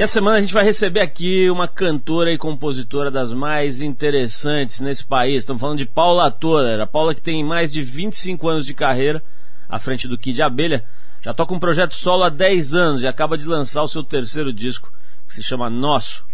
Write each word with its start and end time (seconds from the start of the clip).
E 0.00 0.02
a 0.02 0.06
semana 0.06 0.38
a 0.38 0.40
gente 0.40 0.54
vai 0.54 0.64
receber 0.64 1.00
aqui 1.00 1.50
uma 1.50 1.68
cantora 1.68 2.32
e 2.32 2.38
compositora 2.38 3.10
das 3.10 3.34
mais 3.34 3.82
interessantes 3.82 4.80
nesse 4.80 5.04
país. 5.04 5.40
Estamos 5.40 5.60
falando 5.60 5.76
de 5.76 5.84
Paula 5.84 6.30
Toller. 6.30 6.80
A 6.80 6.86
Paula 6.86 7.14
que 7.14 7.20
tem 7.20 7.44
mais 7.44 7.70
de 7.70 7.82
25 7.82 8.48
anos 8.48 8.64
de 8.64 8.72
carreira 8.72 9.22
à 9.68 9.78
frente 9.78 10.08
do 10.08 10.16
Kid 10.16 10.40
Abelha. 10.40 10.86
Já 11.20 11.34
toca 11.34 11.52
um 11.52 11.58
projeto 11.58 11.94
solo 11.94 12.24
há 12.24 12.30
10 12.30 12.74
anos 12.74 13.02
e 13.02 13.06
acaba 13.06 13.36
de 13.36 13.46
lançar 13.46 13.82
o 13.82 13.88
seu 13.88 14.02
terceiro 14.02 14.54
disco, 14.54 14.90
que 15.28 15.34
se 15.34 15.42
chama 15.42 15.68
Nosso. 15.68 16.24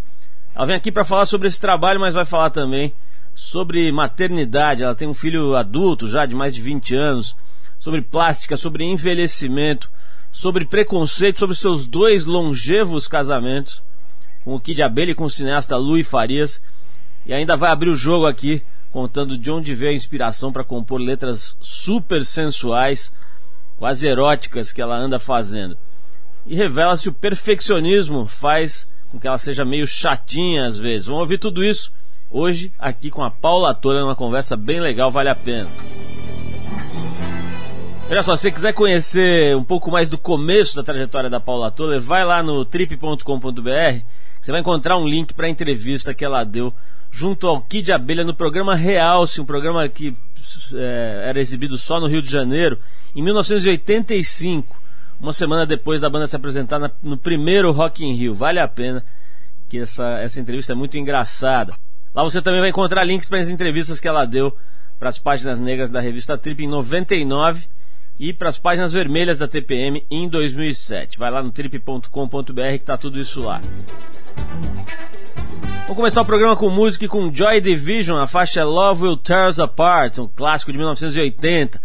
Ela 0.55 0.67
vem 0.67 0.77
aqui 0.77 0.93
para 0.93 1.05
falar 1.05 1.25
sobre 1.25 1.49
esse 1.49 1.61
trabalho, 1.61 1.99
mas 1.99 2.15
vai 2.15 2.25
falar 2.25 2.51
também 2.51 2.93
sobre 3.35 3.91
maternidade. 3.91 4.85
Ela 4.85 4.95
tem 4.95 5.09
um 5.09 5.13
filho 5.13 5.57
adulto 5.57 6.07
já 6.07 6.25
de 6.25 6.37
mais 6.37 6.55
de 6.55 6.63
20 6.63 6.95
anos, 6.95 7.35
sobre 7.81 8.01
plástica, 8.01 8.57
sobre 8.57 8.85
envelhecimento 8.85 9.91
sobre 10.37 10.67
preconceito 10.67 11.39
sobre 11.39 11.57
seus 11.57 11.87
dois 11.87 12.27
longevos 12.27 13.09
casamentos 13.09 13.83
com 14.45 14.55
o 14.55 14.61
Kid 14.61 14.83
Abelha 14.83 15.13
e 15.13 15.15
com 15.15 15.25
o 15.25 15.31
cineasta 15.31 15.79
Luiz 15.79 16.07
Farias. 16.07 16.61
E 17.25 17.33
ainda 17.33 17.57
vai 17.57 17.71
abrir 17.71 17.89
o 17.89 17.95
jogo 17.95 18.27
aqui 18.27 18.63
contando 18.91 19.39
de 19.39 19.51
onde 19.51 19.75
veio 19.75 19.93
a 19.93 19.95
inspiração 19.95 20.53
para 20.53 20.63
compor 20.63 21.01
letras 21.01 21.57
super 21.59 22.23
sensuais, 22.23 23.11
quase 23.79 24.07
eróticas 24.07 24.75
que 24.75 24.83
ela 24.83 24.99
anda 24.99 25.19
fazendo. 25.19 25.75
E 26.45 26.55
revela 26.55 26.99
se 26.99 27.09
o 27.09 27.15
perfeccionismo 27.15 28.27
faz 28.27 28.87
com 29.11 29.19
que 29.19 29.27
ela 29.27 29.39
seja 29.39 29.65
meio 29.65 29.87
chatinha 29.87 30.67
às 30.67 30.79
vezes. 30.79 31.07
Vamos 31.07 31.23
ouvir 31.23 31.39
tudo 31.39 31.65
isso 31.65 31.91
hoje 32.31 32.71
aqui 32.79 33.11
com 33.11 33.25
a 33.25 33.31
Paula 33.31 33.75
Tola 33.75 34.03
numa 34.03 34.15
conversa 34.15 34.55
bem 34.55 34.81
legal, 34.81 35.11
vale 35.11 35.31
a 35.31 35.35
pena. 35.35 35.71
Olha 38.09 38.23
só, 38.23 38.37
se 38.37 38.43
você 38.43 38.53
quiser 38.53 38.73
conhecer 38.73 39.57
um 39.57 39.65
pouco 39.65 39.91
mais 39.91 40.09
do 40.09 40.17
começo 40.17 40.77
da 40.77 40.85
trajetória 40.85 41.29
da 41.29 41.41
Paula 41.41 41.73
Toller, 41.73 42.01
vai 42.01 42.25
lá 42.25 42.41
no 42.41 42.65
trip.com.br, 42.65 43.21
você 44.41 44.53
vai 44.53 44.61
encontrar 44.61 44.97
um 44.97 45.09
link 45.09 45.35
para 45.35 45.47
a 45.47 45.51
entrevista 45.51 46.15
que 46.15 46.25
ela 46.25 46.45
deu 46.45 46.73
junto 47.11 47.49
ao 47.49 47.61
Kid 47.61 47.93
Abelha 47.93 48.23
no 48.23 48.33
programa 48.33 48.77
Realce, 48.77 49.41
um 49.41 49.45
programa 49.45 49.89
que 49.89 50.17
é, 50.75 51.25
era 51.31 51.41
exibido 51.41 51.77
só 51.77 51.99
no 51.99 52.07
Rio 52.07 52.23
de 52.23 52.31
Janeiro, 52.31 52.79
em 53.15 53.23
1985, 53.23 54.81
uma 55.21 55.33
semana 55.33 55.67
depois 55.67 56.01
da 56.01 56.09
banda 56.09 56.29
se 56.29 56.37
apresentar 56.37 56.79
na, 56.79 56.93
no 57.03 57.17
primeiro 57.17 57.73
Rock 57.73 58.05
in 58.05 58.15
Rio. 58.15 58.35
Vale 58.35 58.61
a 58.61 58.69
pena, 58.69 59.05
que 59.69 59.79
essa, 59.79 60.21
essa 60.21 60.39
entrevista 60.39 60.73
é 60.73 60.77
muito 60.77 60.97
engraçada. 60.97 61.75
Lá 62.15 62.23
você 62.23 62.41
também 62.41 62.61
vai 62.61 62.71
encontrar 62.71 63.03
links 63.03 63.29
para 63.29 63.41
as 63.41 63.49
entrevistas 63.49 63.99
que 63.99 64.07
ela 64.07 64.25
deu 64.25 64.57
para 64.97 65.09
as 65.09 65.19
páginas 65.19 65.59
negras 65.59 65.91
da 65.91 66.01
revista 66.01 66.39
Trip 66.39 66.63
em 66.63 66.69
99 66.69 67.75
e 68.19 68.33
para 68.33 68.49
as 68.49 68.59
páginas 68.59 68.93
vermelhas 68.93 69.39
da 69.39 69.49
TPM 69.49 70.05
em 70.11 70.29
2007. 70.29 71.19
Vai 71.19 71.31
lá 71.31 71.43
no 71.43 71.53
trip.com.br 71.53 72.09
que 72.53 72.75
está 72.75 72.97
tudo 72.97 73.21
isso 73.21 73.45
lá. 73.45 73.61
Vamos 75.83 75.97
começar 75.97 76.23
o 76.23 76.27
programa 76.27 76.57
com 76.57 76.69
música 76.69 77.05
e 77.05 77.09
com 77.09 77.33
Joy 77.33 77.61
Division, 77.61 78.19
a 78.19 78.27
faixa 78.27 78.65
Love 78.65 79.05
Will 79.05 79.17
Tear 79.17 79.49
Us 79.49 79.61
Apart, 79.61 80.19
um 80.19 80.27
clássico 80.27 80.73
de 80.73 80.79
1980. 80.79 81.81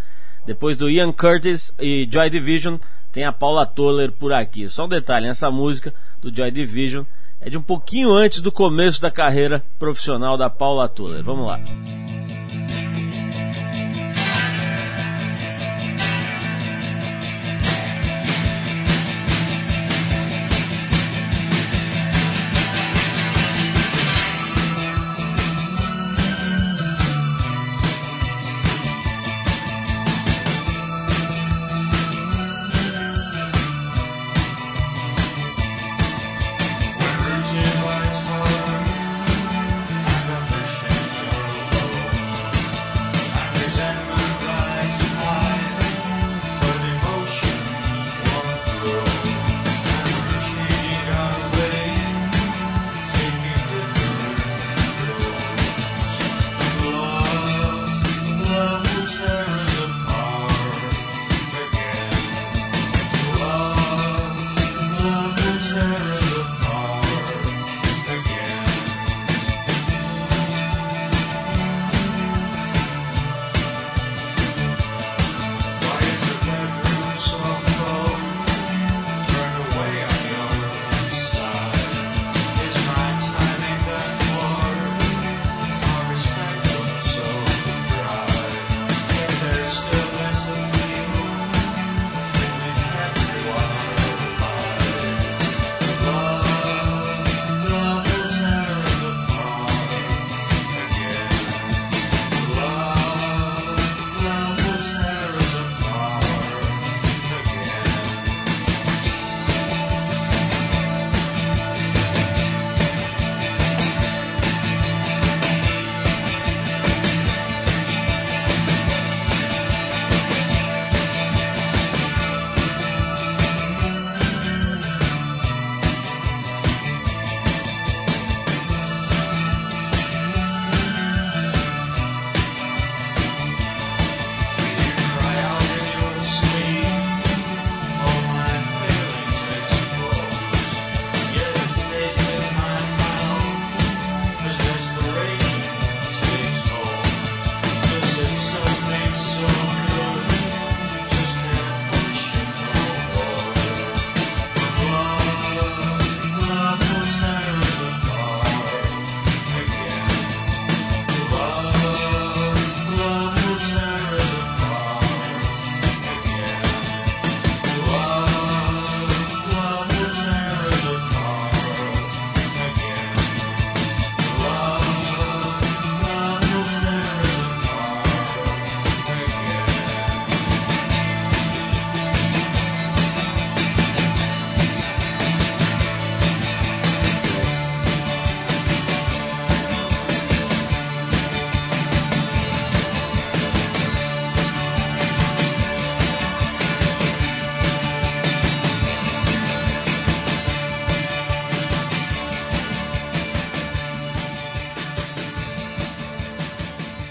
Depois 0.46 0.76
do 0.76 0.90
Ian 0.90 1.12
Curtis 1.12 1.72
e 1.80 2.08
Joy 2.12 2.30
Division, 2.30 2.78
tem 3.12 3.26
a 3.26 3.32
Paula 3.32 3.66
Toller 3.66 4.12
por 4.12 4.34
aqui. 4.34 4.68
Só 4.70 4.86
um 4.86 4.90
detalhe, 4.90 5.28
essa 5.28 5.52
música 5.52 5.94
do 6.20 6.36
Joy 6.36 6.50
Division 6.50 7.04
é 7.40 7.50
de 7.50 7.58
um 7.58 7.62
pouquinho 7.62 8.12
antes 8.12 8.40
do 8.40 8.52
começo 8.52 9.02
da 9.02 9.12
carreira 9.12 9.64
profissional 9.78 10.38
da 10.38 10.50
Paula 10.50 10.88
Toller. 10.88 11.24
Vamos 11.24 11.46
lá. 11.46 11.60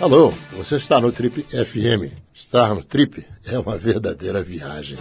Alô, 0.00 0.32
você 0.56 0.76
está 0.76 0.98
no 0.98 1.12
Trip 1.12 1.42
FM. 1.42 2.10
Estar 2.32 2.74
no 2.74 2.82
Trip 2.82 3.22
é 3.46 3.58
uma 3.58 3.76
verdadeira 3.76 4.42
viagem. 4.42 4.96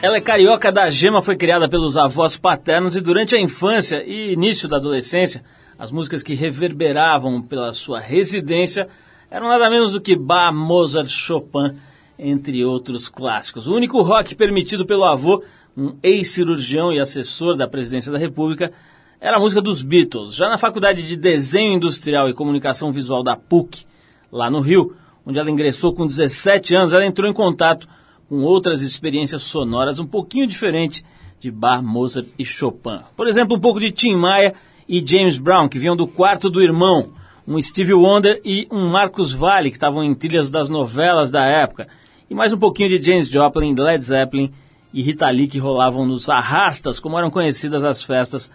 Ela 0.00 0.16
é 0.16 0.20
carioca 0.22 0.72
da 0.72 0.88
gema, 0.88 1.20
foi 1.20 1.36
criada 1.36 1.68
pelos 1.68 1.98
avós 1.98 2.38
paternos 2.38 2.96
e 2.96 3.02
durante 3.02 3.36
a 3.36 3.40
infância 3.40 4.02
e 4.02 4.32
início 4.32 4.66
da 4.66 4.78
adolescência, 4.78 5.44
as 5.78 5.92
músicas 5.92 6.22
que 6.22 6.32
reverberavam 6.32 7.42
pela 7.42 7.74
sua 7.74 8.00
residência 8.00 8.88
eram 9.30 9.46
nada 9.46 9.68
menos 9.68 9.92
do 9.92 10.00
que 10.00 10.16
Bach, 10.16 10.54
Mozart, 10.54 11.08
Chopin, 11.10 11.76
entre 12.18 12.64
outros 12.64 13.10
clássicos. 13.10 13.66
O 13.66 13.74
único 13.74 14.00
rock 14.00 14.34
permitido 14.34 14.86
pelo 14.86 15.04
avô 15.04 15.44
um 15.76 15.96
ex-cirurgião 16.02 16.92
e 16.92 16.98
assessor 16.98 17.56
da 17.56 17.68
presidência 17.68 18.12
da 18.12 18.18
República, 18.18 18.72
era 19.20 19.36
a 19.36 19.40
música 19.40 19.60
dos 19.60 19.82
Beatles. 19.82 20.34
Já 20.34 20.48
na 20.48 20.58
Faculdade 20.58 21.06
de 21.06 21.16
Desenho 21.16 21.74
Industrial 21.74 22.28
e 22.28 22.34
Comunicação 22.34 22.90
Visual 22.90 23.22
da 23.22 23.36
PUC, 23.36 23.84
lá 24.32 24.50
no 24.50 24.60
Rio, 24.60 24.94
onde 25.26 25.38
ela 25.38 25.50
ingressou 25.50 25.92
com 25.92 26.06
17 26.06 26.74
anos, 26.74 26.92
ela 26.92 27.04
entrou 27.04 27.30
em 27.30 27.34
contato 27.34 27.86
com 28.28 28.42
outras 28.42 28.80
experiências 28.80 29.42
sonoras 29.42 29.98
um 29.98 30.06
pouquinho 30.06 30.46
diferentes 30.46 31.04
de 31.38 31.50
Bach, 31.50 31.82
Mozart 31.82 32.28
e 32.38 32.44
Chopin. 32.44 33.00
Por 33.16 33.26
exemplo, 33.26 33.56
um 33.56 33.60
pouco 33.60 33.80
de 33.80 33.90
Tim 33.90 34.14
Maia 34.14 34.54
e 34.88 35.04
James 35.06 35.38
Brown, 35.38 35.68
que 35.68 35.78
vinham 35.78 35.96
do 35.96 36.06
quarto 36.06 36.48
do 36.48 36.62
irmão, 36.62 37.10
um 37.46 37.60
Stevie 37.60 37.94
Wonder 37.94 38.40
e 38.44 38.68
um 38.70 38.88
Marcus 38.88 39.32
Valle, 39.32 39.70
que 39.70 39.76
estavam 39.76 40.04
em 40.04 40.14
trilhas 40.14 40.50
das 40.50 40.68
novelas 40.68 41.30
da 41.30 41.44
época, 41.44 41.88
e 42.28 42.34
mais 42.34 42.52
um 42.52 42.58
pouquinho 42.58 42.88
de 42.88 43.02
James 43.02 43.28
Joplin, 43.28 43.74
Led 43.74 44.04
Zeppelin 44.04 44.52
e 44.92 45.02
Rita 45.02 45.28
Lee 45.30 45.46
que 45.46 45.58
rolavam 45.58 46.06
nos 46.06 46.28
arrastas, 46.28 46.98
como 46.98 47.18
eram 47.18 47.30
conhecidas 47.30 47.84
as 47.84 48.02
festas 48.02 48.50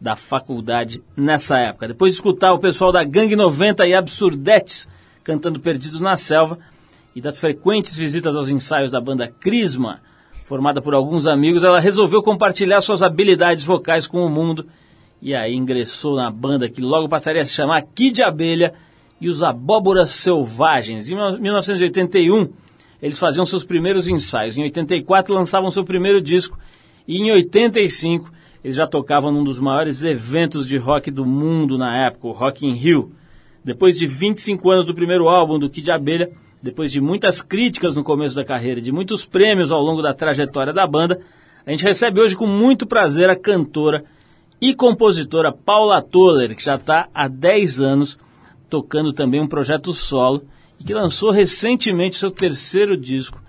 da 0.00 0.14
faculdade 0.14 1.02
nessa 1.16 1.58
época. 1.58 1.88
Depois 1.88 2.12
de 2.12 2.16
escutar 2.16 2.52
o 2.52 2.58
pessoal 2.58 2.92
da 2.92 3.02
Gangue 3.02 3.34
90 3.34 3.86
e 3.86 3.94
Absurdetes 3.94 4.88
cantando 5.24 5.60
Perdidos 5.60 6.00
na 6.00 6.16
Selva 6.16 6.58
e 7.14 7.20
das 7.20 7.38
frequentes 7.38 7.96
visitas 7.96 8.36
aos 8.36 8.48
ensaios 8.48 8.92
da 8.92 9.00
banda 9.00 9.28
Crisma, 9.28 10.00
formada 10.42 10.80
por 10.80 10.94
alguns 10.94 11.26
amigos, 11.26 11.64
ela 11.64 11.80
resolveu 11.80 12.22
compartilhar 12.22 12.80
suas 12.80 13.02
habilidades 13.02 13.64
vocais 13.64 14.06
com 14.06 14.24
o 14.24 14.30
mundo 14.30 14.66
e 15.20 15.34
aí 15.34 15.54
ingressou 15.54 16.16
na 16.16 16.30
banda 16.30 16.68
que 16.68 16.80
logo 16.80 17.08
passaria 17.08 17.42
a 17.42 17.44
se 17.44 17.52
chamar 17.52 17.82
Kid 17.94 18.22
Abelha 18.22 18.72
e 19.20 19.28
os 19.28 19.42
Abóboras 19.42 20.10
Selvagens. 20.10 21.10
Em 21.10 21.16
1981, 21.40 22.50
eles 23.00 23.18
faziam 23.18 23.46
seus 23.46 23.64
primeiros 23.64 24.08
ensaios. 24.08 24.56
Em 24.56 24.62
84 24.62 25.34
lançavam 25.34 25.70
seu 25.70 25.84
primeiro 25.84 26.20
disco 26.20 26.58
e 27.06 27.16
em 27.18 27.32
85 27.32 28.30
eles 28.62 28.76
já 28.76 28.86
tocavam 28.86 29.30
num 29.30 29.44
dos 29.44 29.58
maiores 29.58 30.02
eventos 30.02 30.66
de 30.66 30.76
rock 30.76 31.10
do 31.10 31.24
mundo 31.24 31.78
na 31.78 31.96
época, 32.06 32.26
o 32.26 32.32
Rock 32.32 32.66
in 32.66 32.74
Rio. 32.74 33.12
Depois 33.64 33.98
de 33.98 34.06
25 34.06 34.70
anos 34.70 34.86
do 34.86 34.94
primeiro 34.94 35.28
álbum 35.28 35.58
do 35.58 35.70
Kid 35.70 35.90
Abelha, 35.90 36.30
depois 36.62 36.90
de 36.90 37.00
muitas 37.00 37.40
críticas 37.40 37.94
no 37.94 38.02
começo 38.02 38.34
da 38.34 38.44
carreira, 38.44 38.80
de 38.80 38.90
muitos 38.90 39.24
prêmios 39.24 39.70
ao 39.70 39.80
longo 39.80 40.02
da 40.02 40.12
trajetória 40.12 40.72
da 40.72 40.86
banda, 40.86 41.20
a 41.64 41.70
gente 41.70 41.84
recebe 41.84 42.20
hoje 42.20 42.36
com 42.36 42.46
muito 42.46 42.86
prazer 42.86 43.30
a 43.30 43.36
cantora 43.36 44.04
e 44.60 44.74
compositora 44.74 45.52
Paula 45.52 46.02
Toller, 46.02 46.56
que 46.56 46.64
já 46.64 46.74
está 46.74 47.08
há 47.14 47.28
10 47.28 47.80
anos 47.80 48.18
tocando 48.68 49.12
também 49.12 49.40
um 49.40 49.46
projeto 49.46 49.92
solo 49.92 50.42
e 50.42 50.57
que 50.84 50.94
lançou 50.94 51.30
recentemente 51.30 52.16
seu 52.16 52.30
terceiro 52.30 52.96
disco, 52.96 53.42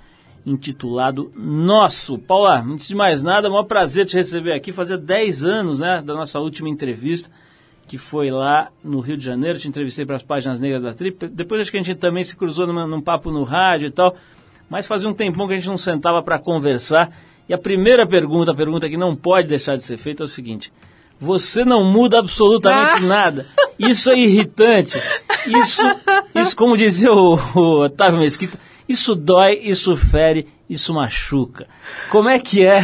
intitulado 0.46 1.32
Nosso. 1.36 2.18
Paula, 2.18 2.62
antes 2.62 2.88
de 2.88 2.96
mais 2.96 3.22
nada, 3.22 3.48
é 3.48 3.52
um 3.52 3.64
prazer 3.64 4.06
te 4.06 4.16
receber 4.16 4.54
aqui. 4.54 4.72
Fazia 4.72 4.98
10 4.98 5.44
anos 5.44 5.80
né, 5.80 6.02
da 6.04 6.14
nossa 6.14 6.40
última 6.40 6.70
entrevista, 6.70 7.30
que 7.88 7.98
foi 7.98 8.32
lá 8.32 8.70
no 8.84 9.00
Rio 9.00 9.18
de 9.18 9.26
Janeiro. 9.26 9.60
Te 9.60 9.68
entrevistei 9.68 10.06
para 10.06 10.16
as 10.16 10.24
páginas 10.24 10.60
negras 10.60 10.82
da 10.82 10.94
Trip. 10.94 11.28
Depois 11.28 11.62
acho 11.62 11.72
que 11.72 11.78
a 11.78 11.84
gente 11.84 11.96
também 11.96 12.24
se 12.24 12.36
cruzou 12.36 12.66
numa, 12.66 12.88
num 12.88 13.02
papo 13.02 13.32
no 13.32 13.44
rádio 13.44 13.88
e 13.88 13.92
tal. 13.92 14.16
Mas 14.70 14.86
fazia 14.86 15.10
um 15.10 15.14
tempão 15.14 15.48
que 15.48 15.54
a 15.54 15.56
gente 15.56 15.68
não 15.68 15.78
sentava 15.78 16.22
para 16.22 16.40
conversar. 16.40 17.12
E 17.48 17.54
a 17.54 17.58
primeira 17.58 18.06
pergunta, 18.06 18.52
a 18.52 18.56
pergunta 18.56 18.88
que 18.88 18.98
não 18.98 19.16
pode 19.16 19.48
deixar 19.48 19.76
de 19.76 19.84
ser 19.84 19.98
feita 19.98 20.24
é 20.24 20.26
o 20.26 20.28
seguinte: 20.28 20.72
você 21.20 21.66
não 21.66 21.84
muda 21.84 22.20
absolutamente 22.20 23.04
ah. 23.04 23.08
nada. 23.08 23.46
Isso 23.78 24.12
é 24.12 24.18
irritante. 24.18 24.98
Isso, 25.48 25.84
isso 26.36 26.56
como 26.56 26.78
dizia 26.78 27.12
o, 27.12 27.40
o 27.56 27.84
Otávio 27.86 28.20
Mesquita, 28.20 28.58
isso 28.88 29.16
dói, 29.16 29.60
isso 29.62 29.96
fere, 29.96 30.48
isso 30.70 30.94
machuca. 30.94 31.68
Como 32.10 32.30
é 32.30 32.40
que 32.40 32.66
é 32.66 32.82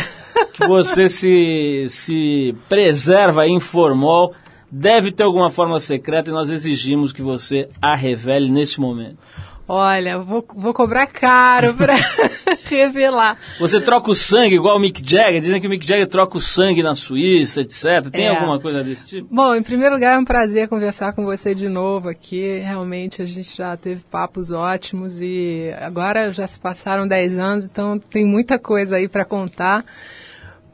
que 0.53 0.67
você 0.67 1.07
se, 1.07 1.85
se 1.89 2.55
preserva 2.69 3.47
em 3.47 3.59
formol? 3.59 4.33
Deve 4.71 5.11
ter 5.11 5.23
alguma 5.23 5.49
forma 5.49 5.79
secreta 5.79 6.29
e 6.29 6.33
nós 6.33 6.49
exigimos 6.49 7.13
que 7.13 7.21
você 7.21 7.69
a 7.81 7.95
revele 7.95 8.49
neste 8.49 8.79
momento. 8.79 9.17
Olha, 9.67 10.19
vou, 10.19 10.45
vou 10.55 10.73
cobrar 10.75 11.07
caro 11.07 11.73
para 11.73 11.95
revelar. 12.69 13.35
Você 13.59 13.81
troca 13.81 14.11
o 14.11 14.15
sangue 14.15 14.55
igual 14.55 14.77
o 14.77 14.79
Mick 14.79 15.01
Jagger? 15.03 15.41
Dizem 15.41 15.59
que 15.59 15.65
o 15.65 15.69
Mick 15.69 15.85
Jagger 15.85 16.05
troca 16.07 16.37
o 16.37 16.41
sangue 16.41 16.83
na 16.83 16.93
Suíça, 16.93 17.61
etc. 17.61 18.11
Tem 18.11 18.25
é. 18.25 18.29
alguma 18.29 18.59
coisa 18.59 18.83
desse 18.83 19.07
tipo? 19.07 19.27
Bom, 19.33 19.55
em 19.55 19.63
primeiro 19.63 19.95
lugar 19.95 20.13
é 20.13 20.19
um 20.19 20.25
prazer 20.25 20.67
conversar 20.67 21.13
com 21.13 21.25
você 21.25 21.55
de 21.55 21.67
novo 21.67 22.09
aqui. 22.09 22.59
Realmente 22.59 23.23
a 23.23 23.25
gente 23.25 23.57
já 23.57 23.75
teve 23.75 24.03
papos 24.03 24.51
ótimos 24.51 25.19
e 25.19 25.73
agora 25.79 26.31
já 26.31 26.45
se 26.45 26.59
passaram 26.59 27.07
10 27.07 27.39
anos, 27.39 27.65
então 27.65 27.97
tem 27.97 28.23
muita 28.23 28.59
coisa 28.59 28.97
aí 28.97 29.07
para 29.07 29.25
contar. 29.25 29.83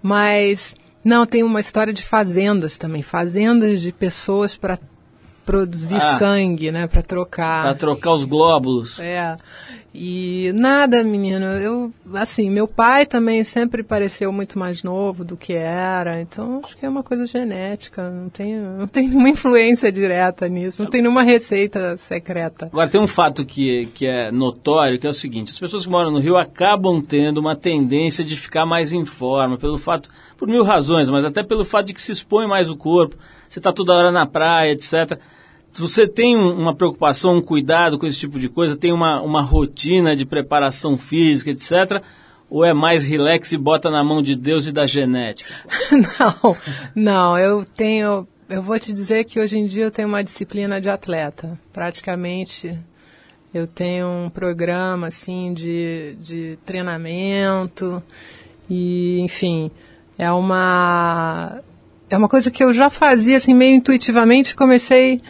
Mas 0.03 0.75
não, 1.03 1.25
tem 1.25 1.43
uma 1.43 1.61
história 1.61 1.93
de 1.93 2.03
fazendas 2.03 2.77
também, 2.77 3.01
fazendas 3.01 3.81
de 3.81 3.93
pessoas 3.93 4.57
para 4.57 4.77
produzir 5.51 5.97
ah, 5.97 6.17
sangue, 6.17 6.71
né, 6.71 6.87
para 6.87 7.01
trocar. 7.01 7.63
Para 7.63 7.75
trocar 7.75 8.13
os 8.13 8.23
glóbulos. 8.23 8.99
É. 9.01 9.35
E 9.93 10.53
nada, 10.55 11.03
menino, 11.03 11.45
eu 11.45 11.91
assim, 12.13 12.49
meu 12.49 12.65
pai 12.65 13.05
também 13.05 13.43
sempre 13.43 13.83
pareceu 13.83 14.31
muito 14.31 14.57
mais 14.57 14.83
novo 14.83 15.25
do 15.25 15.35
que 15.35 15.51
era, 15.51 16.21
então 16.21 16.61
acho 16.63 16.77
que 16.77 16.85
é 16.85 16.89
uma 16.89 17.03
coisa 17.03 17.25
genética, 17.25 18.09
não 18.09 18.29
tem, 18.29 18.55
não 18.55 18.87
tem 18.87 19.09
nenhuma 19.09 19.27
influência 19.27 19.91
direta 19.91 20.47
nisso, 20.47 20.81
não 20.81 20.89
tem 20.89 21.01
nenhuma 21.01 21.23
receita 21.23 21.97
secreta. 21.97 22.67
Agora 22.67 22.87
tem 22.87 23.01
um 23.01 23.07
fato 23.07 23.43
que, 23.45 23.87
que 23.93 24.05
é 24.05 24.31
notório, 24.31 24.97
que 24.97 25.05
é 25.05 25.09
o 25.09 25.13
seguinte, 25.13 25.51
as 25.51 25.59
pessoas 25.59 25.83
que 25.83 25.91
moram 25.91 26.09
no 26.09 26.19
Rio 26.19 26.37
acabam 26.37 27.01
tendo 27.01 27.39
uma 27.39 27.57
tendência 27.57 28.23
de 28.23 28.37
ficar 28.37 28.65
mais 28.65 28.93
em 28.93 29.03
forma, 29.03 29.57
pelo 29.57 29.77
fato, 29.77 30.09
por 30.37 30.47
mil 30.47 30.63
razões, 30.63 31.09
mas 31.09 31.25
até 31.25 31.43
pelo 31.43 31.65
fato 31.65 31.87
de 31.87 31.93
que 31.93 32.01
se 32.01 32.13
expõe 32.13 32.47
mais 32.47 32.69
o 32.69 32.77
corpo, 32.77 33.17
você 33.49 33.59
está 33.59 33.73
toda 33.73 33.93
hora 33.93 34.09
na 34.09 34.25
praia, 34.25 34.71
etc. 34.71 35.19
Você 35.73 36.07
tem 36.07 36.35
uma 36.35 36.75
preocupação, 36.75 37.37
um 37.37 37.41
cuidado 37.41 37.97
com 37.97 38.05
esse 38.05 38.19
tipo 38.19 38.39
de 38.39 38.49
coisa? 38.49 38.75
Tem 38.75 38.91
uma, 38.91 39.21
uma 39.21 39.41
rotina 39.41 40.15
de 40.15 40.25
preparação 40.25 40.97
física, 40.97 41.51
etc., 41.51 42.03
ou 42.49 42.65
é 42.65 42.73
mais 42.73 43.05
relax 43.05 43.53
e 43.53 43.57
bota 43.57 43.89
na 43.89 44.03
mão 44.03 44.21
de 44.21 44.35
Deus 44.35 44.67
e 44.67 44.73
da 44.73 44.85
genética? 44.85 45.49
não, 46.19 46.57
não, 46.93 47.39
eu 47.39 47.63
tenho. 47.63 48.27
Eu 48.49 48.61
vou 48.61 48.77
te 48.77 48.91
dizer 48.91 49.23
que 49.23 49.39
hoje 49.39 49.57
em 49.57 49.65
dia 49.65 49.85
eu 49.85 49.91
tenho 49.91 50.09
uma 50.09 50.21
disciplina 50.21 50.81
de 50.81 50.89
atleta. 50.89 51.57
Praticamente 51.71 52.77
eu 53.53 53.65
tenho 53.65 54.07
um 54.07 54.29
programa 54.29 55.07
assim 55.07 55.53
de, 55.53 56.15
de 56.19 56.57
treinamento 56.65 58.03
e, 58.69 59.21
enfim, 59.21 59.71
é 60.17 60.29
uma 60.31 61.61
é 62.09 62.17
uma 62.17 62.27
coisa 62.27 62.51
que 62.51 62.63
eu 62.63 62.73
já 62.73 62.89
fazia 62.89 63.37
assim 63.37 63.53
meio 63.53 63.75
intuitivamente, 63.75 64.55
comecei 64.55 65.21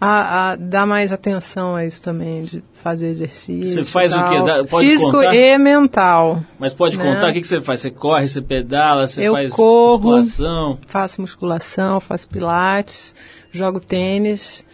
a, 0.00 0.52
a, 0.52 0.56
dar 0.56 0.86
mais 0.86 1.12
atenção 1.12 1.76
a 1.76 1.84
isso 1.84 2.00
também, 2.00 2.44
de 2.44 2.64
fazer 2.72 3.08
exercício. 3.08 3.84
Você 3.84 3.84
faz 3.84 4.12
o 4.12 4.24
quê? 4.24 4.42
Dá, 4.42 4.78
Físico 4.78 5.12
contar? 5.12 5.34
e 5.34 5.58
mental. 5.58 6.42
Mas 6.58 6.72
pode 6.72 6.96
né? 6.96 7.04
contar 7.04 7.28
o 7.28 7.32
que, 7.34 7.42
que 7.42 7.46
você 7.46 7.60
faz? 7.60 7.80
Você 7.80 7.90
corre, 7.90 8.26
você 8.26 8.40
pedala, 8.40 9.06
você 9.06 9.28
Eu 9.28 9.34
faz 9.34 9.52
corro, 9.52 9.98
musculação? 9.98 10.78
Faço 10.86 11.20
musculação, 11.20 12.00
faço 12.00 12.28
pilates, 12.30 13.14
jogo 13.52 13.78
tênis. 13.78 14.64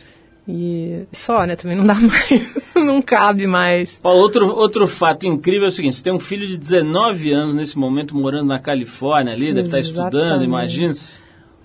E 0.49 1.03
só, 1.11 1.45
né? 1.45 1.57
Também 1.57 1.77
não 1.77 1.85
dá 1.85 1.95
mais, 1.99 2.73
não 2.77 3.03
cabe 3.03 3.49
mais. 3.49 3.99
Paulo, 3.99 4.21
outro, 4.21 4.47
outro 4.55 4.87
fato 4.87 5.27
incrível 5.27 5.65
é 5.65 5.69
o 5.69 5.73
seguinte: 5.73 5.97
você 5.97 6.05
tem 6.05 6.13
um 6.13 6.21
filho 6.21 6.47
de 6.47 6.57
19 6.57 7.33
anos 7.33 7.53
nesse 7.53 7.77
momento 7.77 8.15
morando 8.15 8.47
na 8.47 8.61
Califórnia 8.61 9.33
ali, 9.33 9.53
deve 9.53 9.67
estar 9.67 9.81
estudando, 9.81 10.45
imagino. 10.45 10.95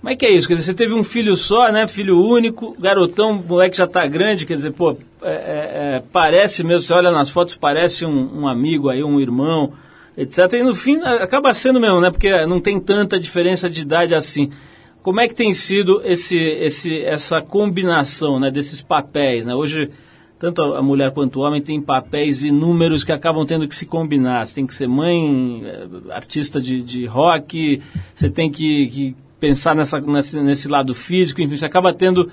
Como 0.02 0.12
é 0.12 0.16
que 0.16 0.26
é 0.26 0.34
isso? 0.34 0.48
Quer 0.48 0.54
dizer, 0.54 0.72
você 0.72 0.74
teve 0.74 0.92
um 0.92 1.04
filho 1.04 1.36
só, 1.36 1.70
né? 1.70 1.86
Filho 1.86 2.20
único, 2.20 2.74
garotão, 2.76 3.34
moleque 3.34 3.76
já 3.76 3.86
tá 3.86 4.04
grande, 4.04 4.44
quer 4.44 4.54
dizer, 4.54 4.72
pô, 4.72 4.96
é, 5.22 5.30
é, 5.30 5.32
é, 5.32 6.02
parece 6.10 6.64
mesmo, 6.64 6.84
você 6.84 6.92
olha 6.92 7.12
nas 7.12 7.30
fotos, 7.30 7.54
parece 7.54 8.04
um, 8.04 8.40
um, 8.40 8.48
amigo 8.48 8.88
aí, 8.88 9.04
um 9.04 9.20
irmão, 9.20 9.74
etc. 10.18 10.54
E 10.54 10.64
no 10.64 10.74
fim 10.74 11.00
acaba 11.00 11.54
sendo 11.54 11.80
mesmo, 11.80 12.00
né? 12.00 12.10
Porque 12.10 12.44
não 12.46 12.58
tem 12.60 12.80
tanta 12.80 13.18
diferença 13.18 13.70
de 13.70 13.82
idade 13.82 14.12
assim. 14.12 14.50
Como 15.04 15.20
é 15.20 15.28
que 15.28 15.36
tem 15.36 15.54
sido 15.54 16.02
esse, 16.04 16.36
esse, 16.36 17.00
essa 17.02 17.40
combinação 17.40 18.40
né, 18.40 18.50
desses 18.50 18.80
papéis? 18.80 19.46
Né? 19.46 19.54
Hoje, 19.54 19.88
tanto 20.36 20.62
a 20.62 20.82
mulher 20.82 21.12
quanto 21.12 21.38
o 21.38 21.42
homem 21.42 21.62
têm 21.62 21.80
papéis 21.80 22.42
inúmeros 22.42 23.04
que 23.04 23.12
acabam 23.12 23.46
tendo 23.46 23.68
que 23.68 23.74
se 23.74 23.86
combinar. 23.86 24.44
Você 24.44 24.56
tem 24.56 24.66
que 24.66 24.74
ser 24.74 24.88
mãe, 24.88 25.62
é, 25.64 26.12
artista 26.12 26.60
de, 26.60 26.82
de 26.82 27.06
rock, 27.06 27.80
você 28.16 28.28
tem 28.28 28.50
que, 28.50 28.88
que 28.88 29.16
pensar 29.42 29.74
nessa, 29.74 30.00
nesse, 30.00 30.40
nesse 30.40 30.68
lado 30.68 30.94
físico, 30.94 31.42
enfim, 31.42 31.56
você 31.56 31.66
acaba 31.66 31.92
tendo 31.92 32.30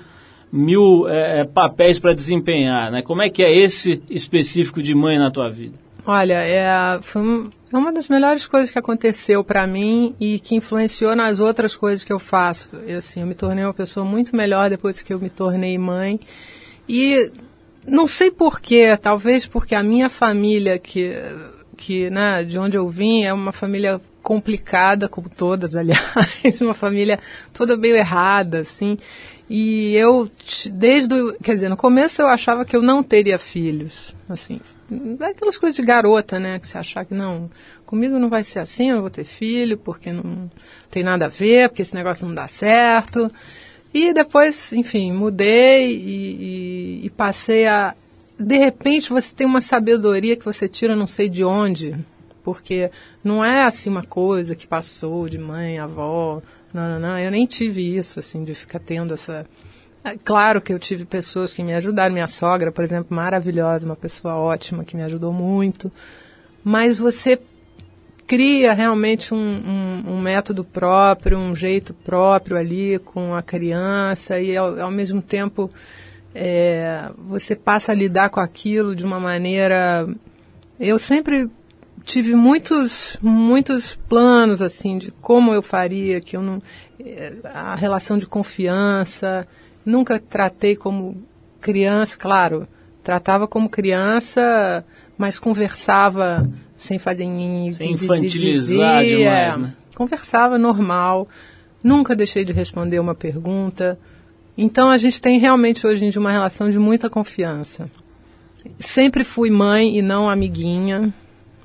mil 0.52 1.08
é, 1.08 1.42
papéis 1.42 1.98
para 1.98 2.14
desempenhar, 2.14 2.88
né? 2.92 3.02
Como 3.02 3.20
é 3.20 3.28
que 3.28 3.42
é 3.42 3.52
esse 3.52 4.00
específico 4.08 4.80
de 4.80 4.94
mãe 4.94 5.18
na 5.18 5.28
tua 5.28 5.50
vida? 5.50 5.74
Olha, 6.06 6.34
é, 6.34 7.00
foi 7.02 7.50
é 7.72 7.76
uma 7.76 7.92
das 7.92 8.08
melhores 8.08 8.46
coisas 8.46 8.70
que 8.70 8.78
aconteceu 8.78 9.42
para 9.42 9.66
mim 9.66 10.14
e 10.20 10.38
que 10.38 10.54
influenciou 10.54 11.16
nas 11.16 11.40
outras 11.40 11.74
coisas 11.74 12.04
que 12.04 12.12
eu 12.12 12.20
faço. 12.20 12.70
Eu, 12.86 12.98
assim, 12.98 13.22
eu 13.22 13.26
me 13.26 13.34
tornei 13.34 13.64
uma 13.64 13.74
pessoa 13.74 14.06
muito 14.06 14.34
melhor 14.36 14.70
depois 14.70 15.02
que 15.02 15.12
eu 15.12 15.18
me 15.18 15.30
tornei 15.30 15.76
mãe. 15.76 16.18
E 16.88 17.30
não 17.84 18.06
sei 18.06 18.30
porquê, 18.30 18.96
talvez 18.96 19.46
porque 19.46 19.74
a 19.74 19.82
minha 19.82 20.08
família, 20.08 20.78
que, 20.78 21.12
que 21.76 22.08
né, 22.08 22.44
de 22.44 22.56
onde 22.56 22.76
eu 22.76 22.88
vim, 22.88 23.24
é 23.24 23.32
uma 23.32 23.52
família 23.52 24.00
complicada, 24.22 25.08
como 25.08 25.28
todas, 25.28 25.74
aliás, 25.76 26.60
uma 26.60 26.74
família 26.74 27.18
toda 27.52 27.76
meio 27.76 27.96
errada, 27.96 28.60
assim. 28.60 28.98
E 29.48 29.94
eu, 29.96 30.30
desde, 30.72 31.14
o, 31.14 31.36
quer 31.42 31.54
dizer, 31.54 31.68
no 31.68 31.76
começo 31.76 32.22
eu 32.22 32.28
achava 32.28 32.64
que 32.64 32.76
eu 32.76 32.82
não 32.82 33.02
teria 33.02 33.38
filhos, 33.38 34.14
assim, 34.28 34.60
aquelas 35.20 35.58
coisas 35.58 35.74
de 35.76 35.82
garota, 35.82 36.38
né, 36.38 36.60
que 36.60 36.68
você 36.68 36.78
achar 36.78 37.04
que 37.04 37.14
não, 37.14 37.50
comigo 37.84 38.16
não 38.18 38.28
vai 38.28 38.44
ser 38.44 38.60
assim, 38.60 38.90
eu 38.90 39.00
vou 39.00 39.10
ter 39.10 39.24
filho, 39.24 39.76
porque 39.76 40.12
não 40.12 40.48
tem 40.88 41.02
nada 41.02 41.26
a 41.26 41.28
ver, 41.28 41.68
porque 41.68 41.82
esse 41.82 41.94
negócio 41.94 42.26
não 42.26 42.34
dá 42.34 42.46
certo. 42.46 43.30
E 43.92 44.12
depois, 44.12 44.72
enfim, 44.72 45.12
mudei 45.12 45.96
e, 45.96 47.00
e, 47.02 47.06
e 47.06 47.10
passei 47.10 47.66
a, 47.66 47.94
de 48.38 48.56
repente 48.56 49.10
você 49.10 49.34
tem 49.34 49.46
uma 49.46 49.60
sabedoria 49.60 50.36
que 50.36 50.44
você 50.44 50.68
tira 50.68 50.94
não 50.94 51.06
sei 51.06 51.28
de 51.28 51.44
onde, 51.44 51.96
porque 52.42 52.90
não 53.22 53.44
é 53.44 53.64
assim 53.64 53.90
uma 53.90 54.04
coisa 54.04 54.54
que 54.54 54.66
passou 54.66 55.28
de 55.28 55.38
mãe, 55.38 55.78
avó, 55.78 56.42
não, 56.72 56.88
não, 56.88 57.00
não, 57.00 57.18
eu 57.18 57.30
nem 57.30 57.46
tive 57.46 57.96
isso, 57.96 58.18
assim, 58.18 58.44
de 58.44 58.54
ficar 58.54 58.78
tendo 58.78 59.14
essa. 59.14 59.46
É, 60.04 60.16
claro 60.24 60.60
que 60.60 60.72
eu 60.72 60.78
tive 60.78 61.04
pessoas 61.04 61.52
que 61.52 61.62
me 61.62 61.74
ajudaram, 61.74 62.12
minha 62.12 62.26
sogra, 62.26 62.72
por 62.72 62.82
exemplo, 62.82 63.14
maravilhosa, 63.14 63.84
uma 63.84 63.96
pessoa 63.96 64.34
ótima 64.34 64.84
que 64.84 64.96
me 64.96 65.02
ajudou 65.02 65.32
muito. 65.32 65.90
Mas 66.64 66.98
você 66.98 67.38
cria 68.26 68.72
realmente 68.72 69.34
um, 69.34 69.38
um, 69.38 70.12
um 70.12 70.20
método 70.20 70.62
próprio, 70.64 71.36
um 71.36 71.54
jeito 71.54 71.92
próprio 71.92 72.56
ali 72.56 72.98
com 73.00 73.34
a 73.34 73.42
criança 73.42 74.38
e 74.38 74.56
ao, 74.56 74.80
ao 74.80 74.90
mesmo 74.90 75.20
tempo 75.20 75.68
é, 76.32 77.10
você 77.18 77.56
passa 77.56 77.90
a 77.92 77.94
lidar 77.94 78.30
com 78.30 78.40
aquilo 78.40 78.94
de 78.94 79.04
uma 79.04 79.18
maneira. 79.18 80.08
Eu 80.78 80.98
sempre 80.98 81.50
tive 82.04 82.34
muitos 82.34 83.16
muitos 83.20 83.94
planos 84.08 84.62
assim 84.62 84.98
de 84.98 85.10
como 85.10 85.52
eu 85.52 85.62
faria 85.62 86.20
que 86.20 86.36
eu 86.36 86.42
não 86.42 86.62
eh, 86.98 87.34
a 87.44 87.74
relação 87.74 88.18
de 88.18 88.26
confiança 88.26 89.46
nunca 89.84 90.18
tratei 90.18 90.76
como 90.76 91.22
criança 91.60 92.16
claro 92.16 92.66
tratava 93.02 93.46
como 93.46 93.68
criança 93.68 94.84
mas 95.16 95.38
conversava 95.38 96.48
sem 96.76 96.98
fazer 96.98 97.26
sem 97.70 97.92
infantilizar 97.92 99.04
demais 99.04 99.58
né? 99.58 99.74
conversava 99.94 100.58
normal 100.58 101.28
nunca 101.82 102.14
deixei 102.14 102.44
de 102.44 102.52
responder 102.52 102.98
uma 103.00 103.14
pergunta. 103.14 103.98
Então 104.56 104.90
a 104.90 104.98
gente 104.98 105.20
tem 105.20 105.38
realmente 105.38 105.86
hoje 105.86 106.04
em 106.04 106.10
dia 106.10 106.20
uma 106.20 106.32
relação 106.32 106.70
de 106.70 106.78
muita 106.78 107.08
confiança. 107.08 107.90
Sempre 108.78 109.24
fui 109.24 109.50
mãe 109.50 109.98
e 109.98 110.02
não 110.02 110.28
amiguinha 110.28 111.12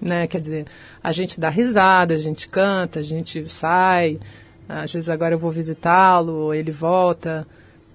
né? 0.02 0.28
Quer 0.28 0.42
dizer, 0.42 0.66
a 1.04 1.12
gente 1.12 1.40
dá 1.40 1.50
risada, 1.50 2.14
a 2.14 2.18
gente 2.18 2.48
canta, 2.48 3.00
a 3.00 3.04
gente 3.04 3.48
sai, 3.50 4.20
às 4.68 4.92
vezes 4.92 5.10
agora 5.10 5.36
eu 5.36 5.40
vou 5.40 5.52
visitá-lo, 5.52 6.54
ele 6.54 6.72
volta, 6.72 7.48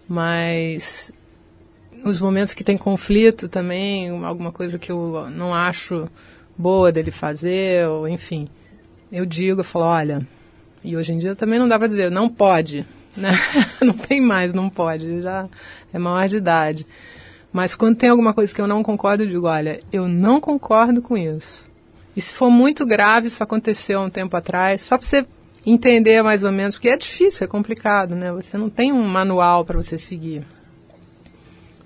mas 0.08 1.12
os 2.04 2.20
momentos 2.20 2.54
que 2.54 2.64
tem 2.64 2.78
conflito 2.78 3.48
também, 3.48 4.08
alguma 4.24 4.52
coisa 4.52 4.78
que 4.78 4.90
eu 4.90 5.28
não 5.30 5.54
acho 5.54 6.08
boa 6.56 6.92
dele 6.92 7.10
fazer, 7.10 7.86
ou 7.86 8.08
enfim, 8.08 8.48
eu 9.10 9.26
digo, 9.26 9.60
eu 9.60 9.64
falo, 9.64 9.86
olha, 9.86 10.26
e 10.84 10.96
hoje 10.96 11.12
em 11.12 11.18
dia 11.18 11.34
também 11.34 11.58
não 11.58 11.68
dá 11.68 11.78
para 11.78 11.88
dizer, 11.88 12.10
não 12.10 12.28
pode, 12.28 12.86
né? 13.16 13.30
não 13.82 13.94
tem 13.94 14.20
mais, 14.20 14.52
não 14.52 14.70
pode, 14.70 15.22
já 15.22 15.48
é 15.92 15.98
maior 15.98 16.28
de 16.28 16.36
idade. 16.36 16.86
Mas 17.52 17.74
quando 17.74 17.96
tem 17.96 18.08
alguma 18.08 18.32
coisa 18.32 18.54
que 18.54 18.60
eu 18.60 18.66
não 18.66 18.82
concordo, 18.82 19.24
eu 19.24 19.28
digo, 19.28 19.46
olha, 19.46 19.80
eu 19.92 20.06
não 20.06 20.40
concordo 20.40 21.02
com 21.02 21.16
isso. 21.16 21.69
E 22.20 22.22
se 22.22 22.34
for 22.34 22.50
muito 22.50 22.84
grave, 22.84 23.28
isso 23.28 23.42
aconteceu 23.42 23.98
há 23.98 24.04
um 24.04 24.10
tempo 24.10 24.36
atrás, 24.36 24.82
só 24.82 24.98
para 24.98 25.06
você 25.06 25.26
entender 25.64 26.22
mais 26.22 26.44
ou 26.44 26.52
menos, 26.52 26.74
porque 26.74 26.90
é 26.90 26.96
difícil, 26.98 27.46
é 27.46 27.48
complicado, 27.48 28.14
né? 28.14 28.30
Você 28.30 28.58
não 28.58 28.68
tem 28.68 28.92
um 28.92 29.08
manual 29.08 29.64
para 29.64 29.80
você 29.80 29.96
seguir. 29.96 30.46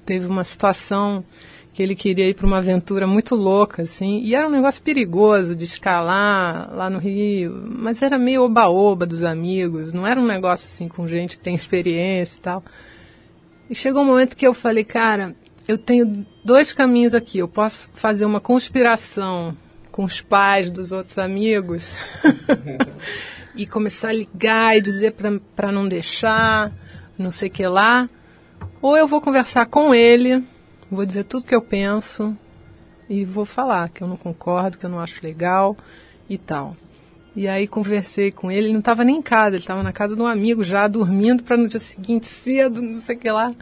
Teve 0.04 0.26
uma 0.26 0.42
situação 0.42 1.24
que 1.72 1.80
ele 1.80 1.94
queria 1.94 2.28
ir 2.28 2.34
para 2.34 2.48
uma 2.48 2.58
aventura 2.58 3.06
muito 3.06 3.36
louca, 3.36 3.82
assim, 3.82 4.22
e 4.24 4.34
era 4.34 4.48
um 4.48 4.50
negócio 4.50 4.82
perigoso 4.82 5.54
de 5.54 5.62
escalar 5.62 6.74
lá 6.74 6.90
no 6.90 6.98
Rio, 6.98 7.68
mas 7.68 8.02
era 8.02 8.18
meio 8.18 8.42
oba-oba 8.42 9.06
dos 9.06 9.22
amigos, 9.22 9.94
não 9.94 10.04
era 10.04 10.20
um 10.20 10.26
negócio 10.26 10.66
assim 10.66 10.88
com 10.88 11.06
gente 11.06 11.36
que 11.36 11.44
tem 11.44 11.54
experiência 11.54 12.38
e 12.38 12.40
tal. 12.40 12.64
E 13.70 13.74
chegou 13.76 14.02
um 14.02 14.06
momento 14.06 14.36
que 14.36 14.44
eu 14.44 14.52
falei, 14.52 14.82
cara, 14.82 15.36
eu 15.68 15.78
tenho 15.78 16.26
dois 16.44 16.72
caminhos 16.72 17.14
aqui, 17.14 17.38
eu 17.38 17.46
posso 17.46 17.88
fazer 17.94 18.24
uma 18.26 18.40
conspiração 18.40 19.56
com 19.94 20.02
os 20.02 20.20
pais 20.20 20.72
dos 20.72 20.90
outros 20.90 21.18
amigos 21.18 21.92
e 23.54 23.64
começar 23.64 24.08
a 24.08 24.12
ligar 24.12 24.76
e 24.76 24.80
dizer 24.80 25.14
para 25.54 25.70
não 25.70 25.86
deixar, 25.86 26.72
não 27.16 27.30
sei 27.30 27.48
que 27.48 27.64
lá. 27.64 28.10
Ou 28.82 28.96
eu 28.96 29.06
vou 29.06 29.20
conversar 29.20 29.66
com 29.66 29.94
ele, 29.94 30.44
vou 30.90 31.06
dizer 31.06 31.22
tudo 31.22 31.46
que 31.46 31.54
eu 31.54 31.62
penso 31.62 32.36
e 33.08 33.24
vou 33.24 33.44
falar 33.44 33.88
que 33.88 34.02
eu 34.02 34.08
não 34.08 34.16
concordo, 34.16 34.78
que 34.78 34.84
eu 34.84 34.90
não 34.90 34.98
acho 34.98 35.22
legal 35.22 35.76
e 36.28 36.36
tal. 36.38 36.74
E 37.36 37.46
aí 37.46 37.68
conversei 37.68 38.32
com 38.32 38.50
ele, 38.50 38.66
ele 38.66 38.72
não 38.72 38.80
estava 38.80 39.04
nem 39.04 39.18
em 39.18 39.22
casa, 39.22 39.50
ele 39.50 39.62
estava 39.62 39.84
na 39.84 39.92
casa 39.92 40.16
de 40.16 40.22
um 40.22 40.26
amigo 40.26 40.64
já 40.64 40.88
dormindo 40.88 41.44
para 41.44 41.56
no 41.56 41.68
dia 41.68 41.78
seguinte 41.78 42.26
cedo, 42.26 42.82
não 42.82 42.98
sei 42.98 43.14
o 43.14 43.18
que 43.20 43.30
lá. 43.30 43.54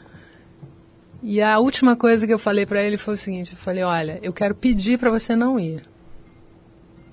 E 1.23 1.43
a 1.43 1.59
última 1.59 1.95
coisa 1.95 2.27
que 2.27 2.33
eu 2.33 2.39
falei 2.39 2.65
para 2.65 2.83
ele 2.83 2.97
foi 2.97 3.13
o 3.13 3.19
seguinte, 3.19 3.53
eu 3.53 3.59
falei, 3.59 3.83
olha, 3.83 4.19
eu 4.23 4.33
quero 4.33 4.55
pedir 4.55 4.99
para 4.99 5.11
você 5.11 5.37
não 5.37 5.61
ir. 5.61 5.92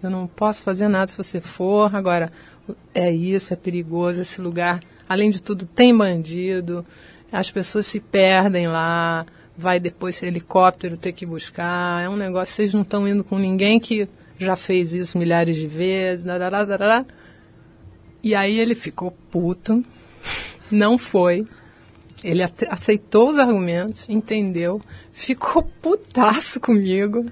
Eu 0.01 0.09
não 0.09 0.27
posso 0.27 0.63
fazer 0.63 0.87
nada 0.87 1.07
se 1.07 1.17
você 1.17 1.41
for. 1.41 1.95
Agora, 1.95 2.31
é 2.93 3.11
isso, 3.11 3.53
é 3.53 3.57
perigoso 3.57 4.21
esse 4.21 4.41
lugar. 4.41 4.81
Além 5.07 5.29
de 5.29 5.41
tudo, 5.41 5.65
tem 5.65 5.95
bandido. 5.95 6.85
As 7.31 7.51
pessoas 7.51 7.85
se 7.85 7.99
perdem 7.99 8.67
lá. 8.67 9.25
Vai 9.57 9.79
depois 9.79 10.23
helicóptero 10.23 10.97
ter 10.97 11.11
que 11.11 11.25
buscar. 11.25 12.03
É 12.03 12.09
um 12.09 12.15
negócio. 12.15 12.55
Vocês 12.55 12.73
não 12.73 12.81
estão 12.81 13.07
indo 13.07 13.23
com 13.23 13.37
ninguém 13.37 13.79
que 13.79 14.07
já 14.37 14.55
fez 14.55 14.93
isso 14.93 15.17
milhares 15.17 15.57
de 15.57 15.67
vezes. 15.67 16.23
Darará, 16.25 16.63
darará. 16.63 17.05
E 18.23 18.35
aí 18.35 18.57
ele 18.57 18.75
ficou 18.75 19.11
puto. 19.29 19.83
Não 20.71 20.97
foi. 20.97 21.47
Ele 22.23 22.43
aceitou 22.69 23.29
os 23.29 23.39
argumentos, 23.39 24.09
entendeu, 24.09 24.81
ficou 25.11 25.63
putaço 25.81 26.59
comigo. 26.59 27.25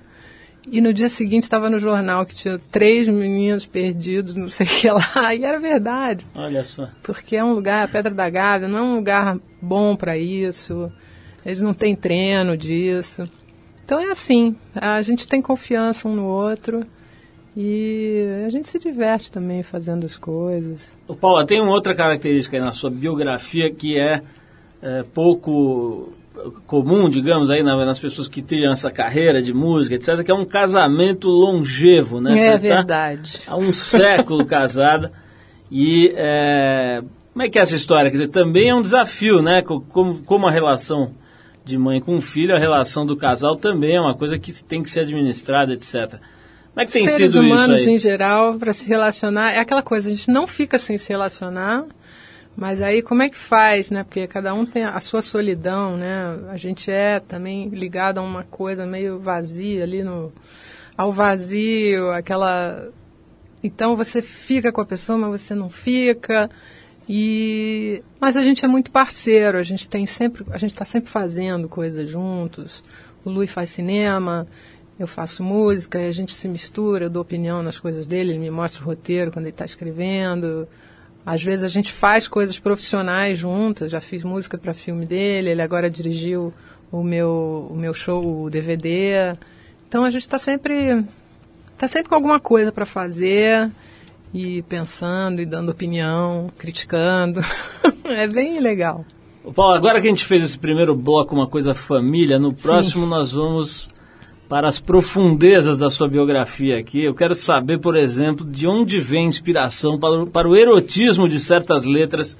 E 0.69 0.81
no 0.81 0.93
dia 0.93 1.07
seguinte 1.07 1.43
estava 1.43 1.69
no 1.69 1.79
jornal 1.79 2.25
que 2.25 2.35
tinha 2.35 2.59
três 2.71 3.07
meninos 3.07 3.65
perdidos, 3.65 4.35
não 4.35 4.47
sei 4.47 4.65
o 4.65 4.69
que 4.69 4.89
lá, 4.89 5.33
e 5.35 5.43
era 5.43 5.59
verdade. 5.59 6.25
Olha 6.35 6.63
só. 6.63 6.89
Porque 7.01 7.35
é 7.35 7.43
um 7.43 7.53
lugar, 7.53 7.85
a 7.85 7.87
Pedra 7.87 8.13
da 8.13 8.29
Gávea 8.29 8.67
não 8.67 8.79
é 8.79 8.81
um 8.81 8.95
lugar 8.95 9.39
bom 9.61 9.95
para 9.95 10.17
isso, 10.17 10.91
eles 11.45 11.61
não 11.61 11.73
têm 11.73 11.95
treino 11.95 12.57
disso. 12.57 13.29
Então 13.85 14.01
é 14.01 14.11
assim, 14.11 14.55
a 14.75 15.01
gente 15.01 15.25
tem 15.25 15.41
confiança 15.41 16.09
um 16.09 16.15
no 16.15 16.25
outro 16.25 16.85
e 17.55 18.43
a 18.45 18.49
gente 18.49 18.69
se 18.69 18.77
diverte 18.77 19.31
também 19.31 19.63
fazendo 19.63 20.05
as 20.05 20.17
coisas. 20.17 20.95
O 21.07 21.15
Paula, 21.15 21.45
tem 21.45 21.61
uma 21.61 21.71
outra 21.71 21.95
característica 21.95 22.59
na 22.59 22.73
sua 22.73 22.91
biografia 22.91 23.73
que 23.73 23.97
é, 23.97 24.21
é 24.81 25.03
pouco 25.03 26.13
comum, 26.65 27.09
digamos, 27.09 27.49
aí 27.49 27.63
nas 27.63 27.99
pessoas 27.99 28.27
que 28.27 28.41
trilham 28.41 28.71
essa 28.71 28.91
carreira 28.91 29.41
de 29.41 29.53
música, 29.53 29.95
etc., 29.95 30.23
que 30.23 30.31
é 30.31 30.33
um 30.33 30.45
casamento 30.45 31.27
longevo, 31.27 32.19
né? 32.21 32.37
É 32.37 32.51
tá 32.51 32.57
verdade. 32.57 33.41
Há 33.47 33.55
um 33.55 33.73
século 33.73 34.43
casada. 34.47 35.11
E 35.71 36.13
é, 36.15 37.01
como 37.33 37.43
é 37.43 37.49
que 37.49 37.59
é 37.59 37.61
essa 37.61 37.75
história? 37.75 38.09
Quer 38.09 38.17
dizer, 38.17 38.27
também 38.29 38.69
é 38.69 38.75
um 38.75 38.81
desafio, 38.81 39.41
né? 39.41 39.61
Como, 39.61 40.19
como 40.23 40.47
a 40.47 40.51
relação 40.51 41.11
de 41.63 41.77
mãe 41.77 41.99
com 41.99 42.19
filho, 42.21 42.55
a 42.55 42.59
relação 42.59 43.05
do 43.05 43.17
casal 43.17 43.57
também 43.57 43.95
é 43.95 44.01
uma 44.01 44.15
coisa 44.15 44.39
que 44.39 44.51
tem 44.63 44.81
que 44.81 44.89
ser 44.89 45.01
administrada, 45.01 45.73
etc. 45.73 46.19
Como 46.77 46.83
é 46.83 46.85
que 46.85 46.91
tem 46.91 47.07
Seres 47.07 47.15
sido 47.15 47.29
isso 47.29 47.39
aí? 47.39 47.51
humanos 47.51 47.87
em 47.87 47.97
geral, 47.97 48.55
para 48.55 48.71
se 48.71 48.87
relacionar, 48.87 49.51
é 49.51 49.59
aquela 49.59 49.81
coisa, 49.81 50.09
a 50.09 50.13
gente 50.13 50.31
não 50.31 50.47
fica 50.47 50.77
sem 50.77 50.97
se 50.97 51.09
relacionar, 51.09 51.85
mas 52.57 52.81
aí 52.81 53.03
como 53.03 53.21
é 53.21 53.29
que 53.29 53.37
faz, 53.37 53.91
né? 53.91 54.03
Porque 54.03 54.25
cada 54.25 54.51
um 54.51 54.65
tem 54.65 54.83
a 54.83 54.99
sua 54.99 55.21
solidão, 55.21 55.95
né? 55.95 56.39
A 56.49 56.57
gente 56.57 56.89
é 56.89 57.19
também 57.19 57.69
ligado 57.69 58.17
a 58.17 58.21
uma 58.23 58.43
coisa 58.43 58.83
meio 58.83 59.19
vazia 59.19 59.83
ali 59.83 60.03
no 60.03 60.33
ao 60.97 61.11
vazio, 61.11 62.09
aquela 62.09 62.89
então 63.63 63.95
você 63.95 64.23
fica 64.23 64.71
com 64.71 64.81
a 64.81 64.85
pessoa, 64.85 65.19
mas 65.19 65.41
você 65.41 65.53
não 65.53 65.69
fica. 65.69 66.49
E 67.07 68.03
mas 68.19 68.35
a 68.35 68.41
gente 68.41 68.65
é 68.65 68.67
muito 68.67 68.89
parceiro, 68.89 69.59
a 69.59 69.63
gente 69.63 69.87
tem 69.87 70.07
sempre, 70.07 70.43
a 70.49 70.57
gente 70.57 70.71
está 70.71 70.83
sempre 70.83 71.11
fazendo 71.11 71.69
coisas 71.69 72.09
juntos. 72.09 72.83
O 73.23 73.29
Lui 73.29 73.45
faz 73.45 73.69
cinema, 73.69 74.47
eu 74.97 75.05
faço 75.05 75.43
música, 75.43 75.99
a 75.99 76.11
gente 76.11 76.33
se 76.33 76.47
mistura, 76.47 77.05
eu 77.05 77.09
dou 77.09 77.21
opinião 77.21 77.61
nas 77.61 77.79
coisas 77.79 78.07
dele, 78.07 78.31
ele 78.31 78.39
me 78.39 78.49
mostra 78.49 78.81
o 78.81 78.85
roteiro 78.85 79.31
quando 79.31 79.45
ele 79.45 79.53
está 79.53 79.65
escrevendo. 79.65 80.67
Às 81.27 81.43
vezes 81.43 81.65
a 81.65 81.67
gente 81.67 81.91
faz 81.91 82.25
coisas 82.25 82.57
profissionais 82.57 83.37
juntas, 83.37 83.91
já 83.91 83.99
fiz 83.99 84.23
música 84.23 84.57
para 84.57 84.73
filme 84.73 85.05
dele, 85.05 85.49
ele 85.49 85.61
agora 85.61 85.89
dirigiu 85.89 86.53
o 86.89 87.03
meu, 87.03 87.67
o 87.69 87.75
meu 87.75 87.93
show, 87.93 88.45
o 88.45 88.49
DVD. 88.49 89.33
Então 89.89 90.05
a 90.05 90.09
gente 90.09 90.21
está 90.21 90.37
sempre, 90.37 91.03
tá 91.77 91.85
sempre 91.85 92.07
com 92.07 92.15
alguma 92.15 92.39
coisa 92.39 92.71
para 92.71 92.85
fazer 92.85 93.69
e 94.33 94.61
pensando 94.69 95.41
e 95.41 95.45
dando 95.45 95.69
opinião, 95.69 96.49
criticando. 96.57 97.41
é 98.05 98.25
bem 98.25 98.61
legal. 98.61 99.05
Paulo, 99.53 99.73
agora 99.73 99.99
que 99.99 100.07
a 100.07 100.09
gente 100.09 100.23
fez 100.23 100.41
esse 100.41 100.57
primeiro 100.57 100.95
bloco, 100.95 101.35
uma 101.35 101.47
coisa 101.47 101.75
família, 101.75 102.39
no 102.39 102.53
próximo 102.53 103.03
Sim. 103.03 103.09
nós 103.09 103.33
vamos 103.33 103.89
para 104.47 104.67
as 104.67 104.79
profundezas 104.79 105.77
da 105.77 105.89
sua 105.89 106.07
biografia 106.07 106.77
aqui. 106.77 107.03
Eu 107.03 107.13
quero 107.13 107.35
saber, 107.35 107.79
por 107.79 107.95
exemplo, 107.95 108.45
de 108.45 108.67
onde 108.67 108.99
vem 108.99 109.25
a 109.25 109.29
inspiração 109.29 109.99
para 109.99 110.23
o, 110.23 110.27
para 110.27 110.47
o 110.47 110.55
erotismo 110.55 111.27
de 111.27 111.39
certas 111.39 111.83
letras 111.83 112.37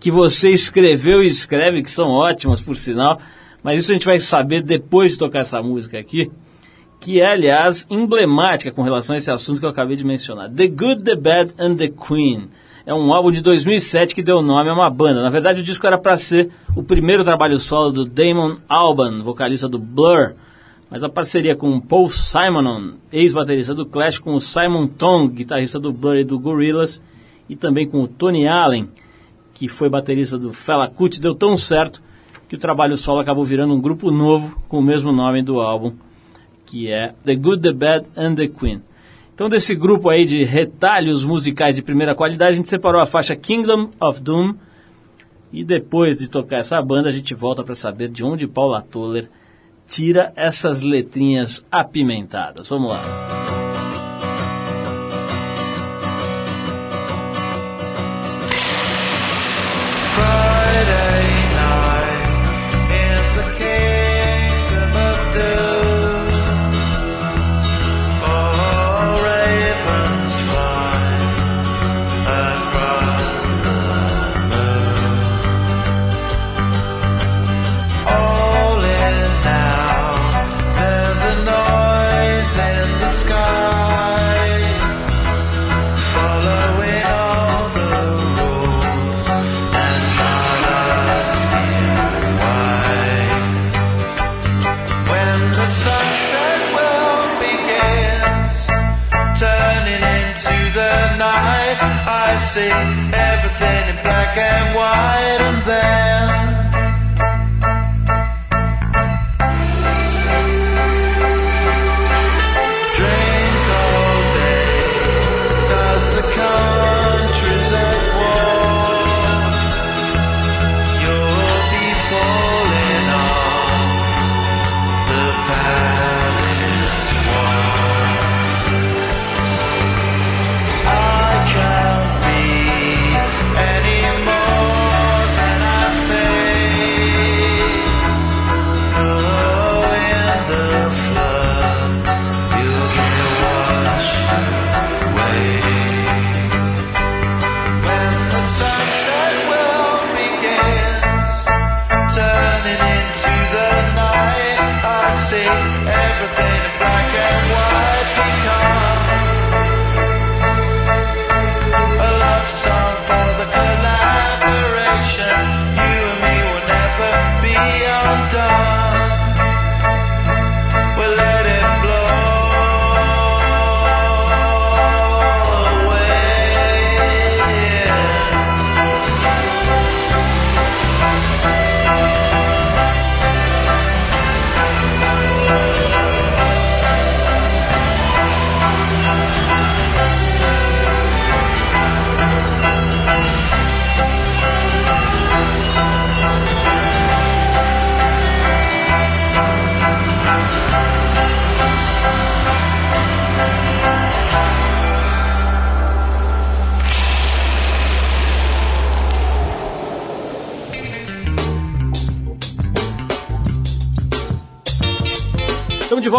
que 0.00 0.10
você 0.10 0.50
escreveu 0.50 1.22
e 1.22 1.26
escreve, 1.26 1.82
que 1.82 1.90
são 1.90 2.08
ótimas, 2.08 2.60
por 2.60 2.76
sinal. 2.76 3.20
Mas 3.62 3.80
isso 3.80 3.90
a 3.90 3.94
gente 3.94 4.06
vai 4.06 4.18
saber 4.18 4.62
depois 4.62 5.12
de 5.12 5.18
tocar 5.18 5.40
essa 5.40 5.62
música 5.62 5.98
aqui 5.98 6.30
que 7.02 7.20
é, 7.20 7.32
aliás, 7.32 7.84
emblemática 7.90 8.70
com 8.70 8.80
relação 8.80 9.14
a 9.14 9.18
esse 9.18 9.28
assunto 9.28 9.58
que 9.58 9.66
eu 9.66 9.70
acabei 9.70 9.96
de 9.96 10.04
mencionar. 10.04 10.48
The 10.48 10.68
Good, 10.68 11.02
The 11.02 11.16
Bad 11.16 11.52
and 11.58 11.74
The 11.74 11.88
Queen. 11.88 12.48
É 12.86 12.94
um 12.94 13.12
álbum 13.12 13.32
de 13.32 13.42
2007 13.42 14.14
que 14.14 14.22
deu 14.22 14.40
nome 14.40 14.70
a 14.70 14.72
uma 14.72 14.88
banda. 14.88 15.20
Na 15.20 15.28
verdade, 15.28 15.60
o 15.60 15.64
disco 15.64 15.84
era 15.84 15.98
para 15.98 16.16
ser 16.16 16.50
o 16.76 16.82
primeiro 16.82 17.24
trabalho 17.24 17.58
solo 17.58 17.90
do 17.90 18.04
Damon 18.04 18.56
Albarn, 18.68 19.20
vocalista 19.20 19.68
do 19.68 19.80
Blur, 19.80 20.34
mas 20.92 21.02
a 21.02 21.08
parceria 21.08 21.56
com 21.56 21.80
Paul 21.80 22.10
Simonon, 22.10 22.96
ex-baterista 23.10 23.74
do 23.74 23.86
Clash, 23.86 24.18
com 24.18 24.34
o 24.34 24.40
Simon 24.40 24.86
Tong, 24.86 25.32
guitarrista 25.32 25.80
do 25.80 25.90
Blur 25.90 26.16
e 26.16 26.24
do 26.24 26.38
Gorillaz, 26.38 27.00
e 27.48 27.56
também 27.56 27.88
com 27.88 28.02
o 28.02 28.06
Tony 28.06 28.46
Allen, 28.46 28.90
que 29.54 29.68
foi 29.68 29.88
baterista 29.88 30.36
do 30.36 30.52
Fela 30.52 30.88
Kuti, 30.88 31.18
deu 31.18 31.34
tão 31.34 31.56
certo 31.56 32.02
que 32.46 32.56
o 32.56 32.58
trabalho 32.58 32.98
solo 32.98 33.20
acabou 33.20 33.42
virando 33.42 33.72
um 33.72 33.80
grupo 33.80 34.10
novo 34.10 34.60
com 34.68 34.80
o 34.80 34.82
mesmo 34.82 35.10
nome 35.12 35.42
do 35.42 35.62
álbum 35.62 35.94
que 36.66 36.90
é 36.90 37.14
The 37.24 37.36
Good, 37.36 37.62
The 37.62 37.72
Bad 37.72 38.06
and 38.16 38.34
The 38.34 38.48
Queen. 38.48 38.82
Então, 39.34 39.48
desse 39.48 39.74
grupo 39.74 40.10
aí 40.10 40.26
de 40.26 40.44
retalhos 40.44 41.24
musicais 41.24 41.76
de 41.76 41.82
primeira 41.82 42.14
qualidade, 42.14 42.52
a 42.52 42.56
gente 42.56 42.68
separou 42.68 43.00
a 43.00 43.06
faixa 43.06 43.34
Kingdom 43.34 43.90
of 43.98 44.20
Doom. 44.20 44.54
E 45.52 45.64
depois 45.64 46.18
de 46.18 46.30
tocar 46.30 46.58
essa 46.58 46.80
banda, 46.80 47.08
a 47.08 47.12
gente 47.12 47.34
volta 47.34 47.62
para 47.62 47.74
saber 47.74 48.08
de 48.08 48.22
onde 48.22 48.46
Paula 48.46 48.80
Toller 48.80 49.28
tira 49.86 50.32
essas 50.36 50.82
letrinhas 50.82 51.64
apimentadas. 51.70 52.68
Vamos 52.68 52.90
lá. 52.90 53.61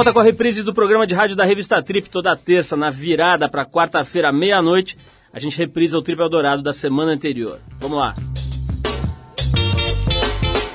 Volta 0.03 0.11
com 0.11 0.19
a 0.19 0.23
reprise 0.23 0.63
do 0.63 0.73
programa 0.73 1.07
de 1.07 1.15
rádio 1.15 1.33
da 1.33 1.45
revista 1.45 1.81
Trip 1.81 2.09
toda 2.09 2.35
terça, 2.35 2.75
na 2.75 2.89
virada 2.89 3.47
para 3.47 3.65
quarta-feira, 3.65 4.33
meia-noite. 4.33 4.97
A 5.31 5.39
gente 5.39 5.57
reprisa 5.57 5.97
o 5.97 6.01
Trip 6.01 6.19
Eldorado 6.19 6.61
da 6.61 6.73
semana 6.73 7.13
anterior. 7.13 7.57
Vamos 7.79 7.97
lá. 7.97 8.13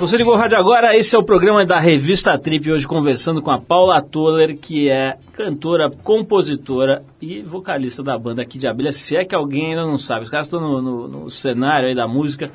Você 0.01 0.17
ligou 0.17 0.33
o 0.33 0.37
rádio 0.39 0.57
agora, 0.57 0.97
esse 0.97 1.15
é 1.15 1.19
o 1.19 1.23
programa 1.23 1.63
da 1.67 1.79
revista 1.79 2.39
Trip, 2.39 2.73
hoje 2.73 2.89
conversando 2.89 3.43
com 3.43 3.51
a 3.51 3.61
Paula 3.61 4.01
Toller, 4.01 4.57
que 4.57 4.89
é 4.89 5.19
cantora, 5.35 5.91
compositora 5.91 7.05
e 7.21 7.43
vocalista 7.43 8.03
da 8.03 8.19
banda 8.19 8.41
aqui 8.41 8.59
de 8.59 8.67
Abelha, 8.67 8.93
se 8.93 9.15
é 9.15 9.27
que 9.27 9.35
alguém 9.35 9.73
ainda 9.73 9.85
não 9.85 9.99
sabe. 9.99 10.25
Os 10.25 10.31
caras 10.31 10.47
estão 10.47 10.59
no, 10.59 10.81
no, 10.81 11.07
no 11.07 11.31
cenário 11.31 11.87
aí 11.87 11.95
da 11.95 12.09
música 12.09 12.51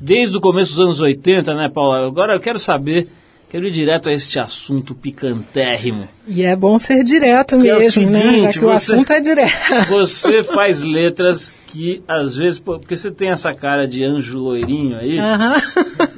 desde 0.00 0.34
o 0.38 0.40
começo 0.40 0.70
dos 0.70 0.80
anos 0.80 1.00
80, 1.02 1.54
né, 1.54 1.68
Paula? 1.68 2.06
Agora 2.06 2.32
eu 2.32 2.40
quero 2.40 2.58
saber 2.58 3.08
Quero 3.50 3.68
ir 3.68 3.70
direto 3.70 4.08
a 4.08 4.12
este 4.12 4.40
assunto 4.40 4.94
picantérrimo. 4.96 6.08
E 6.26 6.42
é 6.42 6.56
bom 6.56 6.76
ser 6.78 7.04
direto 7.04 7.56
Que 7.60 7.68
é 7.68 7.76
o 7.76 7.78
mesmo, 7.78 8.10
né? 8.10 8.20
seguinte, 8.22 8.42
Já 8.42 8.50
que 8.52 8.58
o 8.58 8.62
você- 8.68 8.92
assunto 8.94 9.12
é 9.12 9.20
direto. 9.20 9.88
Você 9.90 10.42
faz 10.44 10.82
letras 10.82 11.54
que 11.68 12.02
às 12.08 12.36
vezes, 12.36 12.58
porque 12.58 12.96
você 12.96 13.10
tem 13.12 13.28
essa 13.30 13.54
cara 13.54 13.86
de 13.86 14.04
anjo 14.04 14.38
loirinho 14.38 14.96
aí, 14.96 15.18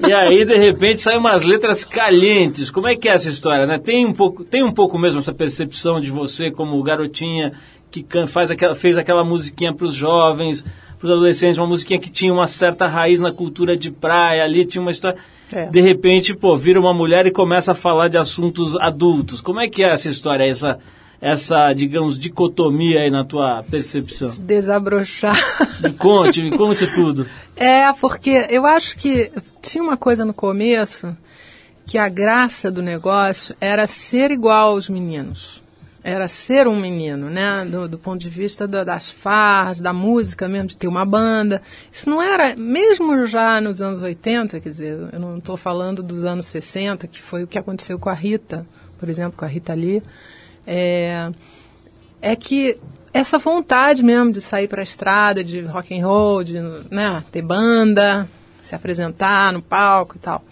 e 0.08 0.12
aí 0.12 0.44
de 0.44 0.56
repente 0.56 1.00
saem 1.00 1.18
umas 1.18 1.42
letras 1.42 1.84
calientes. 1.84 2.70
Como 2.70 2.88
é 2.88 2.96
que 2.96 3.08
é 3.08 3.12
essa 3.12 3.28
história, 3.28 3.66
né? 3.66 3.78
Tem 3.78 4.06
um 4.06 4.12
pouco, 4.12 4.42
tem 4.44 4.62
um 4.62 4.72
pouco 4.72 4.98
mesmo 4.98 5.18
essa 5.18 5.34
percepção 5.34 6.00
de 6.00 6.10
você 6.10 6.50
como 6.50 6.82
garotinha 6.82 7.52
que 7.90 8.04
faz 8.26 8.50
aquela, 8.50 8.74
fez 8.74 8.96
aquela 8.98 9.24
musiquinha 9.24 9.72
para 9.74 9.86
os 9.86 9.94
jovens, 9.94 10.64
para 10.98 11.06
os 11.06 11.12
adolescentes, 11.12 11.58
uma 11.58 11.66
musiquinha 11.66 11.98
que 11.98 12.10
tinha 12.10 12.32
uma 12.32 12.46
certa 12.46 12.86
raiz 12.86 13.20
na 13.20 13.32
cultura 13.32 13.76
de 13.76 13.90
praia, 13.90 14.44
ali 14.44 14.64
tinha 14.64 14.82
uma 14.82 14.90
história. 14.90 15.18
É. 15.52 15.66
De 15.66 15.80
repente, 15.80 16.34
pô, 16.34 16.56
vira 16.56 16.80
uma 16.80 16.92
mulher 16.92 17.26
e 17.26 17.30
começa 17.30 17.72
a 17.72 17.74
falar 17.74 18.08
de 18.08 18.18
assuntos 18.18 18.76
adultos. 18.76 19.40
Como 19.40 19.60
é 19.60 19.68
que 19.68 19.84
é 19.84 19.92
essa 19.92 20.08
história, 20.08 20.44
essa, 20.44 20.78
essa 21.20 21.72
digamos, 21.72 22.18
dicotomia 22.18 23.00
aí 23.00 23.10
na 23.10 23.24
tua 23.24 23.62
percepção? 23.62 24.30
Desabrochar. 24.38 25.38
Me 25.80 25.92
conte, 25.92 26.42
me 26.42 26.56
conte 26.56 26.86
tudo. 26.94 27.28
É, 27.54 27.92
porque 27.92 28.46
eu 28.50 28.66
acho 28.66 28.96
que 28.96 29.30
tinha 29.62 29.82
uma 29.82 29.96
coisa 29.96 30.24
no 30.24 30.34
começo 30.34 31.16
que 31.86 31.96
a 31.96 32.08
graça 32.08 32.70
do 32.70 32.82
negócio 32.82 33.54
era 33.60 33.86
ser 33.86 34.30
igual 34.30 34.70
aos 34.70 34.88
meninos. 34.88 35.62
Era 36.08 36.28
ser 36.28 36.68
um 36.68 36.78
menino, 36.78 37.28
né? 37.28 37.64
Do, 37.64 37.88
do 37.88 37.98
ponto 37.98 38.20
de 38.20 38.28
vista 38.30 38.68
da- 38.68 38.84
das 38.84 39.10
farras, 39.10 39.80
da 39.80 39.92
música 39.92 40.46
mesmo, 40.48 40.68
de 40.68 40.76
ter 40.76 40.86
uma 40.86 41.04
banda. 41.04 41.60
Isso 41.90 42.08
não 42.08 42.22
era, 42.22 42.54
mesmo 42.54 43.26
já 43.26 43.60
nos 43.60 43.82
anos 43.82 44.00
80, 44.00 44.60
quer 44.60 44.68
dizer, 44.68 45.08
eu 45.12 45.18
não 45.18 45.38
estou 45.38 45.56
falando 45.56 46.04
dos 46.04 46.24
anos 46.24 46.46
60, 46.46 47.08
que 47.08 47.20
foi 47.20 47.42
o 47.42 47.46
que 47.48 47.58
aconteceu 47.58 47.98
com 47.98 48.08
a 48.08 48.14
Rita, 48.14 48.64
por 49.00 49.08
exemplo, 49.08 49.36
com 49.36 49.44
a 49.44 49.48
Rita 49.48 49.74
Lee. 49.74 50.00
É, 50.64 51.28
é 52.22 52.36
que 52.36 52.78
essa 53.12 53.36
vontade 53.36 54.04
mesmo 54.04 54.30
de 54.30 54.40
sair 54.40 54.68
para 54.68 54.82
a 54.82 54.84
estrada, 54.84 55.42
de 55.42 55.62
rock 55.62 55.98
and 55.98 56.06
roll, 56.06 56.44
de 56.44 56.60
né, 56.88 57.24
ter 57.32 57.42
banda, 57.42 58.28
se 58.62 58.76
apresentar 58.76 59.52
no 59.52 59.60
palco 59.60 60.14
e 60.16 60.20
tal, 60.20 60.44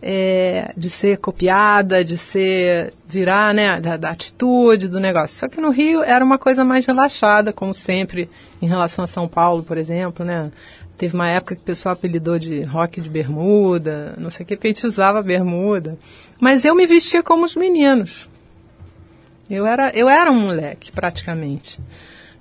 é, 0.00 0.72
de 0.76 0.88
ser 0.88 1.18
copiada, 1.18 2.04
de 2.04 2.16
ser 2.16 2.92
virar, 3.06 3.52
né, 3.52 3.80
da, 3.80 3.96
da 3.96 4.10
atitude 4.10 4.88
do 4.88 5.00
negócio. 5.00 5.38
Só 5.38 5.48
que 5.48 5.60
no 5.60 5.70
Rio 5.70 6.02
era 6.02 6.24
uma 6.24 6.38
coisa 6.38 6.64
mais 6.64 6.86
relaxada, 6.86 7.52
como 7.52 7.74
sempre, 7.74 8.28
em 8.62 8.66
relação 8.66 9.04
a 9.04 9.08
São 9.08 9.26
Paulo, 9.26 9.62
por 9.62 9.76
exemplo, 9.76 10.24
né? 10.24 10.50
Teve 10.96 11.14
uma 11.14 11.28
época 11.28 11.54
que 11.54 11.62
o 11.62 11.64
pessoal 11.64 11.92
apelidou 11.92 12.40
de 12.40 12.62
rock 12.62 13.00
de 13.00 13.08
bermuda, 13.08 14.14
não 14.18 14.30
sei 14.30 14.42
o 14.42 14.46
que, 14.46 14.56
porque 14.56 14.66
a 14.66 14.72
gente 14.72 14.84
usava 14.84 15.22
bermuda. 15.22 15.96
Mas 16.40 16.64
eu 16.64 16.74
me 16.74 16.86
vestia 16.86 17.22
como 17.22 17.44
os 17.44 17.54
meninos. 17.54 18.28
Eu 19.48 19.64
era, 19.64 19.90
eu 19.90 20.08
era 20.08 20.30
um 20.30 20.40
moleque, 20.40 20.90
praticamente. 20.90 21.80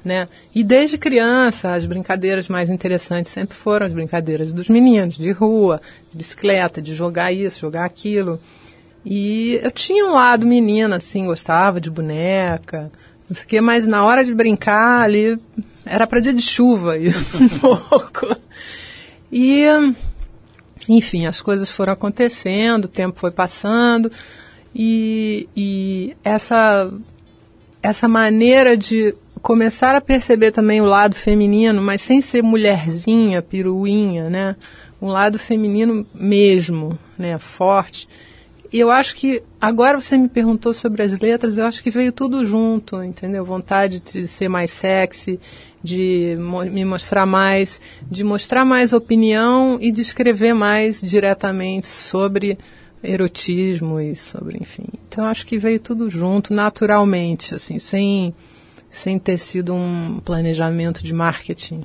Né? 0.07 0.25
E 0.55 0.63
desde 0.63 0.97
criança, 0.97 1.73
as 1.73 1.85
brincadeiras 1.85 2.47
mais 2.47 2.69
interessantes 2.69 3.29
sempre 3.29 3.57
foram 3.57 3.85
as 3.85 3.91
brincadeiras 3.91 4.53
dos 4.53 4.69
meninos, 4.69 5.17
de 5.17 5.31
rua, 5.31 5.81
de 6.11 6.17
bicicleta, 6.19 6.81
de 6.81 6.95
jogar 6.95 7.33
isso, 7.33 7.59
jogar 7.59 7.83
aquilo. 7.83 8.39
E 9.05 9.59
eu 9.61 9.69
tinha 9.69 10.05
um 10.05 10.13
lado 10.13 10.47
menina, 10.47 10.95
assim, 10.95 11.25
gostava 11.25 11.81
de 11.81 11.91
boneca, 11.91 12.89
não 13.27 13.35
sei 13.35 13.43
o 13.43 13.47
quê, 13.47 13.59
mas 13.59 13.85
na 13.85 14.05
hora 14.05 14.23
de 14.23 14.33
brincar 14.33 15.01
ali, 15.01 15.37
era 15.85 16.07
para 16.07 16.21
dia 16.21 16.33
de 16.33 16.41
chuva 16.41 16.95
isso 16.97 17.37
um 17.37 17.49
pouco. 17.59 18.33
E, 19.29 19.65
enfim, 20.87 21.25
as 21.25 21.41
coisas 21.41 21.69
foram 21.69 21.91
acontecendo, 21.91 22.85
o 22.85 22.89
tempo 22.89 23.19
foi 23.19 23.31
passando, 23.31 24.09
e, 24.73 25.49
e 25.53 26.15
essa, 26.23 26.89
essa 27.83 28.07
maneira 28.07 28.77
de 28.77 29.13
começar 29.41 29.95
a 29.95 30.01
perceber 30.01 30.51
também 30.51 30.81
o 30.81 30.85
lado 30.85 31.15
feminino, 31.15 31.81
mas 31.81 32.01
sem 32.01 32.21
ser 32.21 32.41
mulherzinha, 32.41 33.41
piruinha, 33.41 34.29
né? 34.29 34.55
Um 35.01 35.07
lado 35.07 35.37
feminino 35.37 36.05
mesmo, 36.13 36.97
né? 37.17 37.37
Forte. 37.37 38.07
E 38.71 38.79
eu 38.79 38.91
acho 38.91 39.15
que, 39.15 39.41
agora 39.61 39.99
você 39.99 40.17
me 40.17 40.27
perguntou 40.27 40.73
sobre 40.73 41.01
as 41.01 41.17
letras, 41.19 41.57
eu 41.57 41.65
acho 41.65 41.81
que 41.81 41.89
veio 41.89 42.11
tudo 42.11 42.45
junto, 42.45 43.01
entendeu? 43.01 43.45
Vontade 43.45 44.01
de 44.01 44.27
ser 44.27 44.49
mais 44.49 44.71
sexy, 44.71 45.39
de 45.81 46.35
mo 46.39 46.65
me 46.65 46.83
mostrar 46.83 47.25
mais, 47.25 47.79
de 48.09 48.23
mostrar 48.23 48.65
mais 48.65 48.91
opinião 48.91 49.77
e 49.79 49.91
de 49.91 50.01
escrever 50.01 50.53
mais 50.53 50.99
diretamente 51.01 51.87
sobre 51.87 52.57
erotismo 53.01 54.01
e 54.01 54.15
sobre, 54.15 54.57
enfim. 54.59 54.85
Então 55.07 55.25
acho 55.25 55.45
que 55.45 55.57
veio 55.57 55.79
tudo 55.79 56.09
junto, 56.09 56.53
naturalmente, 56.53 57.55
assim, 57.55 57.79
sem, 57.79 58.33
sem 58.89 59.19
ter 59.19 59.37
sido 59.37 59.73
um 59.73 60.19
planejamento 60.23 61.03
de 61.03 61.13
marketing. 61.13 61.83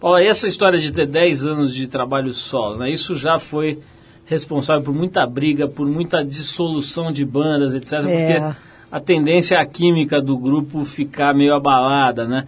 Paula, 0.00 0.22
e 0.22 0.26
essa 0.26 0.48
história 0.48 0.78
de 0.78 0.92
ter 0.92 1.06
10 1.06 1.44
anos 1.44 1.74
de 1.74 1.86
trabalho 1.86 2.32
solo, 2.32 2.78
né? 2.78 2.90
Isso 2.90 3.14
já 3.14 3.38
foi 3.38 3.78
responsável 4.26 4.82
por 4.82 4.94
muita 4.94 5.26
briga, 5.26 5.68
por 5.68 5.86
muita 5.86 6.24
dissolução 6.24 7.12
de 7.12 7.24
bandas, 7.24 7.74
etc. 7.74 7.92
É. 7.92 8.40
Porque 8.40 8.58
a 8.90 9.00
tendência 9.00 9.56
é 9.56 9.58
a 9.58 9.66
química 9.66 10.20
do 10.20 10.36
grupo 10.36 10.84
ficar 10.84 11.34
meio 11.34 11.54
abalada, 11.54 12.26
né? 12.26 12.46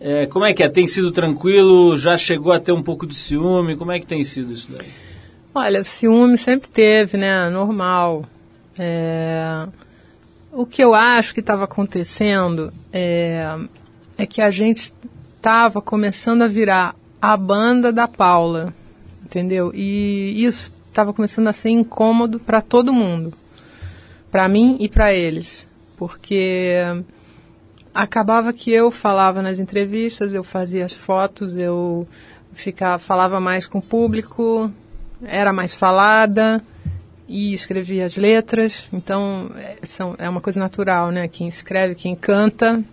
É, 0.00 0.26
como 0.26 0.44
é 0.44 0.52
que 0.52 0.62
é? 0.62 0.68
Tem 0.68 0.86
sido 0.86 1.12
tranquilo? 1.12 1.96
Já 1.96 2.16
chegou 2.16 2.52
a 2.52 2.58
ter 2.58 2.72
um 2.72 2.82
pouco 2.82 3.06
de 3.06 3.14
ciúme? 3.14 3.76
Como 3.76 3.92
é 3.92 4.00
que 4.00 4.06
tem 4.06 4.24
sido 4.24 4.52
isso 4.52 4.70
daí? 4.72 4.88
Olha, 5.54 5.80
o 5.80 5.84
ciúme 5.84 6.36
sempre 6.38 6.68
teve, 6.68 7.16
né? 7.16 7.48
Normal. 7.50 8.24
É, 8.78 9.66
O 10.54 10.66
que 10.66 10.84
eu 10.84 10.92
acho 10.92 11.32
que 11.32 11.40
estava 11.40 11.64
acontecendo 11.64 12.70
é... 12.92 13.58
é 14.18 14.26
que 14.26 14.42
a 14.42 14.50
gente 14.50 14.92
estava 15.36 15.80
começando 15.80 16.42
a 16.42 16.46
virar 16.46 16.94
a 17.20 17.36
banda 17.38 17.90
da 17.90 18.06
Paula, 18.06 18.74
entendeu? 19.24 19.72
E 19.74 20.44
isso 20.44 20.74
estava 20.88 21.14
começando 21.14 21.48
a 21.48 21.54
ser 21.54 21.70
incômodo 21.70 22.38
para 22.38 22.60
todo 22.60 22.92
mundo, 22.92 23.32
para 24.30 24.46
mim 24.46 24.76
e 24.78 24.90
para 24.90 25.14
eles, 25.14 25.66
porque 25.96 26.74
acabava 27.94 28.52
que 28.52 28.70
eu 28.70 28.90
falava 28.90 29.40
nas 29.40 29.58
entrevistas, 29.58 30.34
eu 30.34 30.44
fazia 30.44 30.84
as 30.84 30.92
fotos, 30.92 31.56
eu 31.56 32.06
ficava, 32.52 32.98
falava 32.98 33.40
mais 33.40 33.66
com 33.66 33.78
o 33.78 33.82
público, 33.82 34.70
era 35.24 35.50
mais 35.50 35.72
falada 35.72 36.62
e 37.32 37.54
escrevia 37.54 38.04
as 38.04 38.18
letras. 38.18 38.86
Então 38.92 39.50
é, 39.56 39.78
são, 39.82 40.14
é 40.18 40.28
uma 40.28 40.42
coisa 40.42 40.60
natural, 40.60 41.10
né? 41.10 41.26
Quem 41.26 41.48
escreve, 41.48 41.94
quem 41.94 42.14
canta, 42.14 42.84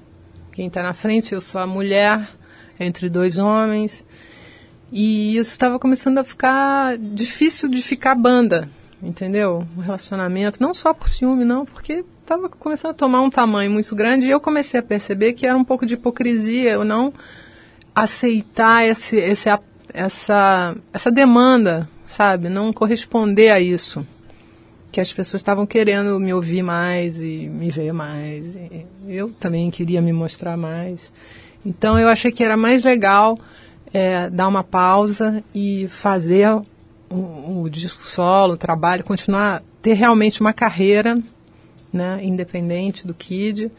quem 0.54 0.68
está 0.68 0.82
na 0.82 0.94
frente, 0.94 1.34
eu 1.34 1.42
sou 1.42 1.60
a 1.60 1.68
mulher 1.68 2.26
entre 2.80 3.10
dois 3.10 3.38
homens. 3.38 4.06
E 4.92 5.36
isso 5.36 5.52
estava 5.52 5.78
começando 5.78 6.20
a 6.20 6.24
ficar 6.24 6.98
difícil 6.98 7.68
de 7.68 7.82
ficar 7.82 8.16
banda, 8.16 8.70
entendeu? 9.04 9.68
O 9.76 9.82
relacionamento, 9.82 10.64
não 10.64 10.74
só 10.74 10.94
por 10.94 11.10
ciúme, 11.10 11.44
não, 11.44 11.66
porque 11.66 12.06
estava 12.22 12.48
começando 12.48 12.92
a 12.92 12.96
tomar 12.96 13.20
um 13.20 13.30
tamanho 13.30 13.70
muito 13.70 13.94
grande 13.94 14.26
e 14.26 14.30
eu 14.30 14.40
comecei 14.40 14.80
a 14.80 14.84
perceber 14.84 15.34
que 15.34 15.46
era 15.46 15.58
um 15.58 15.66
pouco 15.66 15.86
de 15.86 15.96
hipocrisia 15.96 16.72
eu 16.72 16.86
não 16.86 17.14
aceitar 17.94 18.88
esse, 18.88 19.18
esse, 19.18 19.50
essa, 19.94 20.76
essa 20.94 21.12
demanda, 21.12 21.90
sabe? 22.06 22.48
Não 22.48 22.72
corresponder 22.72 23.50
a 23.50 23.60
isso. 23.60 24.06
Que 24.92 25.00
as 25.00 25.14
pessoas 25.14 25.42
estavam 25.42 25.66
querendo 25.66 26.20
me 26.20 26.34
ouvir 26.34 26.64
mais 26.64 27.22
e 27.22 27.48
me 27.48 27.70
ver 27.70 27.94
mais. 27.94 28.56
E 28.56 28.86
eu 29.08 29.30
também 29.30 29.70
queria 29.70 30.02
me 30.02 30.12
mostrar 30.12 30.58
mais. 30.58 31.12
Então 31.66 32.00
eu 32.00 32.08
achei 32.08 32.32
que 32.32 32.44
era 32.44 32.58
mais 32.58 32.84
legal 32.84 33.38
é, 33.94 34.30
dar 34.30 34.48
uma 34.48 34.64
pausa 34.64 35.44
e 35.54 35.88
fazer 35.88 36.50
o, 37.10 37.62
o 37.62 37.70
disco 37.70 38.04
solo, 38.04 38.54
o 38.54 38.58
trabalho, 38.58 39.04
continuar, 39.04 39.64
ter 39.82 39.94
realmente 39.94 40.42
uma 40.42 40.54
carreira 40.54 41.22
né, 41.92 42.20
independente 42.24 43.06
do 43.06 43.14
Kid. 43.14 43.72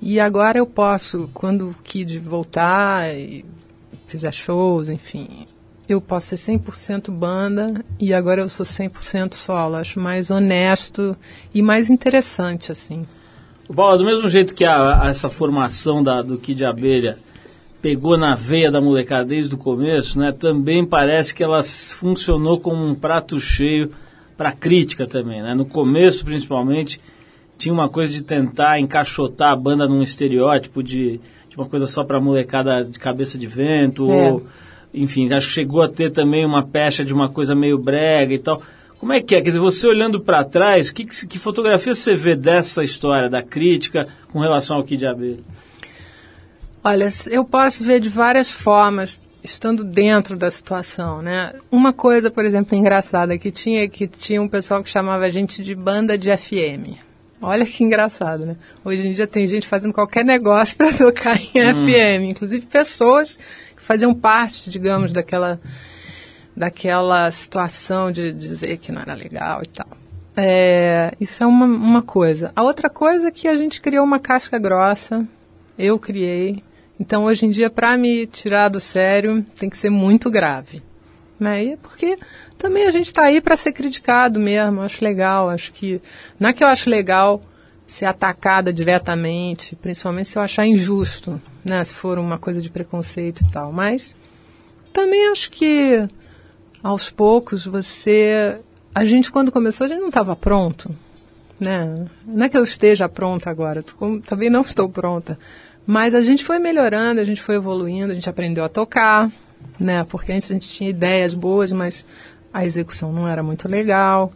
E 0.00 0.18
agora 0.18 0.58
eu 0.58 0.66
posso, 0.66 1.28
quando 1.34 1.70
o 1.70 1.74
Kid 1.82 2.18
voltar 2.18 3.14
e 3.14 3.44
fizer 4.06 4.32
shows, 4.32 4.88
enfim, 4.88 5.46
eu 5.92 6.00
posso 6.00 6.36
ser 6.36 6.58
100% 6.58 7.10
banda 7.10 7.84
e 7.98 8.12
agora 8.14 8.42
eu 8.42 8.48
sou 8.48 8.64
100% 8.64 9.34
solo. 9.34 9.76
Acho 9.76 10.00
mais 10.00 10.30
honesto 10.30 11.16
e 11.54 11.62
mais 11.62 11.90
interessante, 11.90 12.72
assim. 12.72 13.06
Paula, 13.74 13.98
do 13.98 14.04
mesmo 14.04 14.28
jeito 14.28 14.54
que 14.54 14.64
a, 14.64 15.04
a, 15.04 15.08
essa 15.08 15.28
formação 15.28 16.02
da, 16.02 16.22
do 16.22 16.36
Kid 16.36 16.64
Abelha 16.64 17.18
pegou 17.80 18.18
na 18.18 18.34
veia 18.34 18.70
da 18.70 18.80
molecada 18.80 19.24
desde 19.24 19.54
o 19.54 19.58
começo, 19.58 20.18
né, 20.18 20.32
também 20.32 20.84
parece 20.84 21.34
que 21.34 21.42
ela 21.42 21.62
funcionou 21.62 22.58
como 22.60 22.84
um 22.84 22.94
prato 22.94 23.38
cheio 23.40 23.90
para 24.36 24.52
crítica 24.52 25.06
também. 25.06 25.42
Né? 25.42 25.54
No 25.54 25.64
começo, 25.64 26.24
principalmente, 26.24 27.00
tinha 27.58 27.72
uma 27.72 27.88
coisa 27.88 28.12
de 28.12 28.22
tentar 28.22 28.80
encaixotar 28.80 29.52
a 29.52 29.56
banda 29.56 29.86
num 29.86 30.02
estereótipo 30.02 30.82
de, 30.82 31.20
de 31.48 31.56
uma 31.56 31.66
coisa 31.66 31.86
só 31.86 32.02
para 32.04 32.20
molecada 32.20 32.84
de 32.84 32.98
cabeça 32.98 33.38
de 33.38 33.46
vento, 33.46 34.10
É. 34.10 34.32
ou, 34.32 34.42
enfim, 34.92 35.32
acho 35.32 35.48
que 35.48 35.54
chegou 35.54 35.82
a 35.82 35.88
ter 35.88 36.10
também 36.10 36.44
uma 36.44 36.66
pecha 36.66 37.04
de 37.04 37.12
uma 37.12 37.28
coisa 37.28 37.54
meio 37.54 37.78
brega 37.78 38.34
e 38.34 38.38
tal. 38.38 38.62
Como 38.98 39.12
é 39.12 39.20
que 39.20 39.34
é? 39.34 39.40
Quer 39.40 39.48
dizer, 39.48 39.60
você 39.60 39.86
olhando 39.86 40.20
para 40.20 40.44
trás, 40.44 40.90
que, 40.90 41.04
que 41.04 41.38
fotografia 41.38 41.94
você 41.94 42.14
vê 42.14 42.36
dessa 42.36 42.84
história, 42.84 43.30
da 43.30 43.42
crítica 43.42 44.06
com 44.30 44.40
relação 44.40 44.76
ao 44.76 44.84
Kid 44.84 45.06
Abelha? 45.06 45.38
Olha, 46.84 47.08
eu 47.30 47.44
posso 47.44 47.82
ver 47.84 48.00
de 48.00 48.08
várias 48.08 48.50
formas, 48.50 49.30
estando 49.42 49.84
dentro 49.84 50.36
da 50.36 50.50
situação, 50.50 51.22
né? 51.22 51.52
Uma 51.70 51.92
coisa, 51.92 52.30
por 52.30 52.44
exemplo, 52.44 52.76
engraçada 52.76 53.38
que 53.38 53.50
tinha, 53.50 53.88
que 53.88 54.06
tinha 54.06 54.40
um 54.40 54.48
pessoal 54.48 54.82
que 54.82 54.90
chamava 54.90 55.24
a 55.24 55.30
gente 55.30 55.62
de 55.62 55.74
banda 55.74 56.18
de 56.18 56.34
FM. 56.36 56.98
Olha 57.42 57.64
que 57.64 57.82
engraçado, 57.82 58.44
né? 58.44 58.56
Hoje 58.84 59.08
em 59.08 59.12
dia 59.12 59.26
tem 59.26 59.46
gente 59.46 59.66
fazendo 59.66 59.94
qualquer 59.94 60.24
negócio 60.24 60.76
para 60.76 60.92
tocar 60.92 61.38
em 61.40 61.62
hum. 61.62 61.74
FM, 61.74 62.30
inclusive 62.30 62.66
pessoas 62.66 63.38
faziam 63.80 64.14
parte, 64.14 64.70
digamos, 64.70 65.12
daquela 65.12 65.60
daquela 66.56 67.30
situação 67.30 68.12
de 68.12 68.32
dizer 68.32 68.76
que 68.78 68.92
não 68.92 69.00
era 69.00 69.14
legal 69.14 69.62
e 69.62 69.68
tal. 69.68 69.88
É, 70.36 71.12
isso 71.20 71.42
é 71.42 71.46
uma, 71.46 71.64
uma 71.64 72.02
coisa. 72.02 72.52
A 72.54 72.62
outra 72.62 72.90
coisa 72.90 73.28
é 73.28 73.30
que 73.30 73.48
a 73.48 73.56
gente 73.56 73.80
criou 73.80 74.04
uma 74.04 74.18
casca 74.18 74.58
grossa, 74.58 75.26
eu 75.78 75.98
criei, 75.98 76.62
então, 77.00 77.24
hoje 77.24 77.46
em 77.46 77.50
dia, 77.50 77.70
para 77.70 77.96
me 77.96 78.26
tirar 78.26 78.68
do 78.68 78.78
sério, 78.78 79.42
tem 79.58 79.70
que 79.70 79.78
ser 79.78 79.88
muito 79.88 80.30
grave. 80.30 80.82
Né? 81.38 81.78
Porque 81.82 82.14
também 82.58 82.84
a 82.84 82.90
gente 82.90 83.06
está 83.06 83.22
aí 83.22 83.40
para 83.40 83.56
ser 83.56 83.72
criticado 83.72 84.38
mesmo, 84.38 84.82
acho 84.82 85.02
legal. 85.02 85.48
Acho 85.48 85.72
que. 85.72 86.02
Não 86.38 86.50
é 86.50 86.52
que 86.52 86.62
eu 86.62 86.68
acho 86.68 86.90
legal 86.90 87.40
ser 87.90 88.06
atacada 88.06 88.72
diretamente, 88.72 89.76
principalmente 89.76 90.28
se 90.28 90.38
eu 90.38 90.42
achar 90.42 90.66
injusto, 90.66 91.40
né? 91.64 91.82
se 91.84 91.94
for 91.94 92.18
uma 92.18 92.38
coisa 92.38 92.62
de 92.62 92.70
preconceito 92.70 93.42
e 93.42 93.50
tal. 93.50 93.72
Mas 93.72 94.14
também 94.92 95.28
acho 95.28 95.50
que 95.50 96.06
aos 96.82 97.10
poucos 97.10 97.66
você. 97.66 98.58
A 98.94 99.04
gente, 99.04 99.30
quando 99.30 99.52
começou, 99.52 99.84
a 99.84 99.88
gente 99.88 100.00
não 100.00 100.08
estava 100.08 100.34
pronto. 100.34 100.90
Né? 101.58 102.06
Não 102.26 102.46
é 102.46 102.48
que 102.48 102.56
eu 102.56 102.64
esteja 102.64 103.08
pronta 103.08 103.50
agora, 103.50 103.84
também 104.26 104.48
não 104.48 104.62
estou 104.62 104.88
pronta. 104.88 105.38
Mas 105.86 106.14
a 106.14 106.22
gente 106.22 106.44
foi 106.44 106.58
melhorando, 106.58 107.20
a 107.20 107.24
gente 107.24 107.42
foi 107.42 107.56
evoluindo, 107.56 108.12
a 108.12 108.14
gente 108.14 108.30
aprendeu 108.30 108.64
a 108.64 108.68
tocar, 108.68 109.30
né? 109.78 110.04
Porque 110.04 110.32
antes 110.32 110.50
a 110.50 110.54
gente 110.54 110.68
tinha 110.68 110.88
ideias 110.88 111.34
boas, 111.34 111.72
mas 111.72 112.06
a 112.52 112.64
execução 112.64 113.12
não 113.12 113.28
era 113.28 113.42
muito 113.42 113.68
legal. 113.68 114.32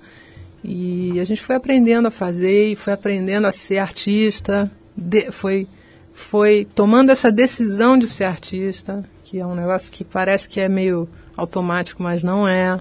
E 0.64 1.20
a 1.20 1.24
gente 1.24 1.42
foi 1.42 1.56
aprendendo 1.56 2.08
a 2.08 2.10
fazer 2.10 2.72
e 2.72 2.76
foi 2.76 2.94
aprendendo 2.94 3.46
a 3.46 3.52
ser 3.52 3.76
artista, 3.76 4.70
de, 4.96 5.30
foi, 5.30 5.68
foi 6.14 6.66
tomando 6.74 7.10
essa 7.10 7.30
decisão 7.30 7.98
de 7.98 8.06
ser 8.06 8.24
artista, 8.24 9.04
que 9.22 9.38
é 9.38 9.46
um 9.46 9.54
negócio 9.54 9.92
que 9.92 10.02
parece 10.02 10.48
que 10.48 10.58
é 10.58 10.68
meio 10.68 11.06
automático, 11.36 12.02
mas 12.02 12.24
não 12.24 12.48
é. 12.48 12.80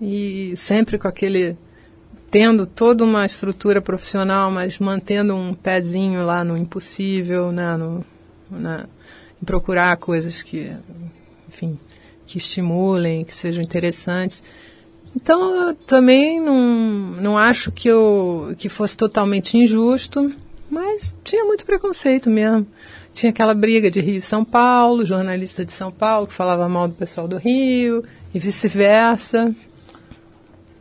E 0.00 0.52
sempre 0.56 0.98
com 0.98 1.06
aquele 1.06 1.56
tendo 2.28 2.66
toda 2.66 3.04
uma 3.04 3.24
estrutura 3.24 3.80
profissional, 3.80 4.50
mas 4.50 4.80
mantendo 4.80 5.36
um 5.36 5.54
pezinho 5.54 6.26
lá 6.26 6.42
no 6.42 6.56
impossível, 6.56 7.52
né, 7.52 7.76
no, 7.76 8.04
na, 8.50 8.86
em 9.40 9.44
procurar 9.44 9.96
coisas 9.98 10.42
que, 10.42 10.72
enfim, 11.48 11.78
que 12.26 12.36
estimulem, 12.36 13.24
que 13.24 13.32
sejam 13.32 13.62
interessantes. 13.62 14.42
Então, 15.16 15.68
eu 15.68 15.74
também 15.74 16.40
não, 16.40 16.54
não 17.20 17.38
acho 17.38 17.70
que, 17.70 17.88
eu, 17.88 18.54
que 18.58 18.68
fosse 18.68 18.96
totalmente 18.96 19.56
injusto, 19.56 20.32
mas 20.68 21.14
tinha 21.22 21.44
muito 21.44 21.64
preconceito 21.64 22.28
mesmo. 22.28 22.66
Tinha 23.12 23.30
aquela 23.30 23.54
briga 23.54 23.90
de 23.90 24.00
Rio 24.00 24.16
e 24.16 24.20
São 24.20 24.44
Paulo, 24.44 25.06
jornalista 25.06 25.64
de 25.64 25.70
São 25.70 25.92
Paulo 25.92 26.26
que 26.26 26.32
falava 26.32 26.68
mal 26.68 26.88
do 26.88 26.94
pessoal 26.94 27.28
do 27.28 27.36
Rio 27.36 28.04
e 28.34 28.38
vice-versa. 28.40 29.54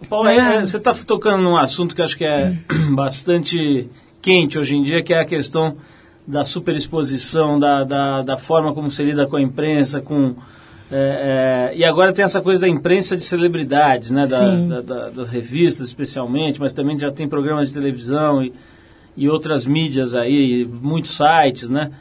Paulo, 0.10 0.30
é. 0.30 0.62
você 0.62 0.78
está 0.78 0.94
tocando 0.94 1.44
num 1.44 1.56
assunto 1.56 1.96
que 1.96 2.02
acho 2.02 2.18
que 2.18 2.26
é 2.26 2.58
bastante 2.92 3.88
quente 4.20 4.58
hoje 4.58 4.76
em 4.76 4.82
dia, 4.82 5.04
que 5.04 5.14
é 5.14 5.22
a 5.22 5.26
questão 5.26 5.78
da 6.26 6.44
superexposição, 6.44 7.60
da, 7.60 7.84
da, 7.84 8.22
da 8.22 8.38
forma 8.38 8.74
como 8.74 8.90
se 8.90 9.04
lida 9.04 9.28
com 9.28 9.36
a 9.36 9.42
imprensa, 9.42 10.02
com... 10.02 10.36
É, 10.96 11.72
é, 11.72 11.76
e 11.76 11.84
agora 11.84 12.14
tem 12.14 12.24
essa 12.24 12.40
coisa 12.40 12.62
da 12.62 12.68
imprensa 12.68 13.18
de 13.18 13.24
celebridades, 13.24 14.12
né? 14.12 14.28
Da, 14.28 14.82
da, 14.82 15.10
das 15.10 15.28
revistas 15.28 15.88
especialmente, 15.88 16.60
mas 16.60 16.72
também 16.72 16.96
já 16.96 17.10
tem 17.10 17.28
programas 17.28 17.70
de 17.70 17.74
televisão 17.74 18.44
e, 18.44 18.54
e 19.18 19.28
outras 19.28 19.66
mídias 19.66 20.14
aí, 20.14 20.70
muitos 20.72 21.18
sites, 21.18 21.68
né? 21.68 21.92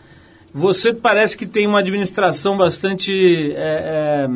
Você 0.53 0.93
parece 0.93 1.39
que 1.39 1.47
tem 1.47 1.67
uma 1.67 1.79
administração 1.79 2.55
bastante 2.55 3.11
é, 3.55 4.27
é, 4.27 4.31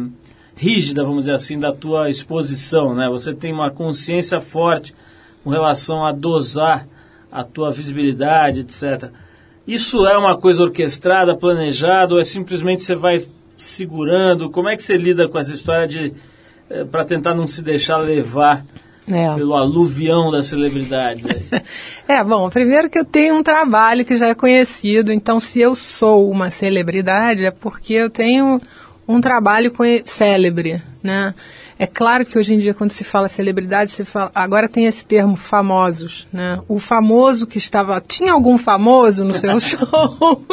rígida, 0.57 1.05
vamos 1.05 1.27
dizer 1.27 1.35
assim, 1.35 1.59
da 1.59 1.71
tua 1.71 2.09
exposição, 2.09 2.95
né? 2.95 3.11
Você 3.11 3.35
tem 3.35 3.53
uma 3.53 3.71
consciência 3.71 4.41
forte 4.41 4.95
com 5.45 5.51
relação 5.51 6.03
a 6.03 6.13
dosar 6.13 6.89
a 7.31 7.45
tua 7.45 7.71
visibilidade, 7.71 8.61
etc. 8.61 9.11
Isso 9.67 10.07
é 10.07 10.17
uma 10.17 10.35
coisa 10.35 10.63
orquestrada, 10.63 11.37
planejada, 11.37 12.15
ou 12.15 12.21
é 12.21 12.25
simplesmente 12.25 12.83
você 12.83 12.95
vai 12.95 13.23
segurando? 13.57 14.51
Como 14.51 14.69
é 14.69 14.77
que 14.77 14.83
você 14.83 14.97
lida 14.97 15.29
com 15.29 15.39
essa 15.39 15.53
história 15.53 15.87
de 15.87 16.13
eh, 16.69 16.85
para 16.85 17.05
tentar 17.05 17.35
não 17.35 17.47
se 17.47 17.63
deixar 17.63 17.99
levar 17.99 18.65
é. 19.09 19.35
pelo 19.35 19.55
aluvião 19.55 20.31
das 20.31 20.47
celebridades? 20.47 21.27
é, 22.07 22.23
bom, 22.23 22.49
primeiro 22.51 22.91
que 22.91 22.99
eu 22.99 23.05
tenho 23.05 23.37
um 23.37 23.43
trabalho 23.43 24.05
que 24.05 24.17
já 24.17 24.29
é 24.29 24.35
conhecido, 24.35 25.13
então 25.13 25.41
se 25.41 25.61
eu 25.61 25.75
sou 25.75 26.31
uma 26.31 26.51
celebridade 26.51 27.45
é 27.45 27.51
porque 27.51 27.95
eu 27.95 28.11
tenho 28.11 28.61
um 29.09 29.21
trabalho 29.21 29.73
célebre, 30.05 30.83
né? 31.03 31.35
É 31.79 31.87
claro 31.87 32.25
que 32.25 32.39
hoje 32.39 32.55
em 32.55 32.59
dia, 32.59 32.73
quando 32.73 32.91
se 32.91 33.05
fala 33.05 33.29
celebridade, 33.29 33.91
se 33.91 34.05
fala, 34.05 34.31
agora 34.35 34.67
tem 34.69 34.87
esse 34.87 35.05
termo 35.05 35.37
famosos, 35.37 36.27
né? 36.33 36.59
O 36.67 36.79
famoso 36.79 37.47
que 37.47 37.59
estava. 37.59 38.01
Tinha 38.01 38.33
algum 38.33 38.57
famoso 38.57 39.25
no 39.25 39.35
seu 39.35 39.61
show? 39.61 40.47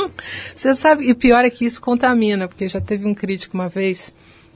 Você 0.54 0.76
sabe, 0.76 1.10
e 1.10 1.14
pior 1.14 1.46
é 1.46 1.50
que 1.50 1.64
isso 1.66 1.80
contamina, 1.80 2.48
porque 2.48 2.68
já 2.68 2.82
teve 2.82 3.08
um 3.08 3.14
crítico 3.14 3.56
uma 3.56 3.70
vez, 3.70 4.14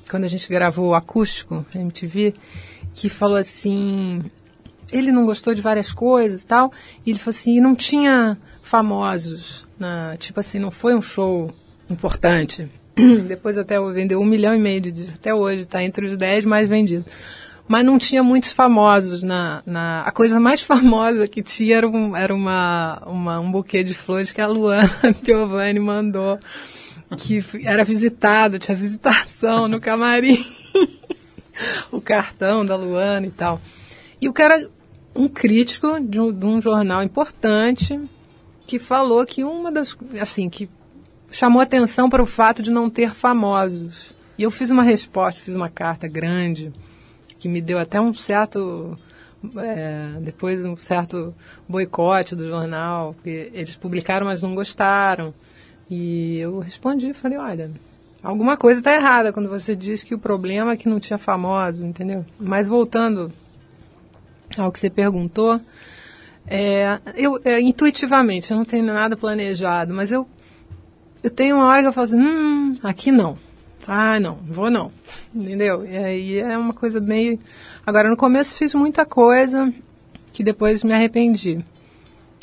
quando 0.09 0.25
a 0.25 0.27
gente 0.27 0.49
gravou 0.49 0.89
o 0.89 0.93
acústico, 0.93 1.65
MTV, 1.73 2.33
que 2.93 3.07
falou 3.07 3.37
assim. 3.37 4.23
Ele 4.91 5.11
não 5.11 5.25
gostou 5.25 5.53
de 5.53 5.61
várias 5.61 5.91
coisas 5.91 6.43
e 6.43 6.47
tal, 6.47 6.71
e 7.05 7.11
ele 7.11 7.19
falou 7.19 7.37
assim: 7.37 7.61
não 7.61 7.75
tinha 7.75 8.37
famosos, 8.61 9.65
né? 9.79 10.15
tipo 10.17 10.39
assim, 10.39 10.59
não 10.59 10.71
foi 10.71 10.93
um 10.93 11.01
show 11.01 11.53
importante. 11.89 12.69
Depois 13.27 13.57
até 13.57 13.79
vendeu 13.91 14.19
um 14.19 14.25
milhão 14.25 14.55
e 14.55 14.59
meio 14.59 14.81
de 14.81 14.91
discos. 14.91 15.15
Até 15.15 15.33
hoje 15.33 15.61
está 15.61 15.83
entre 15.83 16.05
os 16.05 16.17
dez 16.17 16.43
mais 16.45 16.67
vendidos. 16.67 17.05
Mas 17.67 17.85
não 17.85 17.97
tinha 17.97 18.23
muitos 18.23 18.51
famosos 18.53 19.23
na, 19.23 19.61
na... 19.65 20.01
A 20.01 20.11
coisa 20.11 20.39
mais 20.39 20.61
famosa 20.61 21.27
que 21.27 21.43
tinha 21.43 21.77
era, 21.77 21.87
um, 21.87 22.15
era 22.15 22.33
uma, 22.33 23.01
uma, 23.05 23.39
um 23.39 23.51
buquê 23.51 23.83
de 23.83 23.93
flores 23.93 24.31
que 24.31 24.41
a 24.41 24.47
Luana 24.47 24.89
Piovani 25.23 25.79
mandou. 25.79 26.39
Que 27.17 27.41
era 27.63 27.83
visitado, 27.83 28.59
tinha 28.59 28.75
visitação 28.75 29.67
no 29.67 29.79
camarim. 29.79 30.43
o 31.91 32.01
cartão 32.01 32.65
da 32.65 32.75
Luana 32.75 33.27
e 33.27 33.31
tal. 33.31 33.61
E 34.19 34.27
o 34.27 34.33
cara, 34.33 34.69
um 35.15 35.27
crítico 35.27 35.99
de 36.01 36.19
um, 36.19 36.31
de 36.31 36.45
um 36.45 36.59
jornal 36.59 37.03
importante, 37.03 37.99
que 38.65 38.79
falou 38.79 39.25
que 39.25 39.43
uma 39.43 39.71
das... 39.71 39.95
Assim, 40.19 40.49
que 40.49 40.69
chamou 41.31 41.61
atenção 41.61 42.09
para 42.09 42.21
o 42.21 42.25
fato 42.25 42.61
de 42.61 42.71
não 42.71 42.89
ter 42.89 43.13
famosos. 43.13 44.15
E 44.37 44.43
eu 44.43 44.51
fiz 44.51 44.69
uma 44.69 44.83
resposta, 44.83 45.41
fiz 45.41 45.55
uma 45.55 45.69
carta 45.69 46.07
grande, 46.07 46.71
que 47.39 47.47
me 47.47 47.61
deu 47.61 47.79
até 47.79 47.99
um 47.99 48.13
certo. 48.13 48.97
É, 49.55 50.19
depois 50.19 50.63
um 50.65 50.75
certo 50.75 51.33
boicote 51.69 52.35
do 52.35 52.47
jornal, 52.47 53.13
porque 53.13 53.51
eles 53.53 53.75
publicaram, 53.75 54.25
mas 54.25 54.41
não 54.41 54.55
gostaram. 54.55 55.33
E 55.89 56.37
eu 56.37 56.59
respondi, 56.59 57.13
falei, 57.13 57.37
olha, 57.37 57.71
alguma 58.21 58.57
coisa 58.57 58.79
está 58.79 58.93
errada 58.93 59.31
quando 59.31 59.47
você 59.47 59.75
diz 59.75 60.03
que 60.03 60.15
o 60.15 60.19
problema 60.19 60.73
é 60.73 60.77
que 60.77 60.89
não 60.89 60.99
tinha 60.99 61.17
famosos, 61.17 61.83
entendeu? 61.83 62.25
Mas 62.39 62.67
voltando 62.67 63.31
ao 64.57 64.71
que 64.71 64.79
você 64.79 64.89
perguntou, 64.89 65.61
é, 66.47 66.99
eu 67.15 67.39
é, 67.45 67.59
intuitivamente, 67.61 68.51
eu 68.51 68.57
não 68.57 68.65
tenho 68.65 68.83
nada 68.83 69.15
planejado, 69.15 69.93
mas 69.93 70.11
eu 70.11 70.27
eu 71.23 71.29
tenho 71.29 71.57
uma 71.57 71.65
hora 71.65 71.81
que 71.81 71.87
eu 71.87 71.93
falo 71.93 72.05
assim, 72.05 72.19
hum, 72.19 72.71
aqui 72.83 73.11
não. 73.11 73.37
Ah, 73.87 74.19
não, 74.19 74.35
vou 74.47 74.69
não. 74.69 74.91
Entendeu? 75.33 75.85
E 75.85 75.97
aí 75.97 76.39
é 76.39 76.57
uma 76.57 76.73
coisa 76.73 76.99
meio. 76.99 77.39
Agora, 77.85 78.09
no 78.09 78.17
começo 78.17 78.55
fiz 78.55 78.73
muita 78.73 79.05
coisa 79.05 79.73
que 80.33 80.43
depois 80.43 80.83
me 80.83 80.93
arrependi. 80.93 81.63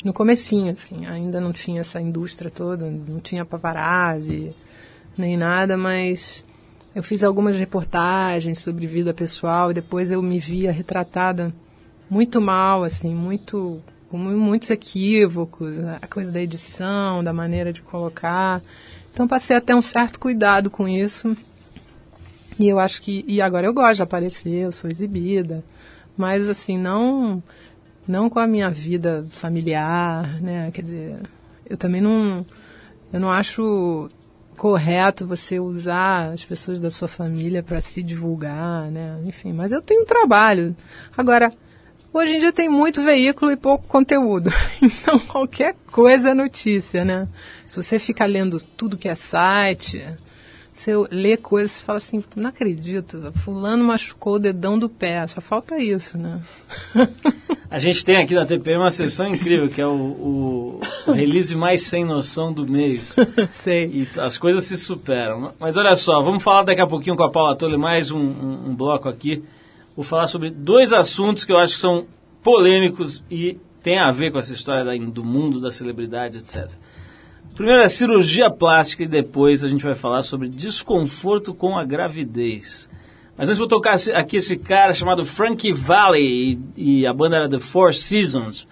No 0.03 0.13
comecinho, 0.13 0.71
assim, 0.71 1.05
ainda 1.05 1.39
não 1.39 1.51
tinha 1.51 1.81
essa 1.81 1.99
indústria 2.01 2.51
toda, 2.51 2.89
não 2.89 3.19
tinha 3.19 3.45
paparazzi, 3.45 4.53
nem 5.17 5.35
nada, 5.35 5.77
mas 5.77 6.45
eu 6.93 7.01
fiz 7.01 7.23
algumas 7.23 7.57
reportagens 7.57 8.59
sobre 8.59 8.85
vida 8.85 9.13
pessoal 9.13 9.71
e 9.71 9.73
depois 9.73 10.11
eu 10.11 10.21
me 10.21 10.39
via 10.39 10.71
retratada 10.71 11.53
muito 12.09 12.39
mal, 12.39 12.83
assim, 12.83 13.13
muito 13.13 13.81
muitos 14.11 14.69
equívocos, 14.69 15.77
a 16.01 16.07
coisa 16.07 16.31
da 16.31 16.41
edição, 16.41 17.23
da 17.23 17.33
maneira 17.33 17.73
de 17.73 17.81
colocar. 17.81 18.61
Então 19.13 19.27
passei 19.27 19.55
a 19.55 19.61
ter 19.61 19.73
um 19.73 19.81
certo 19.81 20.19
cuidado 20.19 20.69
com 20.69 20.87
isso. 20.87 21.35
E 22.59 22.67
eu 22.67 22.79
acho 22.79 23.01
que. 23.01 23.25
E 23.27 23.41
agora 23.41 23.67
eu 23.67 23.73
gosto 23.73 23.97
de 23.97 24.03
aparecer, 24.03 24.65
eu 24.65 24.71
sou 24.71 24.89
exibida. 24.89 25.63
Mas 26.17 26.47
assim, 26.47 26.77
não 26.77 27.43
não 28.07 28.29
com 28.29 28.39
a 28.39 28.47
minha 28.47 28.69
vida 28.69 29.25
familiar, 29.31 30.41
né? 30.41 30.71
Quer 30.71 30.81
dizer, 30.81 31.19
eu 31.67 31.75
também 31.75 32.01
não 32.01 32.45
eu 33.11 33.19
não 33.19 33.31
acho 33.31 34.09
correto 34.55 35.25
você 35.25 35.59
usar 35.59 36.33
as 36.33 36.45
pessoas 36.45 36.79
da 36.79 36.89
sua 36.89 37.07
família 37.07 37.61
para 37.61 37.81
se 37.81 38.01
divulgar, 38.01 38.89
né? 38.89 39.21
Enfim, 39.25 39.53
mas 39.53 39.71
eu 39.71 39.81
tenho 39.81 40.05
trabalho. 40.05 40.75
Agora, 41.17 41.51
hoje 42.17 42.35
em 42.35 42.39
dia 42.39 42.51
tem 42.51 42.69
muito 42.69 43.01
veículo 43.01 43.51
e 43.51 43.57
pouco 43.57 43.85
conteúdo. 43.87 44.49
Então, 44.81 45.19
qualquer 45.19 45.75
coisa 45.91 46.29
é 46.29 46.33
notícia, 46.33 47.03
né? 47.03 47.27
Se 47.65 47.75
você 47.75 47.99
fica 47.99 48.25
lendo 48.25 48.59
tudo 48.77 48.97
que 48.97 49.07
é 49.07 49.15
site, 49.15 50.03
você 50.73 50.91
lê 51.11 51.37
coisas 51.37 51.79
e 51.79 51.81
fala 51.81 51.97
assim, 51.97 52.23
não 52.35 52.49
acredito, 52.49 53.31
fulano 53.37 53.83
machucou 53.83 54.33
o 54.33 54.39
dedão 54.39 54.77
do 54.77 54.89
pé, 54.89 55.25
só 55.27 55.39
falta 55.41 55.77
isso, 55.77 56.17
né? 56.17 56.39
A 57.69 57.79
gente 57.79 58.05
tem 58.05 58.17
aqui 58.17 58.33
na 58.33 58.45
TPM 58.45 58.79
uma 58.79 58.91
sessão 58.91 59.27
incrível, 59.27 59.67
que 59.67 59.81
é 59.81 59.87
o, 59.87 59.91
o, 59.91 60.81
o 61.07 61.11
release 61.11 61.55
mais 61.55 61.81
sem 61.81 62.05
noção 62.05 62.53
do 62.53 62.65
mês. 62.65 63.15
Sei. 63.51 63.85
E 63.87 64.19
as 64.19 64.37
coisas 64.37 64.63
se 64.63 64.77
superam. 64.77 65.51
Mas 65.59 65.75
olha 65.75 65.95
só, 65.95 66.21
vamos 66.21 66.43
falar 66.43 66.63
daqui 66.63 66.79
a 66.79 66.87
pouquinho 66.87 67.17
com 67.17 67.23
a 67.23 67.31
Paula 67.31 67.55
Tolle, 67.55 67.75
mais 67.75 68.11
um, 68.11 68.19
um, 68.19 68.69
um 68.69 68.75
bloco 68.75 69.09
aqui. 69.09 69.43
Vou 69.95 70.03
falar 70.03 70.27
sobre 70.27 70.49
dois 70.49 70.91
assuntos 70.91 71.45
que 71.45 71.51
eu 71.53 71.57
acho 71.57 71.73
que 71.73 71.79
são 71.79 72.05
polêmicos 72.43 73.23
e 73.31 73.57
tem 73.81 73.97
a 73.97 74.11
ver 74.11 74.31
com 74.31 74.37
essa 74.37 74.51
história 74.51 74.83
do 74.99 75.23
mundo 75.23 75.61
das 75.61 75.75
celebridades, 75.75 76.55
etc. 76.55 76.77
Primeiro 77.55 77.81
é 77.81 77.87
cirurgia 77.87 78.51
plástica 78.51 79.03
e 79.03 79.07
depois 79.07 79.63
a 79.63 79.69
gente 79.69 79.85
vai 79.85 79.95
falar 79.95 80.21
sobre 80.23 80.49
desconforto 80.49 81.53
com 81.53 81.77
a 81.77 81.85
gravidez. 81.85 82.89
Mas 83.37 83.47
antes 83.47 83.57
vou 83.57 83.67
tocar 83.67 83.95
aqui 84.13 84.37
esse 84.37 84.57
cara 84.57 84.93
chamado 84.93 85.25
Frankie 85.25 85.71
Valli 85.71 86.59
e, 86.75 87.01
e 87.01 87.07
a 87.07 87.13
banda 87.13 87.37
era 87.37 87.49
The 87.49 87.59
Four 87.59 87.93
Seasons. 87.93 88.67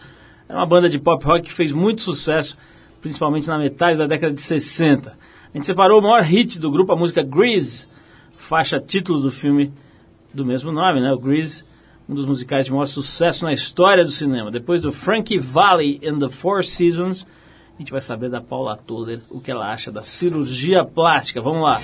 É 0.49 0.53
uma 0.53 0.65
banda 0.65 0.89
de 0.89 0.99
pop 0.99 1.23
rock 1.25 1.43
que 1.43 1.53
fez 1.53 1.71
muito 1.71 2.01
sucesso, 2.01 2.57
principalmente 3.01 3.47
na 3.47 3.57
metade 3.57 3.97
da 3.97 4.07
década 4.07 4.33
de 4.33 4.41
60. 4.41 5.09
A 5.12 5.57
gente 5.57 5.65
separou 5.65 6.01
o 6.01 6.03
maior 6.03 6.21
hit 6.21 6.59
do 6.59 6.69
grupo, 6.69 6.91
a 6.91 6.97
música 6.97 7.23
Grease, 7.23 7.88
faixa 8.36 8.77
título 8.77 9.21
do 9.21 9.31
filme 9.31 9.71
do 10.34 10.46
mesmo 10.46 10.72
nome, 10.72 11.00
né? 11.00 11.12
O 11.12 11.17
Grease, 11.17 11.63
um 12.08 12.13
dos 12.13 12.26
musicais 12.26 12.65
de 12.65 12.72
maior 12.72 12.86
sucesso 12.86 13.46
na 13.46 13.54
história 13.54 14.04
do 14.04 14.12
cinema. 14.12 14.52
Depois 14.52 14.82
do 14.82 14.91
Frankie 14.91 15.38
Valli 15.38 16.00
and 16.06 16.19
the 16.19 16.30
Four 16.30 16.63
Seasons, 16.63 17.28
a 17.76 17.80
gente 17.80 17.91
vai 17.91 18.02
saber 18.02 18.30
da 18.30 18.41
Paula 18.41 18.78
Toller 18.78 19.22
o 19.30 19.39
que 19.39 19.52
ela 19.52 19.72
acha 19.72 19.91
da 19.91 20.04
cirurgia 20.04 20.84
plástica. 20.84 21.41
Vamos 21.41 21.62
lá. 21.62 21.82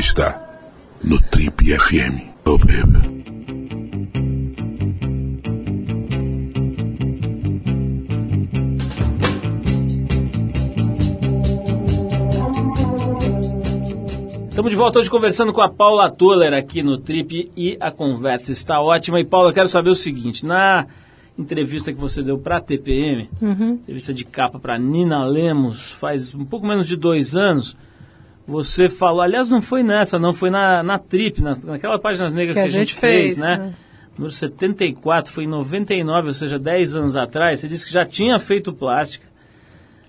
Você 0.00 0.06
está 0.06 0.40
no 1.04 1.20
Trip 1.20 1.62
FM. 1.76 2.32
Oh, 2.46 2.56
baby. 2.56 3.20
Estamos 14.48 14.70
de 14.70 14.76
volta 14.76 14.98
hoje 14.98 15.10
conversando 15.10 15.52
com 15.52 15.60
a 15.60 15.68
Paula 15.68 16.10
Toller 16.10 16.52
aqui 16.52 16.82
no 16.82 16.98
Trip 16.98 17.50
e 17.56 17.76
a 17.78 17.90
conversa 17.90 18.52
está 18.52 18.80
ótima. 18.80 19.20
E 19.20 19.24
Paula, 19.24 19.50
eu 19.50 19.54
quero 19.54 19.68
saber 19.68 19.90
o 19.90 19.94
seguinte: 19.94 20.44
na 20.44 20.86
entrevista 21.38 21.92
que 21.92 21.98
você 21.98 22.22
deu 22.22 22.38
para 22.38 22.56
a 22.58 22.60
TPM, 22.60 23.28
Uhum. 23.40 23.72
entrevista 23.72 24.12
de 24.12 24.24
capa 24.24 24.58
para 24.58 24.78
Nina 24.78 25.24
Lemos, 25.24 25.92
faz 25.92 26.34
um 26.34 26.44
pouco 26.44 26.66
menos 26.66 26.86
de 26.86 26.96
dois 26.96 27.34
anos. 27.36 27.76
Você 28.46 28.88
falou, 28.88 29.20
aliás, 29.20 29.48
não 29.48 29.62
foi 29.62 29.82
nessa, 29.82 30.18
não, 30.18 30.32
foi 30.32 30.50
na, 30.50 30.82
na 30.82 30.98
Trip, 30.98 31.40
na, 31.40 31.56
naquela 31.62 31.98
Páginas 31.98 32.32
Negras 32.32 32.54
que, 32.54 32.60
a 32.60 32.66
gente 32.66 32.94
fez, 32.94 33.36
né? 33.36 33.56
né? 33.58 33.74
Número 34.16 34.32
74, 34.34 35.32
foi 35.32 35.44
em 35.44 35.48
99, 35.48 36.28
ou 36.28 36.34
seja, 36.34 36.58
10 36.58 36.94
anos 36.96 37.16
atrás. 37.16 37.60
Você 37.60 37.68
disse 37.68 37.86
que 37.86 37.92
já 37.92 38.04
tinha 38.04 38.38
feito 38.38 38.72
plástica. 38.72 39.26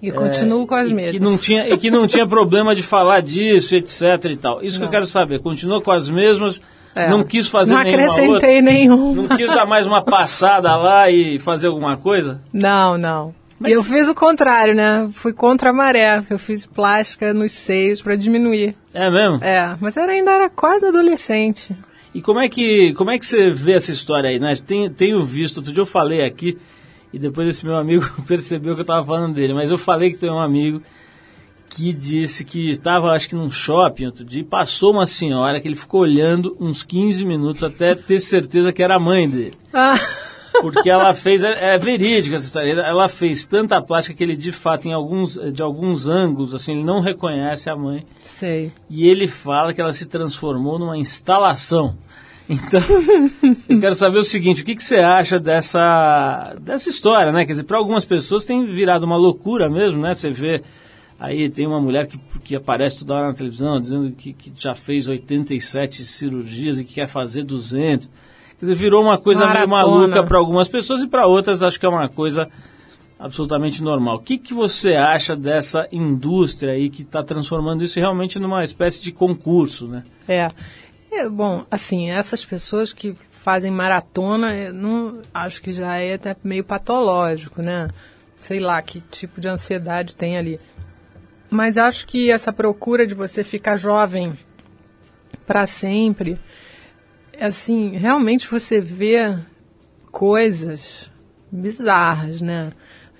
E 0.01 0.11
continuo 0.11 0.65
com 0.65 0.73
as 0.73 0.87
e 0.89 0.93
mesmas. 0.93 1.11
Que 1.13 1.19
não 1.19 1.37
tinha, 1.37 1.69
e 1.69 1.77
que 1.77 1.91
não 1.91 2.07
tinha 2.07 2.25
problema 2.27 2.73
de 2.73 2.81
falar 2.81 3.21
disso, 3.21 3.75
etc 3.75 4.25
e 4.31 4.35
tal. 4.35 4.63
Isso 4.63 4.77
que 4.77 4.83
eu 4.83 4.87
Não. 4.87 4.91
quero 4.91 5.05
saber. 5.05 5.39
Continuou 5.39 5.79
com 5.79 5.91
as 5.91 6.09
mesmas, 6.09 6.59
É. 6.95 7.07
não 7.07 7.23
quis 7.23 7.47
fazer 7.47 7.75
Não 7.75 7.83
nenhuma 7.83 8.01
outra. 8.07 8.23
acrescentei 8.23 8.61
nenhuma. 8.61 9.21
Não 9.21 9.37
quis 9.37 9.47
dar 9.51 9.67
mais 9.67 9.85
uma 9.85 10.01
passada 10.03 10.75
lá 10.75 11.09
e 11.11 11.37
fazer 11.37 11.67
alguma 11.67 11.95
coisa? 11.97 12.41
Não, 12.51 12.97
não. 12.97 13.33
Mas- 13.61 13.71
E 13.71 13.75
eu 13.75 13.83
fiz 13.83 14.09
o 14.09 14.15
contrário, 14.15 14.73
né? 14.73 15.07
Fui 15.13 15.31
contra 15.33 15.69
a 15.69 15.73
maré. 15.73 16.25
Eu 16.29 16.39
fiz 16.39 16.65
plástica 16.65 17.31
nos 17.33 17.51
seios 17.51 18.01
para 18.01 18.15
diminuir. 18.15 18.75
É 18.91 19.09
mesmo? 19.11 19.43
É, 19.43 19.77
mas 19.79 19.95
era, 19.95 20.11
ainda 20.11 20.31
era 20.31 20.49
quase 20.49 20.85
adolescente. 20.87 21.75
E 22.13 22.21
como 22.21 22.39
é 22.39 22.49
que 22.49 22.93
como 22.95 23.11
é 23.11 23.19
que 23.19 23.25
você 23.25 23.51
vê 23.51 23.73
essa 23.73 23.91
história 23.91 24.29
aí, 24.31 24.39
né? 24.39 24.53
Tem, 24.55 24.89
tenho 24.89 25.21
visto, 25.23 25.57
outro 25.57 25.71
dia 25.71 25.81
eu 25.81 25.85
falei 25.85 26.23
aqui, 26.25 26.57
e 27.13 27.19
depois 27.19 27.47
esse 27.47 27.63
meu 27.65 27.77
amigo 27.77 28.03
percebeu 28.27 28.73
que 28.73 28.81
eu 28.81 28.83
estava 28.83 29.05
falando 29.05 29.33
dele, 29.35 29.53
mas 29.53 29.69
eu 29.71 29.77
falei 29.77 30.09
que 30.11 30.17
tem 30.17 30.29
um 30.31 30.41
amigo 30.41 30.81
que 31.69 31.93
disse 31.93 32.43
que 32.43 32.69
estava, 32.69 33.11
acho 33.11 33.29
que 33.29 33.35
num 33.35 33.49
shopping 33.49 34.07
outro 34.07 34.25
dia, 34.25 34.41
e 34.41 34.43
passou 34.43 34.91
uma 34.91 35.05
senhora 35.05 35.61
que 35.61 35.67
ele 35.69 35.75
ficou 35.75 36.01
olhando 36.01 36.57
uns 36.59 36.83
15 36.83 37.23
minutos 37.23 37.63
até 37.63 37.95
ter 37.95 38.19
certeza 38.19 38.73
que 38.73 38.83
era 38.83 38.95
a 38.95 38.99
mãe 38.99 39.29
dele. 39.29 39.53
Ah, 39.71 39.95
Porque 40.61 40.89
ela 40.89 41.13
fez, 41.13 41.43
é, 41.43 41.73
é 41.73 41.77
verídica 41.77 42.35
essa 42.35 42.45
história, 42.45 42.71
ela 42.71 43.09
fez 43.09 43.45
tanta 43.45 43.81
plástica 43.81 44.15
que 44.15 44.23
ele 44.23 44.35
de 44.35 44.51
fato, 44.51 44.87
em 44.87 44.93
alguns, 44.93 45.35
de 45.51 45.61
alguns 45.61 46.07
ângulos, 46.07 46.53
assim, 46.53 46.73
ele 46.73 46.83
não 46.83 46.99
reconhece 46.99 47.69
a 47.69 47.75
mãe. 47.75 48.05
sei. 48.23 48.71
E 48.89 49.07
ele 49.07 49.27
fala 49.27 49.73
que 49.73 49.81
ela 49.81 49.93
se 49.93 50.05
transformou 50.05 50.77
numa 50.79 50.97
instalação. 50.97 51.95
Então, 52.49 52.81
eu 53.69 53.79
quero 53.79 53.95
saber 53.95 54.19
o 54.19 54.23
seguinte, 54.23 54.61
o 54.61 54.65
que, 54.65 54.75
que 54.75 54.83
você 54.83 54.97
acha 54.97 55.39
dessa, 55.39 56.53
dessa 56.59 56.89
história, 56.89 57.31
né? 57.31 57.45
Quer 57.45 57.53
dizer, 57.53 57.63
para 57.63 57.77
algumas 57.77 58.05
pessoas 58.05 58.43
tem 58.43 58.65
virado 58.65 59.05
uma 59.05 59.15
loucura 59.15 59.69
mesmo, 59.69 60.01
né? 60.01 60.13
Você 60.13 60.29
vê, 60.29 60.61
aí 61.17 61.49
tem 61.49 61.65
uma 61.65 61.79
mulher 61.79 62.07
que, 62.07 62.19
que 62.43 62.55
aparece 62.55 62.97
toda 62.97 63.13
hora 63.13 63.27
na 63.27 63.33
televisão 63.33 63.79
dizendo 63.79 64.11
que, 64.11 64.33
que 64.33 64.51
já 64.59 64.75
fez 64.75 65.07
87 65.07 66.03
cirurgias 66.03 66.79
e 66.79 66.83
que 66.83 66.95
quer 66.95 67.07
fazer 67.07 67.43
200. 67.43 68.09
Quer 68.61 68.65
dizer, 68.67 68.75
virou 68.75 69.01
uma 69.01 69.17
coisa 69.17 69.47
meio 69.47 69.67
Maratona. 69.67 69.97
maluca 69.97 70.23
para 70.23 70.37
algumas 70.37 70.67
pessoas 70.67 71.01
e 71.01 71.07
para 71.07 71.25
outras 71.25 71.63
acho 71.63 71.79
que 71.79 71.85
é 71.85 71.89
uma 71.89 72.07
coisa 72.07 72.47
absolutamente 73.17 73.81
normal. 73.81 74.17
O 74.17 74.19
que, 74.19 74.37
que 74.37 74.53
você 74.53 74.93
acha 74.93 75.35
dessa 75.35 75.87
indústria 75.91 76.73
aí 76.73 76.87
que 76.87 77.01
está 77.01 77.23
transformando 77.23 77.83
isso 77.83 77.99
realmente 77.99 78.37
numa 78.37 78.63
espécie 78.63 79.01
de 79.01 79.11
concurso, 79.11 79.87
né? 79.87 80.03
É. 80.27 80.51
É, 81.11 81.27
bom, 81.27 81.65
assim, 81.71 82.11
essas 82.11 82.45
pessoas 82.45 82.93
que 82.93 83.15
fazem 83.31 83.71
maratona, 83.71 84.55
eu 84.55 84.73
não, 84.75 85.21
acho 85.33 85.59
que 85.59 85.73
já 85.73 85.97
é 85.97 86.13
até 86.13 86.35
meio 86.43 86.63
patológico, 86.63 87.63
né? 87.63 87.87
Sei 88.37 88.59
lá 88.59 88.79
que 88.83 89.01
tipo 89.01 89.41
de 89.41 89.49
ansiedade 89.49 90.15
tem 90.15 90.37
ali. 90.37 90.59
Mas 91.49 91.79
acho 91.79 92.05
que 92.05 92.29
essa 92.29 92.53
procura 92.53 93.07
de 93.07 93.15
você 93.15 93.43
ficar 93.43 93.75
jovem 93.75 94.37
para 95.47 95.65
sempre, 95.65 96.39
assim, 97.41 97.97
realmente 97.97 98.47
você 98.49 98.79
vê 98.79 99.37
coisas 100.11 101.09
bizarras, 101.51 102.41
né? 102.41 102.71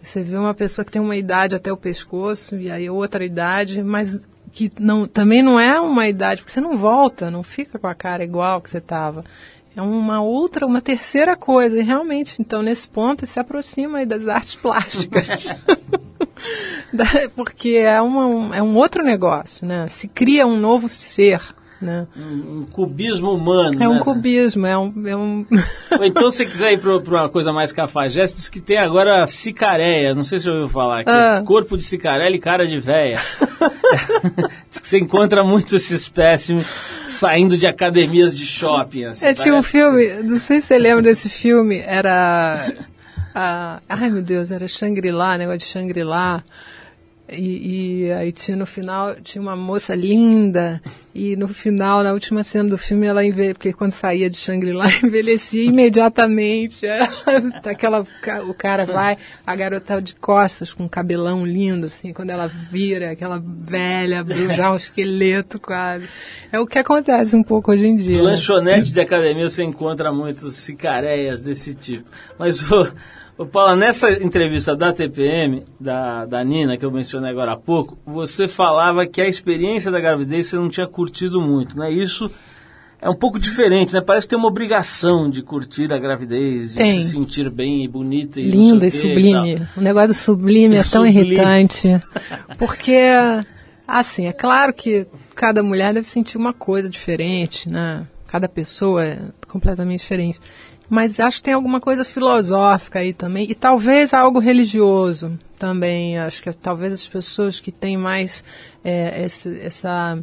Você 0.01 0.24
vê 0.24 0.36
uma 0.36 0.53
pessoa 0.53 0.86
que 0.86 0.91
tem 0.91 1.01
uma 1.01 1.15
idade 1.15 1.55
até 1.55 1.72
o 1.72 1.78
pescoço 1.78 2.55
e 2.55 2.72
aí 2.72 2.89
outra 2.89 3.24
idade, 3.24 3.84
mas 3.84 4.28
que 4.51 4.72
não, 4.80 5.07
também 5.07 5.43
não 5.43 5.59
é 5.59 5.80
uma 5.80 6.07
idade, 6.07 6.41
porque 6.41 6.51
você 6.51 6.61
não 6.61 6.76
volta, 6.76 7.32
não 7.32 7.43
fica 7.43 7.80
com 7.80 7.88
a 7.88 7.95
cara 7.95 8.24
igual 8.24 8.61
que 8.61 8.69
você 8.69 8.80
estava. 8.80 9.24
É 9.76 9.82
uma 9.82 10.22
outra, 10.22 10.65
uma 10.65 10.82
terceira 10.82 11.36
coisa. 11.36 11.80
E 11.80 11.82
realmente, 11.82 12.41
então, 12.41 12.61
nesse 12.61 12.88
ponto, 12.88 13.26
se 13.26 13.39
aproxima 13.39 13.99
aí 13.99 14.05
das 14.05 14.28
artes 14.28 14.55
plásticas. 14.55 15.55
Porque 17.36 17.69
é, 17.69 18.01
uma, 18.01 18.28
um, 18.28 18.53
é 18.53 18.61
um 18.61 18.76
outro 18.76 19.01
negócio, 19.01 19.65
né? 19.65 19.88
Se 19.88 20.09
cria 20.09 20.45
um 20.45 20.57
novo 20.57 20.89
ser, 20.89 21.41
né? 21.82 22.07
Um, 22.15 22.59
um 22.59 22.65
cubismo 22.71 23.34
humano. 23.34 23.82
É 23.84 23.88
um 23.89 23.95
né? 23.95 23.99
cubismo, 23.99 24.65
é 24.65 24.77
um... 24.77 24.93
É 25.07 25.15
um... 25.15 25.45
Ou 25.97 26.05
então, 26.05 26.29
se 26.29 26.38
você 26.38 26.45
quiser 26.51 26.73
ir 26.73 26.79
para 26.79 26.97
uma 26.97 27.29
coisa 27.29 27.51
mais 27.51 27.71
cafajeste, 27.71 28.38
diz 28.38 28.49
que 28.49 28.59
tem 28.61 28.77
agora 28.77 29.25
cicaréia. 29.25 30.13
Não 30.13 30.23
sei 30.23 30.39
se 30.39 30.45
você 30.45 30.51
ouviu 30.51 30.67
falar. 30.67 31.03
Ah. 31.05 31.39
é 31.41 31.45
corpo 31.45 31.77
de 31.77 31.84
cicarela 31.84 32.36
e 32.36 32.39
cara 32.39 32.65
de 32.67 32.79
véia. 32.79 33.19
diz 34.69 34.79
que 34.79 34.88
você 34.88 34.99
encontra 34.99 35.43
muito 35.43 35.75
esse 35.75 35.93
espécime 35.95 36.63
saindo 37.05 37.57
de 37.57 37.67
academias 37.67 38.36
de 38.36 38.45
shopping. 38.45 39.05
Assim, 39.05 39.25
É, 39.25 39.34
tinha 39.34 39.55
um 39.55 39.63
filme, 39.63 40.07
não 40.23 40.38
sei 40.38 40.61
se 40.61 40.67
você 40.67 40.77
lembra 40.77 41.01
desse 41.01 41.29
filme, 41.29 41.79
era. 41.79 42.71
a- 43.34 43.79
ai 43.89 44.09
meu 44.09 44.21
Deus, 44.21 44.51
era 44.51 44.67
Shangri-La, 44.67 45.38
negócio 45.38 45.59
de 45.59 45.65
Shangri-La. 45.65 46.43
E, 47.32 48.03
e 48.05 48.11
aí 48.11 48.32
tinha 48.32 48.57
no 48.57 48.65
final, 48.65 49.15
tinha 49.15 49.41
uma 49.41 49.55
moça 49.55 49.95
linda, 49.95 50.82
e 51.15 51.36
no 51.36 51.47
final, 51.47 52.03
na 52.03 52.11
última 52.11 52.43
cena 52.43 52.69
do 52.69 52.77
filme, 52.77 53.07
ela 53.07 53.23
envelhecia, 53.23 53.53
porque 53.53 53.73
quando 53.73 53.91
saía 53.91 54.29
de 54.29 54.38
Shangri-La, 54.38 54.86
envelhecia 55.03 55.63
imediatamente. 55.63 56.86
Tá 57.61 57.71
Aquela, 57.71 58.05
o 58.47 58.53
cara 58.53 58.86
vai, 58.86 59.17
a 59.45 59.55
garota 59.55 59.95
tá 59.95 59.99
de 59.99 60.13
costas, 60.15 60.73
com 60.73 60.84
um 60.84 60.88
cabelão 60.88 61.45
lindo, 61.45 61.86
assim, 61.86 62.11
quando 62.11 62.32
ela 62.32 62.47
vira, 62.47 63.11
aquela 63.11 63.41
velha, 63.43 64.25
já 64.53 64.71
um 64.71 64.75
esqueleto 64.75 65.59
quase. 65.59 66.07
É 66.51 66.59
o 66.59 66.67
que 66.67 66.77
acontece 66.79 67.36
um 67.36 67.43
pouco 67.43 67.71
hoje 67.71 67.88
em 67.88 67.95
dia. 67.95 68.17
Né? 68.17 68.21
lanchonete 68.21 68.91
de 68.91 68.99
academia 68.99 69.49
você 69.49 69.63
encontra 69.63 70.11
muitos 70.11 70.55
cicareias 70.55 71.41
desse 71.41 71.73
tipo. 71.73 72.09
Mas, 72.38 72.69
ô, 72.71 72.88
ô 73.42 73.46
Paula, 73.48 73.76
nessa 73.76 74.12
entrevista 74.24 74.76
da 74.76 74.94
TPM, 74.94 75.64
da, 75.80 76.26
da 76.26 76.44
Nina, 76.44 76.78
que 76.78 76.86
eu 76.86 76.92
mencionei 76.92 77.32
agora 77.32 77.54
há 77.54 77.58
pouco, 77.58 77.98
você 78.06 78.48
falava 78.48 79.08
que 79.08 79.20
a 79.20 79.28
experiência 79.28 79.89
da 79.89 80.00
gravidez 80.00 80.48
você 80.48 80.56
não 80.58 80.70
tinha 80.70 80.88
curtido 80.88 81.42
muito, 81.42 81.78
né? 81.78 81.92
Isso 81.92 82.30
é 83.02 83.10
um 83.10 83.16
pouco 83.16 83.39
diferente, 83.39 83.96
né? 83.96 84.02
Parece 84.02 84.28
que 84.28 84.30
tem 84.30 84.38
uma 84.39 84.48
obrigação 84.48 85.28
de 85.28 85.42
curtir 85.42 85.92
a 85.92 85.98
gravidez, 85.98 86.70
de 86.70 86.78
Tem. 86.78 87.02
se 87.02 87.10
sentir 87.10 87.50
bem 87.50 87.84
e 87.84 87.88
bonita 87.88 88.39
e 88.39 88.48
Linda 88.48 88.86
e 88.86 88.92
sublime. 88.92 89.68
O 89.76 89.82
negócio 89.82 90.10
do 90.10 90.14
sublime 90.14 90.76
é 90.76 90.84
tão 90.86 91.04
Sublime. 91.04 91.20
irritante. 91.32 92.00
Porque, 92.60 93.02
assim, 93.88 94.28
é 94.28 94.34
claro 94.34 94.72
que 94.72 95.08
cada 95.34 95.64
mulher 95.64 95.96
deve 95.96 96.08
sentir 96.08 96.38
uma 96.38 96.54
coisa 96.54 96.88
diferente, 96.88 97.68
né? 97.68 98.06
Cada 98.28 98.48
pessoa 98.48 99.04
é 99.04 99.20
completamente 99.48 100.02
diferente. 100.02 100.39
Mas 100.92 101.22
acho 101.22 101.38
que 101.38 101.44
tem 101.44 101.54
alguma 101.54 101.80
coisa 101.80 102.04
filosófica 102.04 103.00
aí 103.00 103.14
também. 103.14 103.50
E 103.50 103.56
talvez 103.56 104.14
algo 104.14 104.39
religioso 104.39 105.39
também. 105.58 106.20
Acho 106.20 106.44
que 106.44 106.52
talvez 106.52 106.92
as 106.92 107.08
pessoas 107.08 107.62
que 107.62 107.72
têm 107.72 107.96
mais 107.96 108.44
é, 108.84 109.24
esse, 109.24 109.58
essa, 109.62 110.20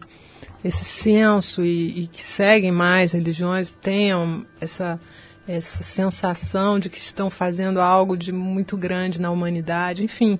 esse 0.62 0.84
senso 0.84 1.64
e, 1.64 2.02
e 2.02 2.06
que 2.06 2.20
seguem 2.20 2.70
mais 2.70 3.12
religiões 3.12 3.70
tenham 3.80 4.44
essa 4.60 5.00
essa 5.48 5.82
sensação 5.82 6.78
de 6.78 6.90
que 6.90 6.98
estão 6.98 7.30
fazendo 7.30 7.80
algo 7.80 8.18
de 8.18 8.30
muito 8.34 8.76
grande 8.76 9.18
na 9.18 9.30
humanidade, 9.30 10.04
enfim, 10.04 10.38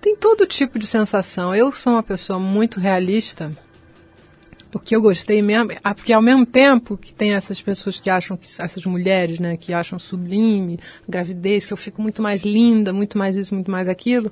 tem 0.00 0.16
todo 0.16 0.44
tipo 0.46 0.80
de 0.80 0.86
sensação. 0.88 1.54
Eu 1.54 1.70
sou 1.70 1.92
uma 1.92 2.02
pessoa 2.02 2.40
muito 2.40 2.80
realista. 2.80 3.56
O 4.72 4.78
que 4.78 4.94
eu 4.94 5.00
gostei 5.00 5.40
mesmo, 5.40 5.72
ah, 5.82 5.94
porque 5.94 6.12
ao 6.12 6.20
mesmo 6.20 6.44
tempo 6.44 6.96
que 6.96 7.12
tem 7.12 7.32
essas 7.32 7.60
pessoas 7.60 7.98
que 7.98 8.10
acham 8.10 8.36
que 8.36 8.46
essas 8.60 8.84
mulheres, 8.84 9.40
né, 9.40 9.56
que 9.56 9.72
acham 9.72 9.98
sublime 9.98 10.78
a 11.06 11.10
gravidez, 11.10 11.64
que 11.64 11.72
eu 11.72 11.76
fico 11.76 12.02
muito 12.02 12.20
mais 12.20 12.44
linda, 12.44 12.92
muito 12.92 13.16
mais 13.16 13.36
isso, 13.36 13.54
muito 13.54 13.70
mais 13.70 13.88
aquilo. 13.88 14.30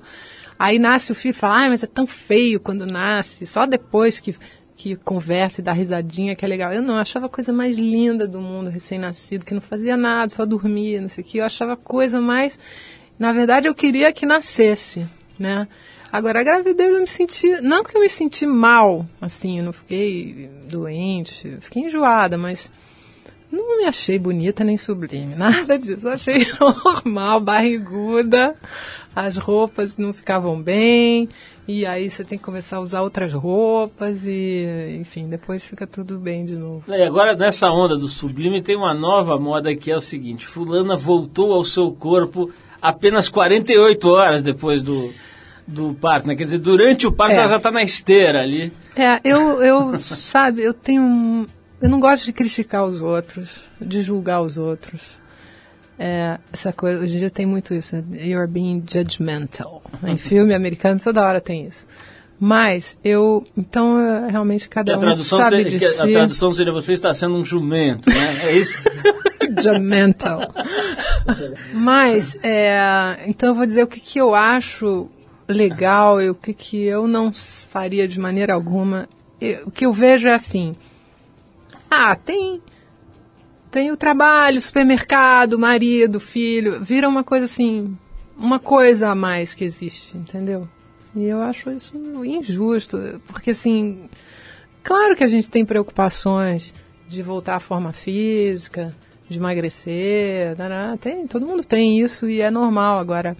Aí 0.58 0.78
nasce 0.78 1.10
o 1.10 1.14
filho 1.14 1.30
e 1.30 1.34
fala: 1.34 1.56
"Ai, 1.60 1.68
mas 1.70 1.82
é 1.82 1.86
tão 1.86 2.06
feio 2.06 2.60
quando 2.60 2.86
nasce". 2.86 3.46
Só 3.46 3.66
depois 3.66 4.20
que 4.20 4.36
que 4.76 4.94
conversa 4.94 5.60
e 5.60 5.64
dá 5.64 5.72
risadinha, 5.72 6.36
que 6.36 6.44
é 6.44 6.48
legal. 6.48 6.70
Eu 6.70 6.82
não, 6.82 6.94
eu 6.94 7.00
achava 7.00 7.26
a 7.26 7.30
coisa 7.30 7.50
mais 7.50 7.78
linda 7.78 8.28
do 8.28 8.40
mundo, 8.40 8.68
recém-nascido, 8.68 9.44
que 9.44 9.54
não 9.54 9.60
fazia 9.60 9.96
nada, 9.96 10.28
só 10.28 10.44
dormia, 10.44 11.00
não 11.00 11.08
sei 11.08 11.24
o 11.24 11.26
que. 11.26 11.38
Eu 11.38 11.46
achava 11.46 11.72
a 11.72 11.76
coisa 11.76 12.20
mais. 12.20 12.58
Na 13.18 13.32
verdade, 13.32 13.66
eu 13.66 13.74
queria 13.74 14.12
que 14.12 14.26
nascesse, 14.26 15.06
né? 15.38 15.66
Agora, 16.12 16.40
a 16.40 16.44
gravidez 16.44 16.92
eu 16.94 17.00
me 17.00 17.06
senti. 17.06 17.60
Não 17.60 17.82
que 17.82 17.96
eu 17.96 18.00
me 18.00 18.08
senti 18.08 18.46
mal, 18.46 19.06
assim, 19.20 19.58
eu 19.58 19.64
não 19.64 19.72
fiquei 19.72 20.48
doente, 20.68 21.56
fiquei 21.60 21.84
enjoada, 21.84 22.38
mas 22.38 22.70
não 23.50 23.78
me 23.78 23.84
achei 23.84 24.18
bonita 24.18 24.64
nem 24.64 24.76
sublime, 24.76 25.34
nada 25.36 25.78
disso. 25.78 26.06
Eu 26.06 26.12
achei 26.12 26.46
normal, 26.84 27.40
barriguda. 27.40 28.54
as 29.14 29.36
roupas 29.36 29.96
não 29.96 30.12
ficavam 30.12 30.60
bem, 30.60 31.28
e 31.66 31.84
aí 31.84 32.08
você 32.08 32.24
tem 32.24 32.38
que 32.38 32.44
começar 32.44 32.76
a 32.76 32.80
usar 32.80 33.02
outras 33.02 33.32
roupas, 33.32 34.24
e 34.26 34.96
enfim, 35.00 35.26
depois 35.26 35.64
fica 35.64 35.86
tudo 35.86 36.18
bem 36.18 36.44
de 36.44 36.54
novo. 36.54 36.84
E 36.88 37.02
agora, 37.02 37.34
nessa 37.34 37.68
onda 37.68 37.96
do 37.96 38.08
sublime, 38.08 38.62
tem 38.62 38.76
uma 38.76 38.94
nova 38.94 39.38
moda 39.38 39.74
que 39.74 39.90
é 39.90 39.96
o 39.96 40.00
seguinte: 40.00 40.46
Fulana 40.46 40.96
voltou 40.96 41.52
ao 41.52 41.64
seu 41.64 41.90
corpo 41.92 42.50
apenas 42.80 43.28
48 43.28 44.08
horas 44.08 44.42
depois 44.42 44.82
do, 44.82 45.10
do 45.66 45.94
parto, 45.94 46.28
né? 46.28 46.36
Quer 46.36 46.44
dizer, 46.44 46.58
durante 46.58 47.06
o 47.06 47.12
parto 47.12 47.32
É. 47.34 47.38
ela 47.38 47.48
já 47.48 47.56
está 47.56 47.70
na 47.70 47.82
esteira 47.82 48.40
ali. 48.42 48.72
É, 48.94 49.20
eu, 49.24 49.62
eu 49.62 49.96
sabe, 49.98 50.62
eu 50.62 50.72
tenho. 50.72 51.02
um- 51.02 51.46
Eu 51.82 51.88
não 51.90 52.00
gosto 52.00 52.24
de 52.24 52.32
criticar 52.32 52.84
os 52.84 53.02
outros, 53.02 53.62
de 53.80 54.00
julgar 54.00 54.40
os 54.42 54.56
outros. 54.58 55.18
É, 55.98 56.38
essa 56.52 56.72
coisa, 56.72 57.02
hoje 57.02 57.16
em 57.16 57.18
dia 57.20 57.30
tem 57.30 57.46
muito 57.46 57.72
isso, 57.74 57.96
né? 57.96 58.02
you're 58.26 58.46
being 58.46 58.82
judgmental. 58.90 59.82
Em 60.04 60.16
filme 60.18 60.54
americano 60.54 61.00
toda 61.00 61.22
hora 61.26 61.40
tem 61.40 61.66
isso. 61.66 61.86
Mas 62.38 62.98
eu, 63.02 63.42
então 63.56 63.98
é, 63.98 64.30
realmente 64.30 64.64
Que 64.68 64.74
cada 64.74 64.94
a 64.94 64.98
um 64.98 65.00
tradução, 65.00 65.38
sabe 65.38 65.50
seria, 65.56 65.70
de 65.70 65.78
que 65.78 65.84
a 65.86 65.92
si. 66.04 66.12
tradução 66.12 66.52
seria 66.52 66.72
você 66.72 66.92
está 66.92 67.14
sendo 67.14 67.34
um 67.36 67.44
jumento, 67.44 68.10
né? 68.10 68.36
É 68.44 68.52
isso? 68.58 68.78
judgmental. 69.58 70.40
Mas, 71.72 72.38
é, 72.42 73.20
então 73.26 73.50
eu 73.50 73.54
vou 73.54 73.64
dizer 73.66 73.82
o 73.82 73.86
que, 73.86 74.00
que 74.00 74.18
eu 74.18 74.34
acho 74.34 75.08
legal 75.48 76.20
e 76.20 76.30
o 76.30 76.34
que, 76.34 76.52
que 76.52 76.82
eu 76.82 77.06
não 77.06 77.32
faria 77.32 78.06
de 78.06 78.18
maneira 78.18 78.54
alguma. 78.54 79.08
E 79.40 79.54
o 79.64 79.70
que 79.70 79.86
eu 79.86 79.92
vejo 79.92 80.28
é 80.28 80.34
assim: 80.34 80.74
ah, 81.90 82.16
tem, 82.16 82.60
tem 83.70 83.90
o 83.90 83.96
trabalho, 83.96 84.60
supermercado, 84.60 85.58
marido, 85.58 86.18
filho, 86.18 86.82
vira 86.82 87.08
uma 87.08 87.22
coisa 87.22 87.44
assim, 87.44 87.96
uma 88.36 88.58
coisa 88.58 89.08
a 89.08 89.14
mais 89.14 89.54
que 89.54 89.64
existe, 89.64 90.16
entendeu? 90.16 90.68
E 91.14 91.24
eu 91.24 91.40
acho 91.40 91.70
isso 91.70 91.96
injusto, 92.24 92.98
porque 93.26 93.50
assim, 93.50 94.08
claro 94.82 95.16
que 95.16 95.24
a 95.24 95.28
gente 95.28 95.50
tem 95.50 95.64
preocupações 95.64 96.74
de 97.08 97.22
voltar 97.22 97.56
à 97.56 97.60
forma 97.60 97.92
física, 97.92 98.94
de 99.28 99.38
emagrecer, 99.38 100.56
tem, 101.00 101.26
todo 101.26 101.46
mundo 101.46 101.64
tem 101.64 102.00
isso 102.00 102.28
e 102.28 102.40
é 102.40 102.50
normal. 102.50 102.98
Agora, 102.98 103.36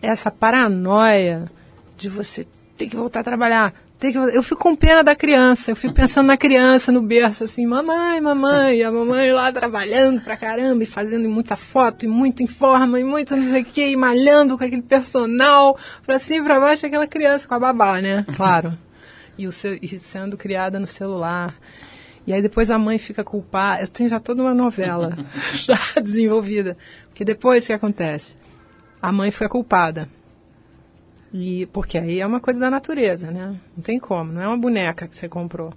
essa 0.00 0.30
paranoia 0.30 1.50
de 1.96 2.08
você 2.08 2.46
ter 2.76 2.86
que 2.86 2.96
voltar 2.96 3.20
a 3.20 3.24
trabalhar, 3.24 3.74
ter 3.98 4.12
que, 4.12 4.18
eu 4.18 4.42
fico 4.42 4.60
com 4.60 4.76
pena 4.76 5.02
da 5.02 5.16
criança, 5.16 5.72
eu 5.72 5.76
fico 5.76 5.92
pensando 5.92 6.28
na 6.28 6.36
criança 6.36 6.92
no 6.92 7.02
berço 7.02 7.42
assim, 7.42 7.66
mamãe, 7.66 8.20
mamãe, 8.20 8.78
e 8.78 8.84
a 8.84 8.92
mamãe 8.92 9.32
lá 9.32 9.52
trabalhando 9.52 10.22
pra 10.22 10.36
caramba 10.36 10.84
e 10.84 10.86
fazendo 10.86 11.28
muita 11.28 11.56
foto 11.56 12.04
e 12.04 12.08
muito 12.08 12.42
em 12.42 12.46
forma 12.46 13.00
e 13.00 13.04
muito 13.04 13.34
não 13.34 13.42
sei 13.42 13.62
o 13.62 13.64
que, 13.64 13.90
e 13.90 13.96
malhando 13.96 14.56
com 14.56 14.64
aquele 14.64 14.82
personal 14.82 15.76
pra 16.06 16.18
cima 16.18 16.42
e 16.42 16.44
pra 16.44 16.60
baixo, 16.60 16.86
aquela 16.86 17.06
criança 17.06 17.48
com 17.48 17.54
a 17.54 17.58
babá, 17.58 18.00
né? 18.00 18.24
Claro. 18.36 18.78
E, 19.36 19.46
o 19.46 19.52
seu, 19.52 19.76
e 19.80 19.88
sendo 19.98 20.36
criada 20.36 20.78
no 20.78 20.86
celular. 20.86 21.54
E 22.26 22.32
aí 22.32 22.42
depois 22.42 22.70
a 22.70 22.78
mãe 22.78 22.98
fica 22.98 23.24
culpada. 23.24 23.82
Eu 23.82 23.88
tenho 23.88 24.08
já 24.08 24.20
toda 24.20 24.42
uma 24.42 24.52
novela 24.52 25.16
já 25.54 25.78
desenvolvida. 26.00 26.76
Porque 27.06 27.24
depois 27.24 27.64
o 27.64 27.66
que 27.68 27.72
acontece? 27.72 28.36
A 29.00 29.12
mãe 29.12 29.30
foi 29.30 29.46
a 29.46 29.50
culpada. 29.50 30.08
E, 31.32 31.66
porque 31.72 31.98
aí 31.98 32.20
é 32.20 32.26
uma 32.26 32.40
coisa 32.40 32.58
da 32.58 32.70
natureza, 32.70 33.30
né? 33.30 33.58
Não 33.76 33.82
tem 33.82 33.98
como, 33.98 34.32
não 34.32 34.42
é 34.42 34.48
uma 34.48 34.56
boneca 34.56 35.06
que 35.06 35.16
você 35.16 35.28
comprou. 35.28 35.72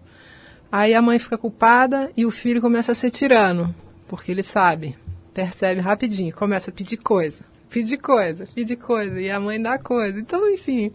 Aí 0.71 0.93
a 0.93 1.01
mãe 1.01 1.19
fica 1.19 1.37
culpada 1.37 2.11
e 2.15 2.25
o 2.25 2.31
filho 2.31 2.61
começa 2.61 2.93
a 2.93 2.95
ser 2.95 3.11
tirano. 3.11 3.75
Porque 4.07 4.31
ele 4.31 4.43
sabe, 4.43 4.97
percebe 5.33 5.81
rapidinho, 5.81 6.33
começa 6.33 6.71
a 6.71 6.73
pedir 6.73 6.97
coisa. 6.97 7.43
Pedir 7.69 7.97
coisa, 7.97 8.47
pedir 8.53 8.77
coisa. 8.77 9.19
E 9.19 9.29
a 9.29 9.39
mãe 9.39 9.61
dá 9.61 9.77
coisa. 9.77 10.19
Então, 10.19 10.49
enfim, 10.49 10.91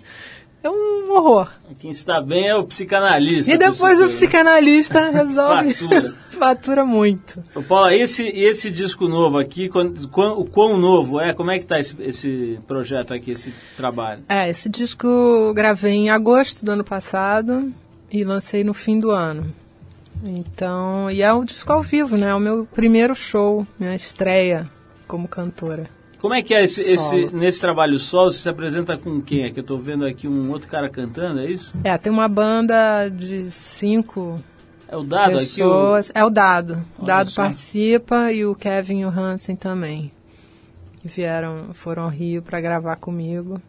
é 0.63 0.71
um 0.71 1.11
horror. 1.13 1.49
Quem 1.79 1.91
está 1.91 2.21
bem 2.21 2.49
é 2.49 2.57
o 2.57 2.65
psicanalista. 2.65 3.53
E 3.53 3.57
depois 3.59 4.01
o 4.01 4.09
psicanalista 4.09 5.09
resolve. 5.11 5.75
Fatura. 5.75 6.15
Fatura 6.31 6.85
muito. 6.85 7.43
Ô, 7.55 7.63
Paula, 7.63 7.95
esse, 7.95 8.25
esse 8.29 8.71
disco 8.71 9.09
novo 9.09 9.39
aqui, 9.39 9.69
quando- 9.69 10.07
quão- 10.09 10.39
o 10.39 10.45
quão 10.45 10.77
novo 10.77 11.21
é? 11.21 11.33
Como 11.33 11.51
é 11.51 11.59
que 11.59 11.65
tá 11.67 11.79
esse, 11.79 11.95
esse 12.01 12.59
projeto 12.67 13.15
aqui, 13.15 13.31
esse 13.31 13.55
trabalho? 13.77 14.23
É, 14.29 14.49
esse 14.51 14.69
disco 14.69 15.07
eu 15.07 15.55
gravei 15.55 15.93
em 15.93 16.11
agosto 16.11 16.65
do 16.65 16.73
ano 16.73 16.85
passado 16.85 17.73
e 18.11 18.25
lancei 18.25 18.63
no 18.65 18.75
fim 18.75 18.99
do 19.01 19.11
ano. 19.11 19.55
Então, 20.25 21.11
e 21.11 21.23
é 21.23 21.33
o 21.33 21.45
disco 21.45 21.73
ao 21.73 21.83
vivo, 21.83 22.17
né? 22.17 22.31
É 22.31 22.35
o 22.35 22.41
meu 22.41 22.67
primeiro 22.75 23.15
show, 23.15 23.67
minha 23.79 23.95
estreia 23.95 24.69
como 25.07 25.29
cantora. 25.29 25.89
Como 26.21 26.35
é 26.35 26.43
que 26.43 26.55
é 26.55 26.65
esse, 26.65 26.81
esse- 26.81 27.27
nesse 27.35 27.61
trabalho 27.61 27.99
solo? 27.99 28.31
Você 28.31 28.39
se 28.41 28.49
apresenta 28.49 28.97
com 28.97 29.21
quem? 29.21 29.45
É 29.45 29.51
que 29.51 29.61
eu 29.61 29.65
tô 29.65 29.77
vendo 29.77 30.05
aqui 30.05 30.27
um 30.27 30.51
outro 30.51 30.69
cara 30.69 30.89
cantando, 30.89 31.41
é 31.41 31.47
isso? 31.51 31.75
É, 31.85 31.97
tem 31.99 32.11
uma 32.13 32.27
banda 32.29 33.09
de 33.09 33.51
cinco 33.51 34.41
É 34.89 34.97
o 34.97 35.03
Dado 35.03 35.37
aqui? 35.37 35.63
O... 35.63 35.69
pessoas. 35.69 36.13
É 36.15 36.25
o 36.25 36.31
Dado. 36.31 36.85
O 36.99 37.05
Dado 37.05 37.31
só. 37.31 37.43
participa 37.43 38.33
e 38.33 38.45
o 38.47 38.55
Kevin 38.55 39.03
Johansen 39.05 39.57
também. 39.57 40.11
Que 41.03 41.09
vieram, 41.09 41.69
foram 41.75 42.05
ao 42.05 42.09
Rio 42.09 42.43
para 42.43 42.61
gravar 42.61 42.97
comigo. 42.97 43.61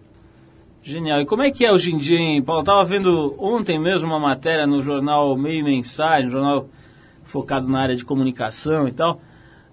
Genial. 0.82 1.20
E 1.20 1.26
como 1.26 1.44
é 1.44 1.52
que 1.52 1.66
é 1.66 1.72
hoje 1.72 1.92
em 1.94 1.98
dia, 1.98 2.18
hein, 2.18 2.42
Paulo? 2.42 2.62
Eu 2.62 2.66
tava 2.66 2.86
vendo 2.86 3.36
ontem 3.38 3.78
mesmo 3.78 4.08
uma 4.08 4.20
matéria 4.20 4.66
no 4.66 4.82
jornal 4.82 5.36
Meio 5.36 5.66
Mensagem, 5.66 6.28
um 6.28 6.32
jornal 6.32 6.70
focado 7.26 7.68
na 7.68 7.82
área 7.82 7.96
de 7.96 8.06
comunicação 8.06 8.88
e 8.88 8.94
tal, 8.94 9.20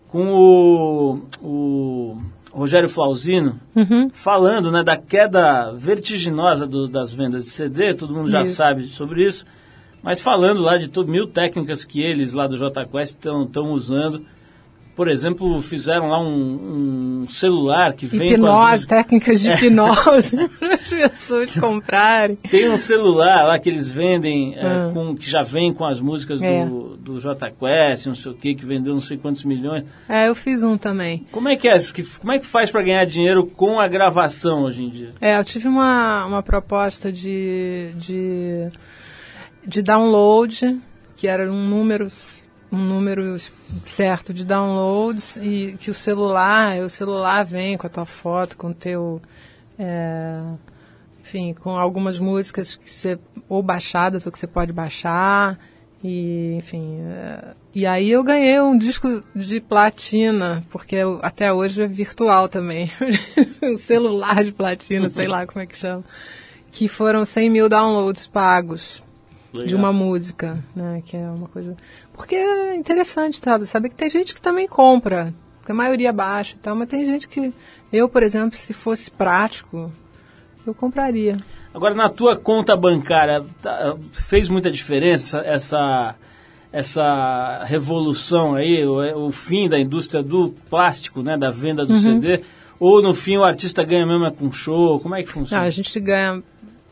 com 0.09 0.27
o, 0.27 1.21
o 1.41 2.19
Rogério 2.55 2.89
Flauzino 2.89 3.61
Uhum. 3.75 4.09
falando 4.13 4.71
né, 4.71 4.83
da 4.83 4.97
queda 4.97 5.73
vertiginosa 5.73 6.67
do- 6.67 6.89
das 6.89 7.13
vendas 7.13 7.45
de 7.45 7.51
CD, 7.51 7.95
todo 7.95 8.15
mundo 8.15 8.31
já 8.31 8.43
Isso. 8.43 8.55
sabe 8.55 8.85
sobre 8.85 9.27
isso, 9.27 9.45
mas 10.03 10.21
falando 10.21 10.63
lá 10.63 10.77
de 10.77 10.89
to- 10.89 11.05
mil 11.07 11.27
técnicas 11.27 11.85
que 11.85 12.01
eles 12.01 12.33
lá 12.33 12.47
do 12.47 12.57
J 12.57 12.85
Quest 12.87 13.17
estão 13.19 13.73
usando. 13.73 14.25
Por 14.97 15.09
exemplo, 15.09 15.61
fizeram 15.61 16.09
lá 16.09 16.21
um, 16.21 17.23
um 17.23 17.29
celular 17.29 17.95
que 17.95 18.07
vem 18.07 18.39
com 18.39 18.47
as 18.47 18.83
Hipnose, 18.83 18.87
técnicas 18.87 19.41
de 19.41 19.51
hipnose 19.51 20.49
para 20.59 20.75
as 20.79 20.89
pessoas 20.91 21.55
comprarem. 21.59 22.37
Tem 22.37 22.71
um 22.71 22.77
celular 22.77 23.45
lá 23.49 23.59
que 23.59 23.69
eles 23.69 23.91
vendem, 23.91 24.55
é, 24.57 24.65
Ah. 24.65 24.91
com, 24.93 25.17
que 25.17 25.29
já 25.29 25.43
vem 25.43 25.73
com 25.75 25.85
as 25.85 26.01
músicas 26.01 26.41
É. 26.41 26.65
do, 26.65 26.97
do 26.97 27.19
J 27.21 27.51
Quest, 27.51 28.07
não 28.07 28.15
sei 28.15 28.33
o 28.33 28.35
que, 28.37 28.55
que 28.55 28.65
vendeu 28.65 28.93
não 28.95 29.01
sei 29.01 29.17
quantos 29.17 29.45
milhões. 29.45 29.85
É, 30.09 30.29
eu 30.29 30.35
fiz 30.35 30.63
um 30.63 30.79
também. 30.79 31.27
Como 31.33 31.49
é 31.49 31.57
que 31.57 31.67
é? 31.67 31.77
isso? 31.77 31.93
Como 32.21 32.33
é 32.33 32.39
que 32.39 32.47
faz 32.47 32.71
para 32.71 32.83
ganhar 32.83 33.05
dinheiro 33.05 33.45
com 33.47 33.81
a 33.81 33.89
gravação 33.89 34.63
hoje 34.63 34.85
em 34.85 34.91
dia? 34.91 35.11
É, 35.21 35.37
eu 35.39 35.45
tive 35.45 35.67
uma, 35.67 36.25
uma 36.27 36.43
proposta 36.43 37.11
de, 37.11 37.91
de, 37.97 38.69
de 39.67 39.83
download, 39.83 40.79
que 41.17 41.27
era 41.27 41.51
um 41.51 41.69
número, 41.69 42.07
um 42.75 42.85
número 42.85 43.37
certo 43.85 44.33
de 44.35 44.45
downloads, 44.45 45.37
e 45.37 45.77
que 45.79 45.91
o 45.91 45.95
celular, 45.95 46.79
o 46.81 46.91
celular 46.91 47.45
vem 47.45 47.77
com 47.77 47.87
a 47.87 47.91
tua 47.91 48.05
foto, 48.07 48.57
com 48.57 48.69
o 48.69 48.75
teu. 48.75 49.21
é, 49.79 50.41
enfim, 51.21 51.55
com 51.55 51.71
algumas 51.77 52.19
músicas 52.19 52.77
que 52.77 52.91
você, 52.91 53.19
ou 53.49 53.63
baixadas 53.63 54.27
ou 54.27 54.33
que 54.33 54.39
você 54.39 54.47
pode 54.47 54.73
baixar. 54.73 55.59
E, 56.03 56.57
enfim. 56.59 56.99
é, 57.01 57.55
e 57.75 57.87
aí 57.87 58.11
eu 58.11 58.23
ganhei 58.23 58.61
um 58.61 58.77
disco 58.77 59.23
de 59.35 59.59
platina, 59.59 60.63
porque 60.71 60.97
eu- 60.97 61.19
até 61.23 61.51
hoje 61.51 61.81
é 61.83 61.87
virtual 61.89 62.47
também. 62.47 62.91
um 63.63 63.75
celular 63.77 64.45
de 64.45 64.53
platina, 64.53 65.09
sei 65.09 65.27
lá 65.27 65.47
como 65.47 65.63
é 65.63 65.67
que 65.67 65.77
chama. 65.79 66.05
Que 66.71 66.89
foram 66.89 67.25
100 67.25 67.49
mil 67.51 67.69
downloads 67.71 68.27
pagos 68.27 69.03
de 69.53 69.61
Legal. 69.61 69.79
uma 69.79 69.93
música, 69.95 70.63
né? 70.77 71.01
Que 71.07 71.17
é 71.17 71.27
uma 71.31 71.49
coisa. 71.49 71.75
Porque 72.15 72.35
é 72.37 72.75
interessante, 72.75 73.39
sabe? 73.39 73.67
Saber 73.67 73.89
que 73.91 73.95
tem 73.95 74.09
gente 74.09 74.35
que 74.35 74.41
também 74.41 74.67
compra, 74.69 75.35
porque 75.59 75.73
a 75.73 75.75
maioria 75.75 76.13
baixa 76.13 76.55
e 76.55 76.59
tal, 76.59 76.75
mas 76.75 76.89
tem 76.89 77.05
gente 77.05 77.29
que. 77.29 77.53
Eu, 77.93 78.09
por 78.09 78.23
exemplo, 78.23 78.57
se 78.57 78.73
fosse 78.73 79.11
prático, 79.11 79.93
eu 80.67 80.75
compraria. 80.75 81.37
Agora, 81.73 81.95
na 81.95 82.09
tua 82.09 82.37
conta 82.37 82.77
bancária, 82.77 83.45
tá- 83.61 83.97
fez 84.13 84.49
muita 84.49 84.71
diferença 84.71 85.39
essa, 85.45 86.15
essa 86.73 87.65
revolução 87.65 88.55
aí, 88.55 88.85
o, 88.87 89.27
o 89.27 89.33
fim 89.33 89.69
da 89.69 89.79
indústria 89.79 90.23
do 90.23 90.55
plástico, 90.71 91.23
né, 91.23 91.37
da 91.37 91.51
venda 91.51 91.85
do 91.85 91.97
CD? 91.97 92.43
Ou 92.81 93.03
no 93.03 93.15
fim 93.15 93.37
o 93.37 93.45
artista 93.45 93.83
ganha 93.85 94.07
mesmo 94.07 94.25
é 94.27 94.31
com 94.31 94.51
show? 94.53 94.99
Como 95.01 95.15
é 95.15 95.23
que 95.23 95.29
Não, 95.29 95.35
funciona? 95.35 95.63
a 95.63 95.71
gente 95.71 95.99
ganha 96.01 96.43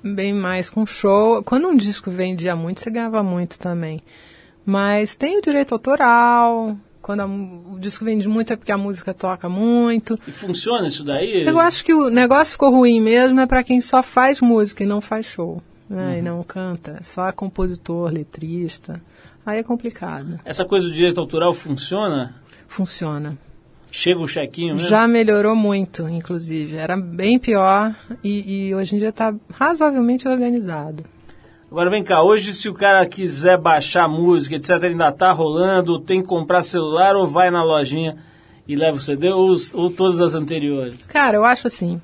bem 0.03 0.33
mais 0.33 0.71
com 0.71 0.87
show. 0.87 1.43
Quando 1.43 1.69
um 1.69 1.77
disco 1.77 2.11
vendia 2.11 2.55
muito, 2.57 2.81
você 2.81 2.91
ganhava 2.91 3.23
muito 3.23 3.59
também. 3.59 4.03
Mas 4.65 5.15
tem 5.15 5.39
o 5.39 5.43
direito 5.43 5.73
autoral. 5.73 6.77
Quando 7.01 7.21
a 7.21 7.27
o 7.27 7.79
disco 7.81 8.05
vende 8.05 8.29
muito 8.29 8.53
é 8.53 8.57
porque 8.57 8.71
a 8.71 8.79
música 8.79 9.13
toca 9.13 9.49
muito. 9.49 10.19
E 10.27 10.31
funciona 10.31 10.87
isso 10.87 11.05
daí? 11.05 11.45
Eu 11.45 11.59
acho 11.59 11.85
que 11.85 11.93
o 11.93 12.09
negócio 12.09 12.53
ficou 12.53 12.71
ruim 12.71 13.01
mesmo 13.01 13.41
é 13.41 13.47
para 13.47 13.65
quem 13.65 13.81
só 13.81 14.03
faz 14.03 14.41
música 14.41 14.85
e 14.85 14.87
não 14.87 15.01
faz 15.01 15.27
show. 15.27 15.61
Né? 15.91 16.21
E 16.21 16.23
não 16.23 16.43
canta. 16.45 17.01
Só 17.03 17.29
é 17.29 17.33
compositor, 17.33 18.11
letrista. 18.11 19.03
Aí 19.45 19.59
é 19.59 19.63
complicado. 19.63 20.39
Essa 20.45 20.65
coisa 20.65 20.87
do 20.87 20.95
direito 20.95 21.19
autoral 21.19 21.53
funciona? 21.53 22.37
Funciona. 22.69 23.37
Chega 23.91 24.21
o 24.21 24.27
chequinho 24.27 24.75
mesmo? 24.75 24.89
Já 24.89 25.07
melhorou 25.07 25.55
muito, 25.55 26.09
inclusive. 26.09 26.77
Era 26.77 26.97
bem 26.97 27.39
pior 27.39 27.95
e, 28.25 28.69
e 28.69 28.75
hoje 28.75 28.97
em 28.97 28.99
dia 28.99 29.11
está 29.11 29.35
razoavelmente 29.51 30.27
organizado. 30.27 31.05
Agora 31.73 31.89
vem 31.89 32.05
cá, 32.05 32.23
hoje 32.23 32.53
se 32.53 32.69
o 32.69 32.75
cara 32.75 33.07
quiser 33.07 33.57
baixar 33.57 34.07
música, 34.07 34.57
etc, 34.57 34.73
ele 34.73 34.89
ainda 34.89 35.11
tá 35.11 35.33
rolando, 35.33 35.99
tem 35.99 36.21
que 36.21 36.27
comprar 36.29 36.61
celular 36.61 37.17
ou 37.17 37.27
vai 37.27 37.51
na 37.51 37.65
lojinha 37.65 38.19
e 38.69 38.77
leva 38.77 38.99
o 38.99 39.01
CD 39.01 39.31
ou, 39.31 39.57
ou 39.73 39.91
todas 39.91 40.21
as 40.21 40.35
anteriores? 40.35 41.03
Cara, 41.05 41.39
eu 41.39 41.47
acho 41.47 41.67
assim, 41.67 41.99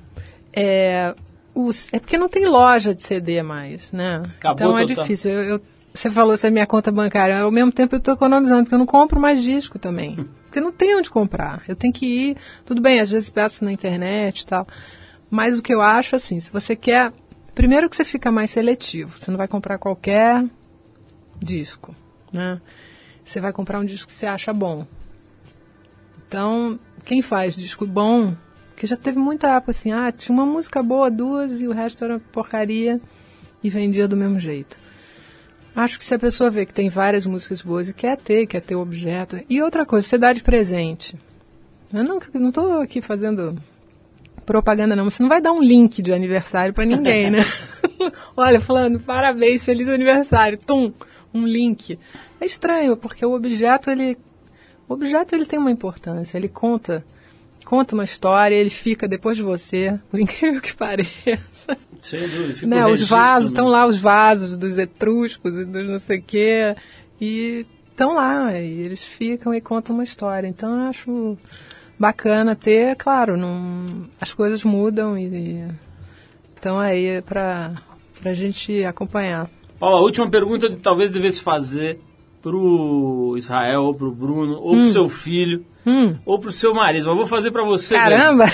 é, 0.51 1.13
os, 1.53 1.87
é 1.93 1.99
porque 1.99 2.17
não 2.17 2.27
tem 2.27 2.47
loja 2.47 2.95
de 2.95 3.03
CD 3.03 3.43
mais, 3.43 3.91
né? 3.91 4.23
Acabou 4.39 4.69
então 4.71 4.77
é 4.79 4.87
total. 4.87 5.03
difícil. 5.05 5.29
Eu, 5.31 5.43
eu- 5.43 5.61
você 5.93 6.09
falou 6.09 6.35
se 6.35 6.47
é 6.47 6.49
minha 6.49 6.65
conta 6.65 6.91
bancária, 6.91 7.37
ao 7.39 7.51
mesmo 7.51 7.71
tempo 7.71 7.93
eu 7.93 7.99
estou 7.99 8.15
economizando, 8.15 8.63
porque 8.63 8.73
eu 8.73 8.79
não 8.79 8.87
compro 8.87 9.19
mais 9.19 9.39
disco 9.43 9.77
também. 9.77 10.17
Porque 10.49 10.59
não 10.61 10.71
tem 10.71 10.95
onde 10.97 11.11
comprar. 11.11 11.61
Eu 11.67 11.75
tenho 11.75 11.93
que 11.93 12.07
ir, 12.31 12.37
tudo 12.65 12.81
bem, 12.81 12.99
às 12.99 13.11
vezes 13.11 13.29
peço 13.29 13.63
na 13.63 13.71
internet 13.71 14.39
e 14.39 14.47
tal. 14.47 14.67
Mas 15.29 15.59
o 15.59 15.61
que 15.61 15.71
eu 15.71 15.79
acho, 15.79 16.15
assim, 16.15 16.39
se 16.39 16.51
você 16.51 16.75
quer. 16.75 17.13
Primeiro 17.59 17.89
que 17.89 17.95
você 17.97 18.05
fica 18.05 18.31
mais 18.31 18.51
seletivo. 18.51 19.19
Você 19.19 19.29
não 19.29 19.37
vai 19.37 19.45
comprar 19.45 19.77
qualquer 19.77 20.45
disco, 21.41 21.93
né? 22.31 22.61
Você 23.21 23.41
vai 23.41 23.51
comprar 23.51 23.81
um 23.81 23.83
disco 23.83 24.07
que 24.07 24.13
você 24.13 24.27
acha 24.27 24.53
bom. 24.53 24.87
Então, 26.25 26.79
quem 27.03 27.21
faz 27.21 27.57
disco 27.57 27.85
bom, 27.85 28.33
que 28.77 28.87
já 28.87 28.95
teve 28.95 29.19
muita 29.19 29.57
época 29.57 29.71
assim, 29.71 29.91
ah, 29.91 30.09
tinha 30.09 30.33
uma 30.33 30.45
música 30.45 30.81
boa, 30.81 31.11
duas, 31.11 31.59
e 31.59 31.67
o 31.67 31.73
resto 31.73 32.05
era 32.05 32.17
porcaria, 32.31 33.01
e 33.61 33.69
vendia 33.69 34.07
do 34.07 34.15
mesmo 34.15 34.39
jeito. 34.39 34.79
Acho 35.75 35.99
que 35.99 36.05
se 36.05 36.15
a 36.15 36.19
pessoa 36.19 36.49
vê 36.49 36.65
que 36.65 36.73
tem 36.73 36.87
várias 36.87 37.25
músicas 37.25 37.61
boas 37.61 37.89
e 37.89 37.93
quer 37.93 38.15
ter, 38.15 38.47
quer 38.47 38.61
ter 38.61 38.75
o 38.75 38.79
objeto. 38.79 39.37
E 39.49 39.61
outra 39.61 39.85
coisa, 39.85 40.07
você 40.07 40.17
dá 40.17 40.31
de 40.31 40.43
presente. 40.43 41.19
Eu 41.93 42.05
não, 42.05 42.53
tô 42.53 42.79
aqui 42.79 43.01
fazendo 43.01 43.61
propaganda 44.49 44.95
não, 44.95 45.07
você 45.07 45.21
não 45.21 45.29
vai 45.29 45.39
dar 45.39 45.51
um 45.51 45.61
link 45.61 46.01
de 46.01 46.11
aniversário 46.11 46.73
para 46.73 46.83
ninguém, 46.83 47.29
né? 47.29 47.45
Olha, 48.35 48.59
falando, 48.59 48.99
parabéns, 48.99 49.63
feliz 49.63 49.87
aniversário, 49.87 50.57
tum, 50.57 50.91
um 51.31 51.45
link. 51.45 51.99
É 52.41 52.45
estranho, 52.45 52.97
porque 52.97 53.23
o 53.23 53.33
objeto, 53.33 53.91
ele 53.91 54.17
o 54.87 54.93
objeto 54.93 55.35
ele 55.35 55.45
tem 55.45 55.59
uma 55.59 55.69
importância, 55.69 56.35
ele 56.37 56.47
conta 56.47 57.05
conta 57.63 57.93
uma 57.93 58.03
história, 58.03 58.55
ele 58.55 58.71
fica 58.71 59.07
depois 59.07 59.37
de 59.37 59.43
você, 59.43 59.99
por 60.09 60.19
incrível 60.19 60.59
que 60.59 60.75
pareça. 60.75 61.77
Sem 62.01 62.21
dúvida. 62.21 62.53
fica 62.55 62.67
Né, 62.67 62.87
os 62.87 63.03
vasos, 63.03 63.49
estão 63.49 63.67
lá 63.67 63.85
os 63.85 63.97
vasos 63.97 64.57
dos 64.57 64.79
etruscos 64.79 65.55
e 65.55 65.65
dos 65.65 65.87
não 65.87 65.99
sei 65.99 66.17
o 66.17 66.23
quê, 66.23 66.75
e 67.21 67.67
estão 67.87 68.15
lá, 68.15 68.59
e 68.59 68.79
eles 68.79 69.03
ficam 69.03 69.53
e 69.53 69.61
contam 69.61 69.93
uma 69.93 70.03
história. 70.03 70.47
Então 70.47 70.81
eu 70.81 70.89
acho 70.89 71.37
bacana 71.99 72.55
ter, 72.55 72.95
claro, 72.95 73.35
não, 73.35 74.07
as 74.19 74.33
coisas 74.33 74.63
mudam 74.63 75.17
e, 75.17 75.25
e 75.25 75.67
então 76.57 76.79
aí 76.79 77.05
é 77.05 77.21
para 77.21 77.73
a 78.23 78.33
gente 78.33 78.83
acompanhar. 78.85 79.49
Paula, 79.79 79.97
a 79.99 80.01
última 80.01 80.29
pergunta 80.29 80.69
que 80.69 80.75
talvez 80.77 81.11
devesse 81.11 81.41
fazer 81.41 81.99
pro 82.41 83.35
Israel, 83.37 83.83
ou 83.83 83.93
pro 83.93 84.11
Bruno, 84.11 84.57
ou 84.59 84.75
pro 84.75 84.91
seu 84.91 85.09
filho, 85.09 85.65
ou 86.25 86.39
pro 86.39 86.51
seu 86.51 86.73
marido. 86.73 87.07
Mas 87.07 87.17
vou 87.17 87.25
fazer 87.27 87.51
para 87.51 87.63
você. 87.63 87.95
Hum. 87.95 87.99
Caramba! 87.99 88.45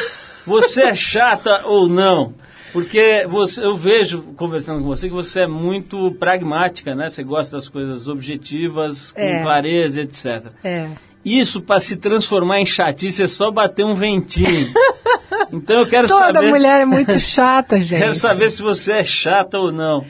Você 0.45 0.83
é 0.83 0.93
chata 0.93 1.65
ou 1.65 1.89
não? 1.89 2.33
Porque 2.71 3.25
você, 3.27 3.63
eu 3.63 3.75
vejo, 3.75 4.21
conversando 4.35 4.81
com 4.81 4.85
você, 4.85 5.07
que 5.07 5.13
você 5.13 5.41
é 5.41 5.47
muito 5.47 6.11
pragmática, 6.19 6.93
né? 6.93 7.09
Você 7.09 7.23
gosta 7.23 7.55
das 7.57 7.69
coisas 7.69 8.07
objetivas, 8.07 9.11
com 9.11 9.21
É. 9.21 9.41
clareza, 9.41 10.01
etc. 10.01 10.51
É. 10.63 10.89
Isso, 11.25 11.59
para 11.59 11.79
se 11.79 11.97
transformar 11.97 12.59
em 12.59 12.65
chatice, 12.67 13.23
é 13.23 13.27
só 13.27 13.49
bater 13.49 13.83
um 13.83 13.95
ventinho. 13.95 14.71
então 15.51 15.79
eu 15.79 15.87
quero 15.87 16.07
Toda 16.07 16.33
saber... 16.33 16.49
mulher 16.49 16.81
é 16.81 16.85
muito 16.85 17.19
chata, 17.19 17.81
gente. 17.81 17.97
Quero 17.99 18.13
saber 18.13 18.47
se 18.51 18.61
você 18.61 18.93
é 18.93 19.03
chata 19.03 19.57
ou 19.57 19.71
não. 19.71 20.05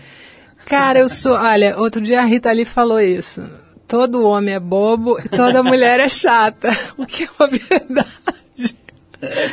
Cara, 0.65 0.99
eu 0.99 1.07
sou. 1.07 1.33
Olha, 1.33 1.77
outro 1.77 2.01
dia 2.01 2.19
a 2.21 2.25
Rita 2.25 2.49
ali 2.49 2.65
falou 2.65 2.99
isso. 2.99 3.41
Todo 3.87 4.25
homem 4.27 4.55
é 4.55 4.59
bobo 4.59 5.17
e 5.23 5.29
toda 5.29 5.61
mulher 5.63 5.99
é 6.01 6.09
chata. 6.09 6.75
O 6.97 7.05
que 7.05 7.23
é 7.23 7.27
uma 7.39 7.47
verdade. 7.47 8.75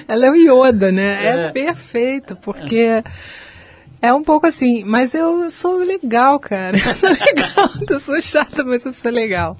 Ela 0.08 0.26
é 0.26 0.30
o 0.30 0.34
Yoda, 0.34 0.90
né? 0.90 1.24
É, 1.24 1.46
É. 1.46 1.48
perfeito, 1.50 2.34
porque 2.36 2.76
é 2.76 3.04
um 4.10 4.22
pouco 4.22 4.46
assim. 4.46 4.82
Mas 4.84 5.14
eu 5.14 5.50
sou 5.50 5.76
legal, 5.76 6.40
cara. 6.40 6.78
Eu 6.80 6.94
sou 6.94 7.10
legal. 7.10 7.70
Eu 7.88 8.00
sou 8.00 8.20
chata, 8.20 8.64
mas 8.64 8.84
eu 8.84 8.92
sou 8.92 9.10
legal. 9.10 9.56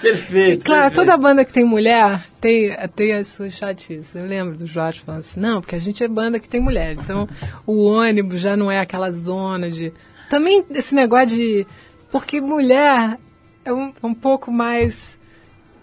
Perfeito. 0.00 0.64
Claro, 0.64 0.82
perfeito. 0.82 0.94
toda 0.94 1.16
banda 1.16 1.44
que 1.44 1.52
tem 1.52 1.64
mulher 1.64 2.24
tem, 2.40 2.70
tem 2.94 3.12
as 3.12 3.28
suas 3.28 3.52
chatices. 3.52 4.14
Eu 4.14 4.26
lembro 4.26 4.56
do 4.56 4.66
Jorge 4.66 5.00
falando 5.00 5.20
assim, 5.20 5.40
não, 5.40 5.60
porque 5.60 5.74
a 5.76 5.80
gente 5.80 6.02
é 6.02 6.08
banda 6.08 6.40
que 6.40 6.48
tem 6.48 6.60
mulher. 6.60 6.92
Então, 6.92 7.28
o 7.66 7.84
ônibus 7.84 8.40
já 8.40 8.56
não 8.56 8.70
é 8.70 8.80
aquela 8.80 9.10
zona 9.10 9.70
de... 9.70 9.92
Também 10.28 10.64
esse 10.70 10.94
negócio 10.94 11.28
de... 11.28 11.66
Porque 12.10 12.40
mulher 12.40 13.18
é 13.64 13.72
um, 13.72 13.92
um 14.02 14.14
pouco 14.14 14.50
mais... 14.50 15.17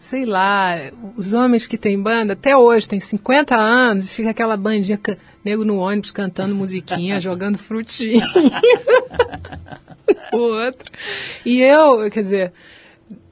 Sei 0.09 0.23
lá, 0.23 0.91
os 1.17 1.33
homens 1.33 1.65
que 1.65 1.79
têm 1.79 1.99
banda, 1.99 2.33
até 2.33 2.55
hoje, 2.55 2.87
tem 2.87 2.99
50 2.99 3.55
anos, 3.55 4.11
fica 4.11 4.29
aquela 4.29 4.55
bandinha, 4.55 4.99
nego 5.43 5.65
no 5.65 5.77
ônibus 5.77 6.11
cantando 6.11 6.53
musiquinha, 6.53 7.17
jogando 7.19 7.57
frutinha. 7.57 8.23
o 10.31 10.37
outro. 10.37 10.91
E 11.43 11.59
eu, 11.59 12.07
quer 12.11 12.21
dizer, 12.21 12.53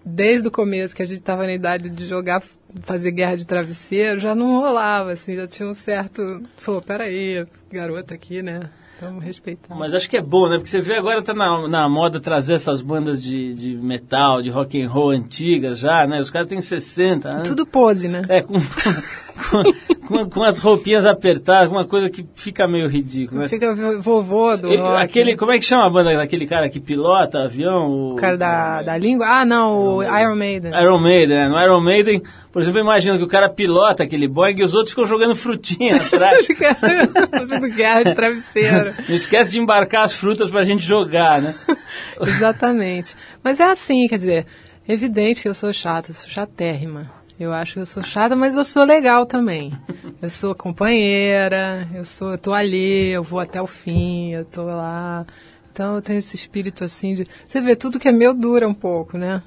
desde 0.03 0.47
o 0.47 0.51
começo 0.51 0.95
que 0.95 1.03
a 1.03 1.05
gente 1.05 1.19
estava 1.19 1.45
na 1.45 1.53
idade 1.53 1.91
de 1.91 2.07
jogar, 2.07 2.41
fazer 2.81 3.11
guerra 3.11 3.37
de 3.37 3.45
travesseiro, 3.45 4.19
já 4.19 4.33
não 4.33 4.59
rolava, 4.59 5.11
assim, 5.11 5.35
já 5.35 5.45
tinha 5.45 5.69
um 5.69 5.75
certo. 5.75 6.41
Pô, 6.65 6.81
peraí, 6.81 7.45
garota 7.71 8.15
aqui, 8.15 8.41
né? 8.41 8.67
Vamos 9.03 9.23
respeitar. 9.23 9.75
Mas 9.75 9.93
acho 9.93 10.09
que 10.09 10.17
é 10.17 10.21
bom, 10.21 10.47
né? 10.47 10.57
Porque 10.57 10.69
você 10.69 10.81
vê 10.81 10.95
agora 10.95 11.21
tá 11.21 11.33
na, 11.33 11.67
na 11.67 11.89
moda 11.89 12.19
trazer 12.19 12.53
essas 12.53 12.81
bandas 12.81 13.21
de, 13.21 13.53
de 13.53 13.75
metal, 13.77 14.41
de 14.41 14.49
rock 14.49 14.81
and 14.81 14.89
roll 14.89 15.11
antigas 15.11 15.79
já, 15.79 16.07
né? 16.07 16.19
Os 16.19 16.29
caras 16.29 16.47
têm 16.47 16.61
60 16.61 17.29
anos. 17.29 17.49
Tudo 17.49 17.65
pose, 17.65 18.07
né? 18.07 18.23
É, 18.29 18.41
com, 18.41 18.53
com, 19.51 19.63
com, 20.07 20.29
com 20.29 20.43
as 20.43 20.59
roupinhas 20.59 21.05
apertadas, 21.05 21.69
uma 21.71 21.85
coisa 21.85 22.09
que 22.09 22.25
fica 22.35 22.67
meio 22.67 22.87
ridículo, 22.87 23.41
né? 23.41 23.47
Fica 23.47 23.73
vo- 23.73 24.01
vovô 24.01 24.55
do 24.57 24.67
aquele, 24.95 25.35
como 25.35 25.51
é 25.51 25.57
que 25.59 25.65
chama 25.65 25.87
a 25.87 25.89
banda 25.89 26.15
daquele 26.15 26.45
cara 26.45 26.69
que 26.69 26.79
pilota 26.79 27.43
avião? 27.43 27.89
O, 27.89 28.11
O 28.13 28.15
cara 28.15 28.37
da, 28.37 28.81
da 28.81 28.97
língua? 28.97 29.25
Ah, 29.27 29.45
não, 29.45 29.97
o 29.97 30.03
Iron 30.03 30.35
Maiden. 30.35 30.71
Iron 30.79 30.99
Maiden, 30.99 31.37
né? 31.37 31.47
No 31.49 31.59
Iron 31.61 31.81
Maiden, 31.81 32.21
por 32.51 32.61
exemplo, 32.61 32.79
imagina 32.79 33.17
que 33.17 33.23
o 33.23 33.27
cara 33.27 33.49
pilota 33.49 34.03
aquele 34.03 34.27
Boeing 34.27 34.59
e 34.59 34.63
os 34.63 34.73
outros 34.73 34.91
ficam 34.91 35.05
jogando 35.05 35.35
frutinha 35.35 35.95
atrás. 35.97 36.45
Fazendo 37.31 37.67
guerra 37.69 38.03
de 38.03 38.13
travesseiro. 38.13 38.93
Não 39.09 39.15
esquece 39.15 39.51
de 39.51 39.59
embarcar 39.59 40.03
as 40.03 40.13
frutas 40.13 40.49
pra 40.51 40.63
gente 40.63 40.83
jogar, 40.85 41.41
né? 41.41 41.53
Exatamente. 42.21 43.15
Mas 43.43 43.59
é 43.59 43.63
assim, 43.63 44.07
quer 44.07 44.17
dizer, 44.17 44.45
evidente 44.87 45.41
que 45.41 45.47
eu 45.47 45.53
sou 45.53 45.71
chata, 45.73 46.11
eu 46.11 46.13
sou 46.15 46.29
chatérrima. 46.29 47.11
Eu 47.39 47.51
acho 47.51 47.73
que 47.73 47.79
eu 47.79 47.85
sou 47.85 48.03
chata, 48.03 48.35
mas 48.35 48.55
eu 48.55 48.63
sou 48.63 48.83
legal 48.83 49.25
também. 49.25 49.73
Eu 50.21 50.29
sou 50.29 50.53
companheira, 50.53 51.87
eu 51.93 52.05
sou, 52.05 52.31
eu 52.31 52.37
tô 52.37 52.53
ali, 52.53 53.09
eu 53.09 53.23
vou 53.23 53.39
até 53.39 53.61
o 53.61 53.67
fim, 53.67 54.31
eu 54.31 54.45
tô 54.45 54.63
lá. 54.63 55.25
Então 55.73 55.95
eu 55.95 56.01
tenho 56.03 56.19
esse 56.19 56.35
espírito 56.35 56.83
assim 56.83 57.15
de. 57.15 57.25
Você 57.47 57.59
vê, 57.59 57.75
tudo 57.75 57.97
que 57.99 58.07
é 58.07 58.11
meu 58.11 58.31
dura 58.31 58.67
um 58.67 58.75
pouco, 58.75 59.17
né? 59.17 59.41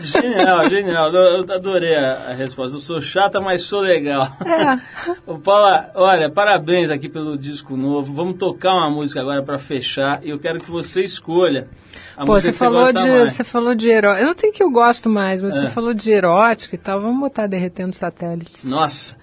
Genial, 0.00 0.68
genial. 0.70 1.12
Eu 1.12 1.40
adorei 1.52 1.94
a, 1.94 2.32
resposta. 2.32 2.76
Eu 2.76 2.80
sou 2.80 3.00
chata, 3.02 3.38
mas 3.38 3.60
sou 3.62 3.80
legal. 3.80 4.34
É. 4.46 4.80
Ô, 5.30 5.38
Paula, 5.38 5.90
olha, 5.94 6.30
parabéns 6.30 6.90
aqui 6.90 7.06
pelo 7.06 7.36
disco 7.36 7.76
novo. 7.76 8.14
Vamos 8.14 8.38
tocar 8.38 8.70
uma 8.72 8.90
música 8.90 9.20
agora 9.20 9.42
pra 9.42 9.58
fechar 9.58 10.24
e 10.24 10.30
eu 10.30 10.38
quero 10.38 10.58
que 10.58 10.70
você 10.70 11.02
escolha 11.02 11.68
a 12.16 12.24
Pô, 12.24 12.32
você 12.32 12.50
que 12.50 12.56
falou 12.56 12.90
de. 12.90 13.06
mais. 13.06 13.32
Você 13.34 13.44
falou 13.44 13.74
de 13.74 13.90
erótica. 13.90 14.22
Eu 14.22 14.26
não 14.28 14.34
tenho 14.34 14.52
que 14.54 14.62
eu 14.62 14.70
gosto 14.70 15.10
mais, 15.10 15.42
mas 15.42 15.54
É. 15.54 15.60
você 15.60 15.66
falou 15.68 15.92
de 15.92 16.10
erótica 16.10 16.74
e 16.76 16.78
tal. 16.78 16.98
Vamos 16.98 17.20
botar 17.20 17.46
derretendo 17.46 17.94
satélites. 17.94 18.64
Nossa. 18.64 19.16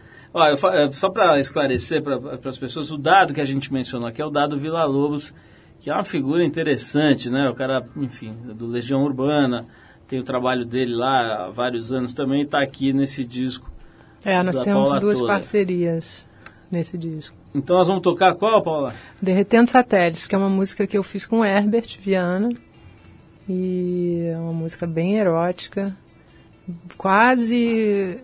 Fa- 0.59 0.75
eh, 0.75 0.91
só 0.91 1.09
para 1.09 1.39
esclarecer 1.39 2.03
para 2.03 2.19
as 2.47 2.57
pessoas, 2.59 2.91
o 2.91 2.97
dado 2.99 3.33
que 3.33 3.41
a 3.41 3.45
gente 3.45 3.73
mencionou 3.73 4.07
aqui 4.07 4.21
é 4.21 4.25
o 4.25 4.29
dado 4.29 4.59
Vila 4.59 4.85
Lobos, 4.85 5.33
que 5.79 5.89
é 5.89 5.93
uma 5.93 6.03
figura 6.03 6.43
interessante, 6.43 7.29
né? 7.29 7.49
O 7.49 7.55
cara, 7.55 7.85
enfim, 7.95 8.35
do 8.55 8.67
Legião 8.67 9.03
Urbana, 9.03 9.65
tem 10.07 10.19
o 10.19 10.23
trabalho 10.23 10.65
dele 10.65 10.93
lá 10.93 11.45
há 11.45 11.49
vários 11.49 11.93
anos 11.93 12.13
também, 12.13 12.41
está 12.41 12.61
aqui 12.61 12.91
nesse 12.91 13.23
disco. 13.23 13.71
É, 14.23 14.41
nós 14.43 14.59
temos 14.59 14.83
Paula 14.89 14.99
duas 14.99 15.21
parcerias 15.21 16.27
nesse 16.69 16.97
disco. 16.97 17.35
Então 17.55 17.77
nós 17.77 17.87
vamos 17.87 18.03
tocar 18.03 18.35
qual, 18.35 18.61
Paula? 18.61 18.93
Derretendo 19.21 19.69
Satélites, 19.69 20.27
que 20.27 20.35
é 20.35 20.37
uma 20.37 20.49
música 20.49 20.85
que 20.85 20.97
eu 20.97 21.03
fiz 21.03 21.25
com 21.25 21.43
Herbert 21.43 21.99
Viana. 22.01 22.49
E 23.47 24.29
é 24.31 24.37
uma 24.37 24.53
música 24.53 24.85
bem 24.85 25.17
erótica, 25.17 25.95
quase 26.95 28.23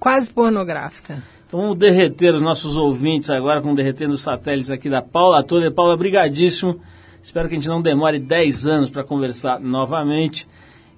quase 0.00 0.32
pornográfica. 0.32 1.22
Então 1.48 1.62
vamos 1.62 1.78
derreter 1.78 2.34
os 2.34 2.42
nossos 2.42 2.76
ouvintes 2.76 3.30
agora 3.30 3.62
com 3.62 3.74
Derretendo 3.74 4.12
os 4.12 4.20
Satélites 4.20 4.70
aqui 4.70 4.90
da 4.90 5.00
Paula 5.00 5.42
Toller. 5.42 5.72
Paula, 5.72 5.96
brigadíssimo. 5.96 6.78
Espero 7.22 7.48
que 7.48 7.54
a 7.54 7.58
gente 7.58 7.68
não 7.68 7.80
demore 7.80 8.18
10 8.18 8.66
anos 8.66 8.90
para 8.90 9.02
conversar 9.02 9.58
novamente. 9.58 10.46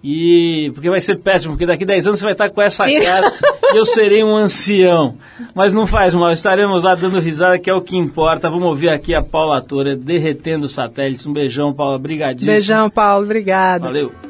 E 0.02 0.72
porque 0.74 0.90
vai 0.90 1.00
ser 1.00 1.16
péssimo, 1.16 1.52
porque 1.52 1.66
daqui 1.66 1.84
10 1.84 2.08
anos 2.08 2.18
você 2.18 2.24
vai 2.24 2.32
estar 2.32 2.50
com 2.50 2.60
essa 2.60 2.84
cara 2.84 3.32
e 3.72 3.76
eu 3.76 3.84
serei 3.84 4.24
um 4.24 4.36
ancião. 4.36 5.16
Mas 5.54 5.72
não 5.72 5.86
faz 5.86 6.14
mal, 6.14 6.32
estaremos 6.32 6.82
lá 6.82 6.96
dando 6.96 7.20
risada, 7.20 7.56
que 7.56 7.70
é 7.70 7.74
o 7.74 7.82
que 7.82 7.96
importa. 7.96 8.50
Vamos 8.50 8.66
ouvir 8.66 8.88
aqui 8.88 9.14
a 9.14 9.22
Paula 9.22 9.60
Tora 9.60 9.94
derretendo 9.94 10.66
os 10.66 10.72
satélites. 10.72 11.26
Um 11.28 11.32
beijão, 11.32 11.72
Paula, 11.72 11.96
brigadíssimo. 11.96 12.50
Beijão, 12.50 12.90
Paulo, 12.90 13.24
obrigado. 13.24 13.82
Valeu. 13.82 14.29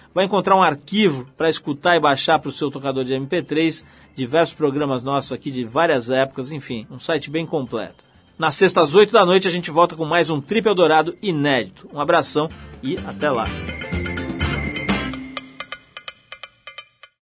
Vai 0.13 0.25
encontrar 0.25 0.55
um 0.55 0.61
arquivo 0.61 1.25
para 1.37 1.49
escutar 1.49 1.95
e 1.95 1.99
baixar 1.99 2.39
para 2.39 2.49
o 2.49 2.51
seu 2.51 2.69
tocador 2.69 3.03
de 3.03 3.13
MP3, 3.13 3.85
diversos 4.15 4.53
programas 4.53 5.03
nossos 5.03 5.31
aqui 5.31 5.49
de 5.49 5.63
várias 5.63 6.09
épocas, 6.09 6.51
enfim, 6.51 6.85
um 6.91 6.99
site 6.99 7.29
bem 7.29 7.45
completo. 7.45 8.03
Na 8.37 8.51
sexta 8.51 8.81
às 8.81 8.95
8 8.95 9.13
da 9.13 9.25
noite 9.25 9.47
a 9.47 9.51
gente 9.51 9.69
volta 9.69 9.95
com 9.95 10.03
mais 10.03 10.29
um 10.29 10.41
Trip 10.41 10.67
Eldorado 10.67 11.15
inédito. 11.21 11.87
Um 11.93 11.99
abração 11.99 12.49
e 12.81 12.97
até 13.05 13.29
lá. 13.29 13.45